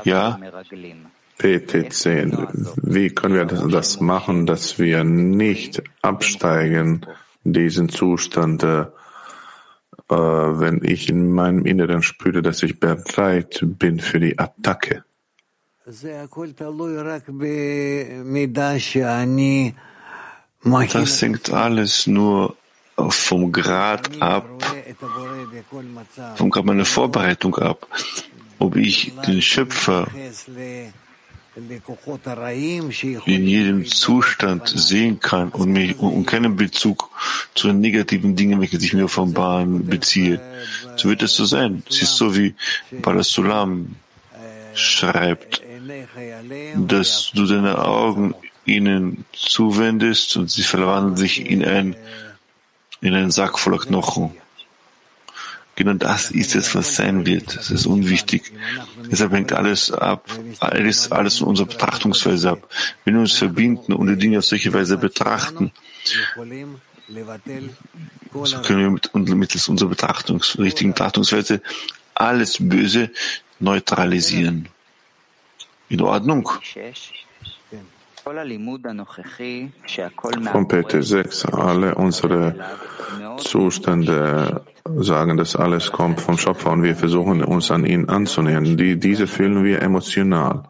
Ja? 0.03 0.39
PT10. 1.43 2.77
Wie 2.81 3.09
können 3.09 3.35
wir 3.35 3.45
das 3.45 3.99
machen, 3.99 4.45
dass 4.45 4.79
wir 4.79 5.03
nicht 5.03 5.83
absteigen, 6.01 7.05
diesen 7.43 7.89
Zustand, 7.89 8.63
äh, 8.63 8.85
wenn 10.07 10.81
ich 10.83 11.09
in 11.09 11.31
meinem 11.31 11.65
Inneren 11.65 12.01
spüre, 12.01 12.41
dass 12.41 12.63
ich 12.63 12.79
bereit 12.79 13.59
bin 13.61 13.99
für 13.99 14.21
die 14.21 14.39
Attacke. 14.39 15.03
Das 15.85 16.01
hängt 21.21 21.51
alles 21.51 22.07
nur 22.07 22.55
vom 23.09 23.51
Grad 23.51 24.21
ab, 24.21 24.47
vom 26.35 26.49
Grad 26.49 26.65
meiner 26.65 26.85
Vorbereitung 26.85 27.55
ab, 27.55 27.85
ob 28.59 28.77
ich 28.77 29.13
den 29.27 29.41
Schöpfer 29.41 30.07
in 31.55 33.47
jedem 33.47 33.85
Zustand 33.85 34.67
sehen 34.67 35.19
kann 35.19 35.49
und, 35.49 35.71
mich, 35.71 35.97
und 35.99 36.25
keinen 36.25 36.55
Bezug 36.55 37.09
zu 37.53 37.67
den 37.67 37.79
negativen 37.79 38.35
Dingen, 38.35 38.59
welche 38.59 38.79
sich 38.79 38.93
mir 38.93 39.05
offenbaren, 39.05 39.85
beziehe. 39.85 40.41
So 40.95 41.09
wird 41.09 41.21
es 41.21 41.35
so 41.35 41.45
sein. 41.45 41.83
Es 41.89 42.01
ist 42.01 42.15
so 42.15 42.35
wie 42.35 42.55
Balasulam 42.91 43.95
schreibt, 44.73 45.61
dass 46.75 47.31
du 47.35 47.45
deine 47.45 47.77
Augen 47.77 48.33
ihnen 48.65 49.25
zuwendest 49.33 50.37
und 50.37 50.49
sie 50.49 50.63
verwandeln 50.63 51.17
sich 51.17 51.45
in 51.45 51.63
ein, 51.63 51.95
in 53.01 53.13
einen 53.13 53.31
Sack 53.31 53.59
voller 53.59 53.79
Knochen. 53.79 54.31
Genau 55.75 55.93
das 55.93 56.29
ist 56.29 56.55
es, 56.55 56.75
was 56.75 56.95
sein 56.95 57.25
wird. 57.25 57.55
Das 57.55 57.71
ist 57.71 57.87
unwichtig. 57.87 58.51
Deshalb 59.09 59.31
hängt 59.33 59.53
alles 59.53 59.91
ab, 59.91 60.29
alles, 60.59 61.11
alles 61.11 61.39
von 61.39 61.47
unserer 61.47 61.67
Betrachtungsweise 61.67 62.51
ab. 62.51 62.69
Wenn 63.05 63.15
wir 63.15 63.21
uns 63.21 63.33
verbinden 63.33 63.93
und 63.93 64.07
die 64.07 64.17
Dinge 64.17 64.37
auf 64.37 64.45
solche 64.45 64.71
Weise 64.71 64.97
betrachten, 64.97 65.71
so 68.43 68.61
können 68.61 68.79
wir 68.79 68.89
mit, 68.89 69.13
mittels 69.13 69.67
unserer 69.67 69.89
Betrachtungs, 69.89 70.57
richtigen 70.59 70.91
Betrachtungsweise 70.91 71.61
alles 72.13 72.57
Böse 72.59 73.09
neutralisieren. 73.59 74.69
In 75.89 76.01
Ordnung? 76.01 76.49
Von 78.23 78.37
PT6, 80.67 81.53
alle 81.53 81.95
unsere 81.95 82.55
Zustände 83.37 84.61
sagen, 84.85 85.37
dass 85.37 85.55
alles 85.55 85.91
kommt 85.91 86.21
vom 86.21 86.37
Schöpfer 86.37 86.71
und 86.71 86.83
wir 86.83 86.95
versuchen 86.95 87.43
uns 87.43 87.71
an 87.71 87.85
ihn 87.85 88.07
anzunähern. 88.07 88.77
Die, 88.77 88.97
diese 88.97 89.27
fühlen 89.27 89.63
wir 89.63 89.81
emotional. 89.81 90.63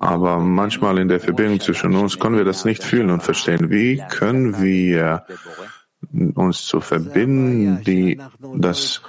Aber 0.00 0.38
manchmal 0.38 0.98
in 0.98 1.08
der 1.08 1.18
Verbindung 1.18 1.58
zwischen 1.58 1.96
uns 1.96 2.18
können 2.18 2.36
wir 2.36 2.44
das 2.44 2.64
nicht 2.64 2.84
fühlen 2.84 3.10
und 3.10 3.24
verstehen. 3.24 3.70
Wie 3.70 4.00
können 4.08 4.62
wir 4.62 5.24
uns 6.34 6.64
zu 6.64 6.80
verbinden, 6.80 7.82
die, 7.84 8.20
dass, 8.54 9.02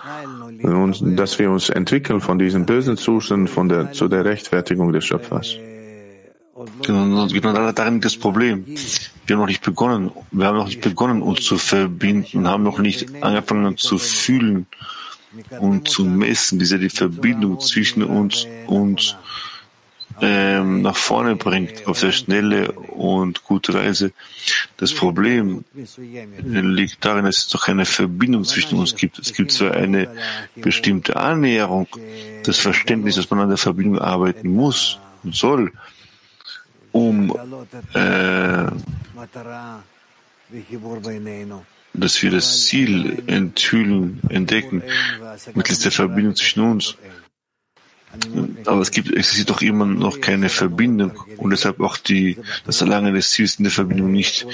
dass 1.02 1.38
wir 1.38 1.52
uns 1.52 1.70
entwickeln 1.70 2.20
von 2.20 2.40
diesem 2.40 2.66
bösen 2.66 2.98
Zustand 2.98 3.50
von 3.50 3.70
der, 3.70 3.92
zu 3.92 4.08
der 4.08 4.26
Rechtfertigung 4.26 4.92
des 4.92 5.06
Schöpfers? 5.06 5.56
Genau, 6.84 7.28
genau 7.28 7.72
darin 7.72 8.02
das 8.02 8.18
Problem. 8.18 8.66
Wir 9.26 9.36
haben 9.36 9.42
noch 9.42 9.48
nicht 9.48 9.64
begonnen, 9.64 10.12
wir 10.32 10.48
haben 10.48 10.58
noch 10.58 10.68
nicht 10.68 10.82
begonnen, 10.82 11.22
uns 11.22 11.42
zu 11.42 11.58
verbinden, 11.58 12.48
haben 12.48 12.64
noch 12.64 12.80
nicht 12.80 13.24
angefangen 13.24 13.78
zu 13.78 13.98
fühlen 13.98 14.66
und 15.60 15.88
zu 15.88 16.04
messen, 16.04 16.60
wie 16.60 16.66
sehr 16.66 16.80
die 16.80 16.90
Verbindung 16.90 17.60
zwischen 17.62 18.04
uns 18.04 18.46
und 18.68 19.18
ähm, 20.22 20.82
nach 20.82 20.98
vorne 20.98 21.38
bringt, 21.38 21.88
auf 21.88 22.00
sehr 22.00 22.12
schnelle 22.12 22.74
und 22.74 23.44
gute 23.46 23.74
Weise. 23.74 24.12
Das 24.76 24.94
Problem 24.94 25.64
liegt 26.44 27.06
darin, 27.06 27.24
dass 27.24 27.38
es 27.38 27.48
doch 27.48 27.70
eine 27.70 27.86
Verbindung 27.86 28.44
zwischen 28.44 28.78
uns 28.78 28.96
gibt. 28.96 29.18
Es 29.18 29.34
gibt 29.34 29.54
zwar 29.54 29.76
eine 29.76 30.10
bestimmte 30.56 31.16
Annäherung, 31.16 31.88
das 32.44 32.58
Verständnis, 32.58 33.16
dass 33.16 33.30
man 33.30 33.40
an 33.40 33.50
der 33.50 33.58
Verbindung 33.58 34.00
arbeiten 34.00 34.54
muss 34.54 35.00
und 35.24 35.36
soll, 35.36 35.72
um 37.00 37.34
äh, 37.94 38.66
dass 41.94 42.22
wir 42.22 42.32
das 42.32 42.66
Ziel 42.66 43.24
enthüllen, 43.28 44.22
entdecken, 44.30 44.84
mittels 45.54 45.80
der 45.80 45.92
Verbindung 45.92 46.36
zwischen 46.36 46.62
uns. 46.62 46.96
Aber 48.66 48.82
es 48.82 48.90
gibt, 48.90 49.12
existiert 49.12 49.52
doch 49.52 49.62
immer 49.62 49.86
noch 49.86 50.20
keine 50.20 50.50
Verbindung 50.50 51.12
und 51.38 51.52
deshalb 51.52 51.80
auch 51.80 51.98
die, 51.98 52.38
das 52.66 52.82
Erlangen 52.82 53.14
des 53.14 53.30
Ziels 53.30 53.56
in 53.56 53.66
der 53.66 53.72
Verbindung 53.72 54.12
nicht. 54.12 54.48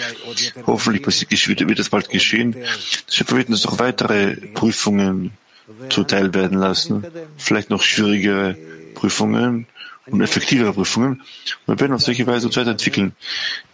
Hoffentlich 0.67 1.03
passiert, 1.03 1.67
wird 1.67 1.79
das 1.79 1.89
bald 1.89 2.09
geschehen. 2.09 2.55
Schöpfer 3.09 3.37
wird 3.37 3.49
uns 3.49 3.63
noch 3.63 3.79
weitere 3.79 4.35
Prüfungen 4.53 5.31
zuteil 5.89 6.33
werden 6.33 6.59
lassen, 6.59 7.05
vielleicht 7.37 7.69
noch 7.69 7.81
schwierigere 7.81 8.57
Prüfungen, 8.93 9.67
und 10.08 10.22
effektivere 10.22 10.74
Prüfungen. 10.74 11.22
Wir 11.66 11.80
werden 11.80 11.93
auf 11.93 12.01
solche 12.01 12.28
Weise 12.28 12.47
uns 12.47 12.58
weiterentwickeln. 12.58 13.16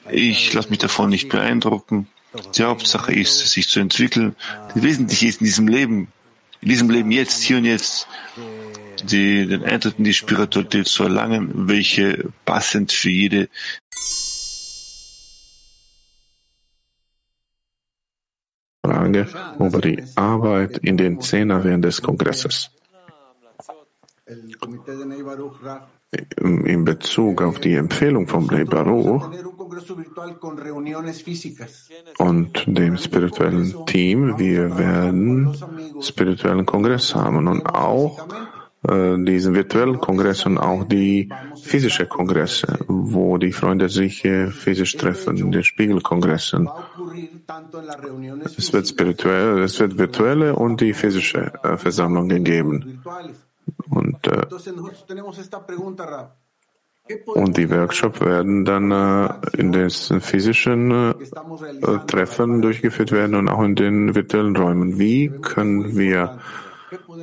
Ich 0.09 0.53
lasse 0.53 0.69
mich 0.69 0.79
davon 0.79 1.09
nicht 1.09 1.29
beeindrucken. 1.29 2.07
Die 2.55 2.63
Hauptsache 2.63 3.13
ist, 3.13 3.39
sich 3.39 3.67
zu 3.67 3.79
entwickeln. 3.79 4.35
Das 4.73 4.81
Wesentliche 4.81 5.27
ist 5.27 5.41
in 5.41 5.45
diesem 5.45 5.67
Leben, 5.67 6.07
in 6.61 6.69
diesem 6.69 6.89
Leben 6.89 7.11
jetzt, 7.11 7.43
hier 7.43 7.57
und 7.57 7.65
jetzt, 7.65 8.07
die, 9.03 9.47
den 9.47 9.63
Eintritt 9.63 9.95
in 9.97 10.05
die 10.05 10.13
Spiritualität 10.13 10.87
zu 10.87 11.03
erlangen, 11.03 11.67
welche 11.67 12.29
passend 12.45 12.91
für 12.91 13.09
jede 13.09 13.49
Frage 18.85 19.27
über 19.59 19.81
die 19.81 20.03
Arbeit 20.15 20.77
in 20.79 20.97
den 20.97 21.19
Zehner 21.21 21.63
während 21.63 21.83
des 21.83 22.01
Kongresses 22.01 22.71
in 26.37 26.83
Bezug 26.83 27.41
auf 27.41 27.59
die 27.59 27.75
Empfehlung 27.75 28.27
vom 28.27 28.47
Bnei 28.47 28.65
Baruch 28.65 29.31
und 32.17 32.63
dem 32.67 32.97
spirituellen 32.97 33.85
Team, 33.85 34.37
wir 34.37 34.77
werden 34.77 35.55
spirituellen 36.01 36.65
Kongress 36.65 37.15
haben 37.15 37.47
und 37.47 37.65
auch 37.65 38.27
äh, 38.87 39.15
diesen 39.23 39.53
virtuellen 39.53 39.99
Kongress 39.99 40.45
und 40.45 40.57
auch 40.57 40.83
die 40.83 41.29
physische 41.61 42.07
Kongresse, 42.07 42.79
wo 42.87 43.37
die 43.37 43.53
Freunde 43.53 43.87
sich 43.87 44.25
äh, 44.25 44.47
physisch 44.47 44.97
treffen, 44.97 45.51
die 45.51 45.63
Spiegelkongresse. 45.63 46.65
Es 48.57 48.73
wird 48.73 48.87
spirituell, 48.87 49.63
es 49.63 49.79
wird 49.79 49.97
virtuelle 49.97 50.55
und 50.55 50.81
die 50.81 50.93
physische 50.93 51.53
äh, 51.63 51.77
Versammlungen 51.77 52.43
geben. 52.43 53.01
Und, 53.89 54.27
äh, 54.27 54.47
und 57.25 57.57
die 57.57 57.69
Workshops 57.69 58.21
werden 58.21 58.63
dann 58.63 58.91
äh, 58.91 59.33
in 59.57 59.71
den 59.71 59.89
physischen 59.89 60.91
äh, 60.91 61.15
Treffen 62.07 62.61
durchgeführt 62.61 63.11
werden 63.11 63.35
und 63.35 63.49
auch 63.49 63.63
in 63.63 63.75
den 63.75 64.15
virtuellen 64.15 64.55
Räumen. 64.55 64.99
Wie 64.99 65.29
können 65.29 65.97
wir 65.97 66.39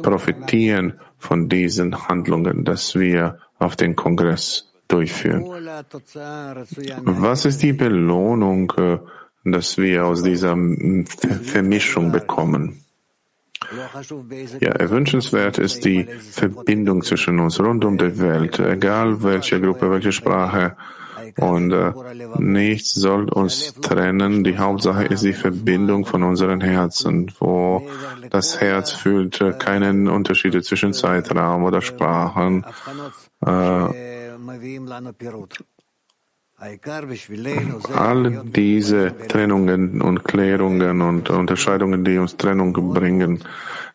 profitieren 0.02 1.00
von 1.18 1.48
diesen 1.48 2.08
Handlungen, 2.08 2.64
dass 2.64 2.94
wir 2.94 3.38
auf 3.58 3.76
den 3.76 3.96
Kongress 3.96 4.68
durchführen. 4.88 5.44
Was 7.02 7.44
ist 7.44 7.62
die 7.62 7.72
Belohnung, 7.72 8.72
äh, 8.76 8.98
dass 9.44 9.78
wir 9.78 10.06
aus 10.06 10.22
dieser 10.22 10.56
Vermischung 11.42 12.10
bekommen? 12.10 12.84
Ja, 14.60 14.70
erwünschenswert 14.70 15.58
ist 15.58 15.84
die 15.84 16.04
Verbindung 16.04 17.02
zwischen 17.02 17.38
uns 17.40 17.60
rund 17.60 17.84
um 17.84 17.98
die 17.98 18.18
Welt, 18.18 18.58
egal 18.58 19.22
welche 19.22 19.60
Gruppe, 19.60 19.90
welche 19.90 20.12
Sprache. 20.12 20.76
Und 21.36 21.72
äh, 21.72 21.92
nichts 22.38 22.94
soll 22.94 23.28
uns 23.28 23.74
trennen. 23.80 24.44
Die 24.44 24.58
Hauptsache 24.58 25.04
ist 25.04 25.24
die 25.24 25.32
Verbindung 25.32 26.04
von 26.06 26.22
unseren 26.22 26.60
Herzen, 26.60 27.30
wo 27.38 27.88
das 28.30 28.60
Herz 28.60 28.92
fühlt 28.92 29.40
äh, 29.40 29.52
keinen 29.52 30.08
Unterschied 30.08 30.64
zwischen 30.64 30.92
Zeitraum 30.92 31.64
oder 31.64 31.80
Sprachen. 31.80 32.64
Äh, 33.44 34.28
All 37.94 38.42
diese 38.44 39.14
Trennungen 39.28 40.02
und 40.02 40.24
Klärungen 40.24 41.00
und 41.02 41.30
Unterscheidungen, 41.30 42.04
die 42.04 42.18
uns 42.18 42.36
Trennung 42.36 42.72
bringen, 42.72 43.44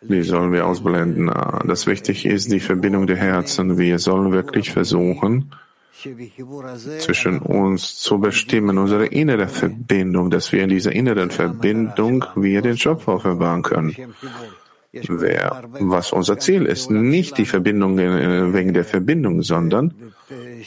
die 0.01 0.23
sollen 0.23 0.53
wir 0.53 0.65
ausblenden. 0.65 1.29
Das 1.65 1.87
Wichtige 1.87 2.29
ist 2.29 2.49
die 2.51 2.61
Verbindung 2.61 3.05
der 3.05 3.17
Herzen. 3.17 3.77
Wir 3.77 3.99
sollen 3.99 4.31
wirklich 4.31 4.71
versuchen, 4.71 5.51
zwischen 6.99 7.39
uns 7.39 7.97
zu 7.97 8.19
bestimmen, 8.19 8.77
unsere 8.77 9.07
innere 9.07 9.49
Verbindung, 9.49 10.29
dass 10.29 10.53
wir 10.53 10.63
in 10.63 10.69
dieser 10.69 10.93
inneren 10.93 11.31
Verbindung 11.31 12.23
wir 12.35 12.61
den 12.61 12.77
Schöpfer 12.77 13.15
offenbaren 13.15 13.61
können 13.61 13.95
wer, 14.93 15.63
was 15.79 16.13
unser 16.13 16.37
Ziel 16.37 16.65
ist. 16.65 16.91
Nicht 16.91 17.37
die 17.37 17.45
Verbindung 17.45 17.97
wegen 17.97 18.73
der 18.73 18.83
Verbindung, 18.83 19.41
sondern 19.41 19.93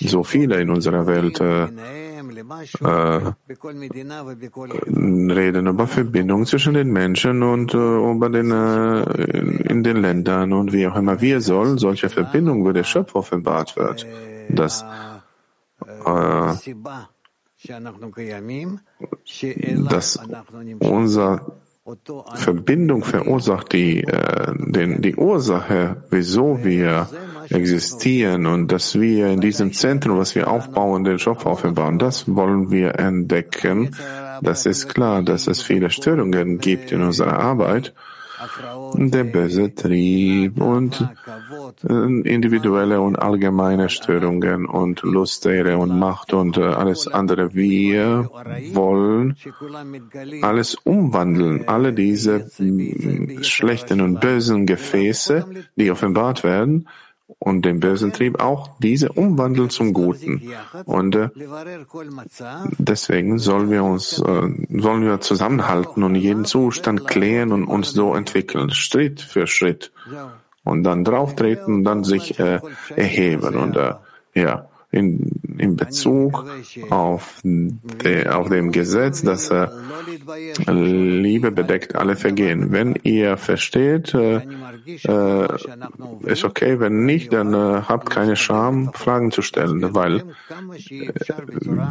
so 0.01 0.23
viele 0.25 0.61
in 0.61 0.71
unserer 0.71 1.07
Welt 1.07 1.41
äh, 1.41 1.65
äh, 1.65 3.33
reden 5.33 5.67
über 5.67 5.87
Verbindung 5.87 6.47
zwischen 6.47 6.75
den 6.75 6.93
Menschen 6.93 7.43
und 7.43 7.75
äh, 7.75 7.77
über 7.77 8.29
den, 8.31 8.51
äh, 8.51 9.03
in 9.71 9.83
den 9.83 9.97
Ländern 9.99 10.53
und 10.53 10.73
wie 10.73 10.87
auch 10.87 10.97
immer. 10.97 11.21
Wir 11.21 11.41
sollen 11.41 11.79
solche 11.79 12.09
Verbindung, 12.09 12.65
wo 12.65 12.73
der 12.73 12.85
Schöpfer 12.85 13.17
offenbart 13.17 13.77
wird, 13.77 14.07
dass 14.49 14.85
äh, 16.05 16.55
dass 19.91 20.19
unser 20.81 21.41
Verbindung 22.35 23.05
verursacht 23.05 23.73
die, 23.73 24.03
äh, 24.03 24.53
den, 24.57 25.03
die 25.03 25.15
Ursache, 25.15 26.03
wieso 26.11 26.65
wir 26.65 27.09
existieren 27.49 28.47
und 28.47 28.73
dass 28.73 28.99
wir 28.99 29.29
in 29.29 29.41
diesem 29.41 29.73
Zentrum, 29.73 30.19
was 30.19 30.35
wir 30.35 30.51
aufbauen, 30.51 31.05
den 31.05 31.21
Schopf 31.21 31.47
aufbauen, 31.47 32.01
das 32.01 32.35
wollen 32.35 32.73
wir 32.73 32.99
entdecken. 32.99 33.95
Das 34.43 34.67
ist 34.67 34.89
klar, 34.89 35.23
dass 35.23 35.47
es 35.47 35.63
viele 35.63 35.91
Störungen 35.91 36.59
gibt 36.59 36.91
in 36.91 37.03
unserer 37.03 37.39
Arbeit 37.39 37.95
der 38.95 39.25
böse 39.25 39.75
Trieb 39.75 40.61
und 40.61 41.09
äh, 41.89 41.93
individuelle 42.29 43.01
und 43.01 43.17
allgemeine 43.17 43.89
Störungen 43.89 44.67
und 44.67 45.03
Lust, 45.03 45.47
Ehre 45.47 45.79
und 45.79 45.99
Macht 45.99 46.33
und 46.33 46.57
äh, 46.57 46.63
alles 46.63 47.09
andere. 47.09 47.55
Wir 47.55 48.31
wollen 48.73 49.37
alles 50.43 50.75
umwandeln, 50.75 51.69
alle 51.69 51.93
diese 51.93 52.51
mm, 52.59 53.43
schlechten 53.43 54.01
und 54.01 54.21
bösen 54.21 54.67
Gefäße, 54.67 55.47
die 55.77 55.91
offenbart 55.91 56.45
werden, 56.45 56.89
und 57.39 57.65
den 57.65 57.81
bösen 57.81 58.13
Trieb 58.13 58.41
auch 58.41 58.79
diese 58.79 59.11
umwandeln 59.11 59.71
zum 59.71 59.93
Guten. 59.93 60.53
Und 60.85 61.17
äh, 61.17 61.29
deswegen 62.79 63.39
sollen 63.39 63.71
wir 63.71 63.85
uns, 63.85 64.19
äh, 64.19 64.49
sollen 64.79 65.03
wir 65.03 65.21
zusammenhalten 65.21 66.03
und 66.03 66.15
jeden 66.15 66.45
Zustand 66.45 67.07
klären 67.07 67.53
und 67.53 67.65
uns 67.65 67.93
so 67.93 68.15
entwickeln, 68.15 68.71
Schritt 68.71 69.21
für 69.21 69.47
Schritt. 69.47 69.93
Und 70.65 70.83
dann 70.83 71.05
drauftreten 71.05 71.75
und 71.75 71.85
dann 71.85 72.05
sich 72.05 72.39
äh, 72.39 72.61
erheben 72.95 73.57
und 73.57 73.77
äh, 73.77 73.95
ja 74.35 74.69
in, 74.97 75.31
in 75.59 75.77
Bezug 75.77 76.45
auf, 76.91 77.41
de, 77.45 78.29
auf 78.29 78.49
dem 78.49 78.73
Gesetz, 78.73 79.23
dass 79.23 79.51
äh, 79.51 79.69
Liebe 80.67 81.53
bedeckt 81.53 81.95
alle 81.95 82.17
Vergehen. 82.17 82.73
Wenn 82.73 82.99
ihr 83.03 83.37
versteht, 83.37 84.15
äh, 84.15 84.41
äh, 85.05 85.49
ist 86.25 86.45
okay. 86.45 86.81
Wenn 86.81 87.05
nicht, 87.05 87.33
dann 87.33 87.55
äh, 87.55 87.83
habt 87.83 88.11
keine 88.11 88.37
Scham, 88.37 88.93
Fragen 88.95 89.31
zu 89.31 89.43
stellen, 89.43 89.95
weil 89.95 90.25
äh, 90.91 91.13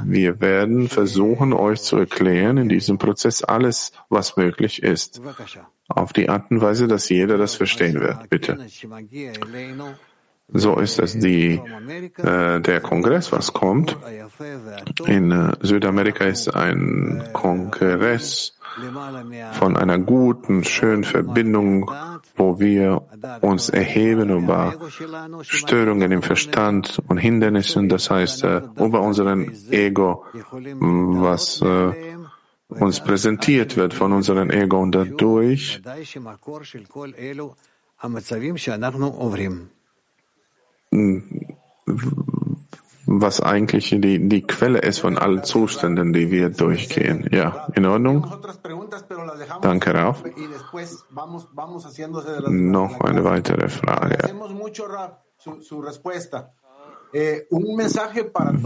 wir 0.05 0.41
werden 0.41 0.89
versuchen, 0.89 1.53
euch 1.53 1.81
zu 1.81 1.97
erklären 1.97 2.57
in 2.57 2.69
diesem 2.69 2.97
Prozess 2.97 3.43
alles, 3.43 3.91
was 4.09 4.37
möglich 4.37 4.83
ist. 4.83 5.21
Auf 5.87 6.13
die 6.13 6.29
Art 6.29 6.49
und 6.51 6.61
Weise, 6.61 6.87
dass 6.87 7.09
jeder 7.09 7.37
das 7.37 7.55
verstehen 7.55 7.99
wird. 7.99 8.29
Bitte. 8.29 8.57
So 10.47 10.77
ist 10.77 10.99
es. 10.99 11.17
Die, 11.17 11.59
äh, 12.17 12.61
der 12.61 12.81
Kongress, 12.81 13.31
was 13.31 13.51
kommt. 13.53 13.97
In 15.05 15.31
äh, 15.31 15.53
Südamerika 15.61 16.25
ist 16.25 16.53
ein 16.53 17.23
Kongress 17.33 18.55
von 19.53 19.77
einer 19.77 19.97
guten, 19.97 20.63
schönen 20.63 21.03
Verbindung, 21.03 21.89
wo 22.35 22.59
wir 22.59 23.03
uns 23.41 23.69
erheben 23.69 24.29
über 24.29 24.73
Störungen 25.41 26.11
im 26.11 26.21
Verstand 26.21 27.01
und 27.07 27.17
Hindernissen, 27.17 27.87
das 27.87 28.09
heißt 28.09 28.43
äh, 28.43 28.61
über 28.77 29.01
unseren 29.01 29.51
Ego, 29.71 30.25
was 30.33 31.61
äh, 31.61 31.91
uns 32.67 32.99
präsentiert 32.99 33.77
wird 33.77 33.93
von 33.93 34.11
unserem 34.11 34.49
Ego. 34.49 34.79
Und 34.81 34.93
dadurch 34.93 35.81
was 43.07 43.41
eigentlich 43.41 43.89
die, 43.89 44.27
die 44.27 44.41
Quelle 44.41 44.79
ist 44.79 44.99
von 44.99 45.17
allen 45.17 45.43
Zuständen, 45.43 46.13
die 46.13 46.31
wir 46.31 46.49
durchgehen. 46.49 47.27
Ja, 47.31 47.67
in 47.73 47.85
Ordnung? 47.85 48.25
Danke, 49.61 49.93
Ralf. 49.93 50.23
Noch 52.47 52.99
eine 53.01 53.23
weitere 53.23 53.69
Frage. 53.69 54.17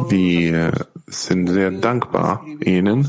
Wir 0.09 0.71
sind 1.07 1.47
sehr 1.47 1.71
dankbar 1.71 2.45
Ihnen. 2.61 3.07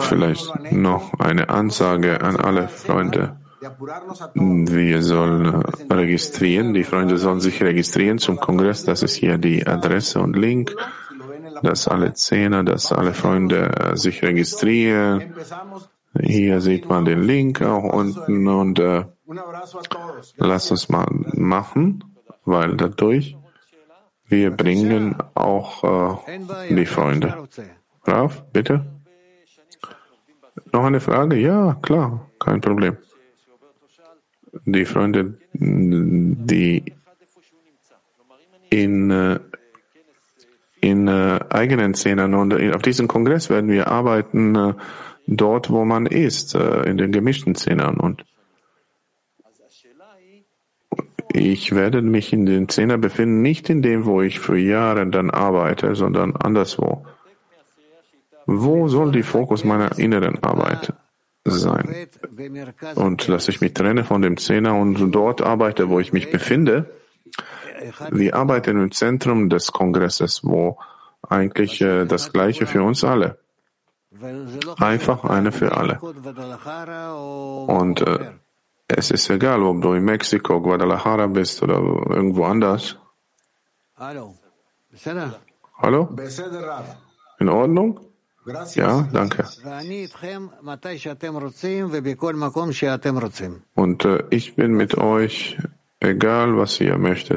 Vielleicht 0.00 0.72
noch 0.72 1.14
eine 1.18 1.48
Ansage 1.48 2.20
an 2.20 2.36
alle 2.36 2.68
Freunde. 2.68 3.36
Wir 3.62 5.02
sollen 5.02 5.62
registrieren, 5.88 6.74
die 6.74 6.82
Freunde 6.82 7.16
sollen 7.16 7.40
sich 7.40 7.62
registrieren 7.62 8.18
zum 8.18 8.38
Kongress. 8.38 8.84
Das 8.84 9.04
ist 9.04 9.14
hier 9.14 9.38
die 9.38 9.64
Adresse 9.64 10.18
und 10.18 10.34
Link, 10.36 10.74
dass 11.62 11.86
alle 11.86 12.12
Zehner, 12.14 12.64
dass 12.64 12.92
alle 12.92 13.14
Freunde 13.14 13.92
sich 13.94 14.22
registrieren. 14.22 15.34
Hier 16.20 16.60
sieht 16.60 16.88
man 16.88 17.04
den 17.04 17.22
Link 17.22 17.62
auch 17.62 17.84
unten 17.84 18.48
und 18.48 18.80
äh, 18.80 19.04
lass 20.36 20.70
uns 20.72 20.88
mal 20.88 21.06
machen, 21.34 22.04
weil 22.44 22.76
dadurch 22.76 23.36
wir 24.26 24.50
bringen 24.50 25.16
auch 25.34 26.18
äh, 26.18 26.74
die 26.74 26.86
Freunde. 26.86 27.46
Raf, 28.04 28.42
bitte? 28.52 28.84
Noch 30.72 30.84
eine 30.84 31.00
Frage? 31.00 31.36
Ja, 31.36 31.78
klar, 31.80 32.28
kein 32.40 32.60
Problem 32.60 32.96
die 34.64 34.84
Freunde, 34.84 35.38
die 35.52 36.84
in, 38.70 39.10
äh, 39.10 39.40
in 40.80 41.08
äh, 41.08 41.40
eigenen 41.50 41.94
Szenen 41.94 42.34
und 42.34 42.54
auf 42.74 42.82
diesem 42.82 43.08
Kongress 43.08 43.50
werden 43.50 43.70
wir 43.70 43.88
arbeiten 43.88 44.54
äh, 44.54 44.74
dort, 45.26 45.70
wo 45.70 45.84
man 45.84 46.06
ist, 46.06 46.54
in 46.54 46.96
den 46.96 47.12
gemischten 47.12 47.54
Szenen 47.54 47.98
und 47.98 48.24
ich 51.34 51.74
werde 51.74 52.02
mich 52.02 52.32
in 52.32 52.44
den 52.44 52.68
Szenen 52.68 53.00
befinden, 53.00 53.40
nicht 53.40 53.70
in 53.70 53.80
dem, 53.80 54.04
wo 54.04 54.20
ich 54.20 54.40
für 54.40 54.58
Jahre 54.58 55.06
dann 55.06 55.30
arbeite, 55.30 55.94
sondern 55.94 56.36
anderswo. 56.36 57.06
Wo 58.44 58.88
soll 58.88 59.12
die 59.12 59.22
Fokus 59.22 59.64
meiner 59.64 59.98
inneren 59.98 60.42
Arbeit 60.42 60.92
sein. 61.44 62.08
Und 62.94 63.28
dass 63.28 63.48
ich 63.48 63.60
mich 63.60 63.74
trenne 63.74 64.04
von 64.04 64.22
dem 64.22 64.36
Zehner 64.36 64.74
und 64.76 65.10
dort 65.12 65.42
arbeite, 65.42 65.88
wo 65.88 66.00
ich 66.00 66.12
mich 66.12 66.30
befinde. 66.30 66.90
Wir 68.10 68.36
arbeiten 68.36 68.80
im 68.80 68.92
Zentrum 68.92 69.48
des 69.48 69.72
Kongresses, 69.72 70.44
wo 70.44 70.78
eigentlich 71.28 71.80
äh, 71.80 72.04
das 72.06 72.32
Gleiche 72.32 72.66
für 72.66 72.82
uns 72.82 73.02
alle. 73.02 73.38
Einfach 74.78 75.24
eine 75.24 75.50
für 75.50 75.76
alle. 75.76 75.98
Und 77.66 78.02
äh, 78.02 78.30
Es 78.94 79.10
ist 79.10 79.30
egal, 79.30 79.62
ob 79.62 79.80
du 79.80 79.94
in 79.94 80.04
Mexiko, 80.04 80.60
Guadalajara 80.60 81.26
bist 81.26 81.62
oder 81.62 81.76
irgendwo 82.10 82.44
anders. 82.44 82.96
Hallo. 83.96 84.34
Hallo? 85.78 86.08
In 87.38 87.48
Ordnung? 87.48 88.00
Ja, 88.74 89.08
danke. 89.12 89.44
Und 93.74 94.04
äh, 94.04 94.24
ich 94.30 94.56
bin 94.56 94.72
mit 94.72 94.98
euch, 94.98 95.58
egal 96.00 96.56
was 96.56 96.80
ihr 96.80 96.98
möchtet. 96.98 97.30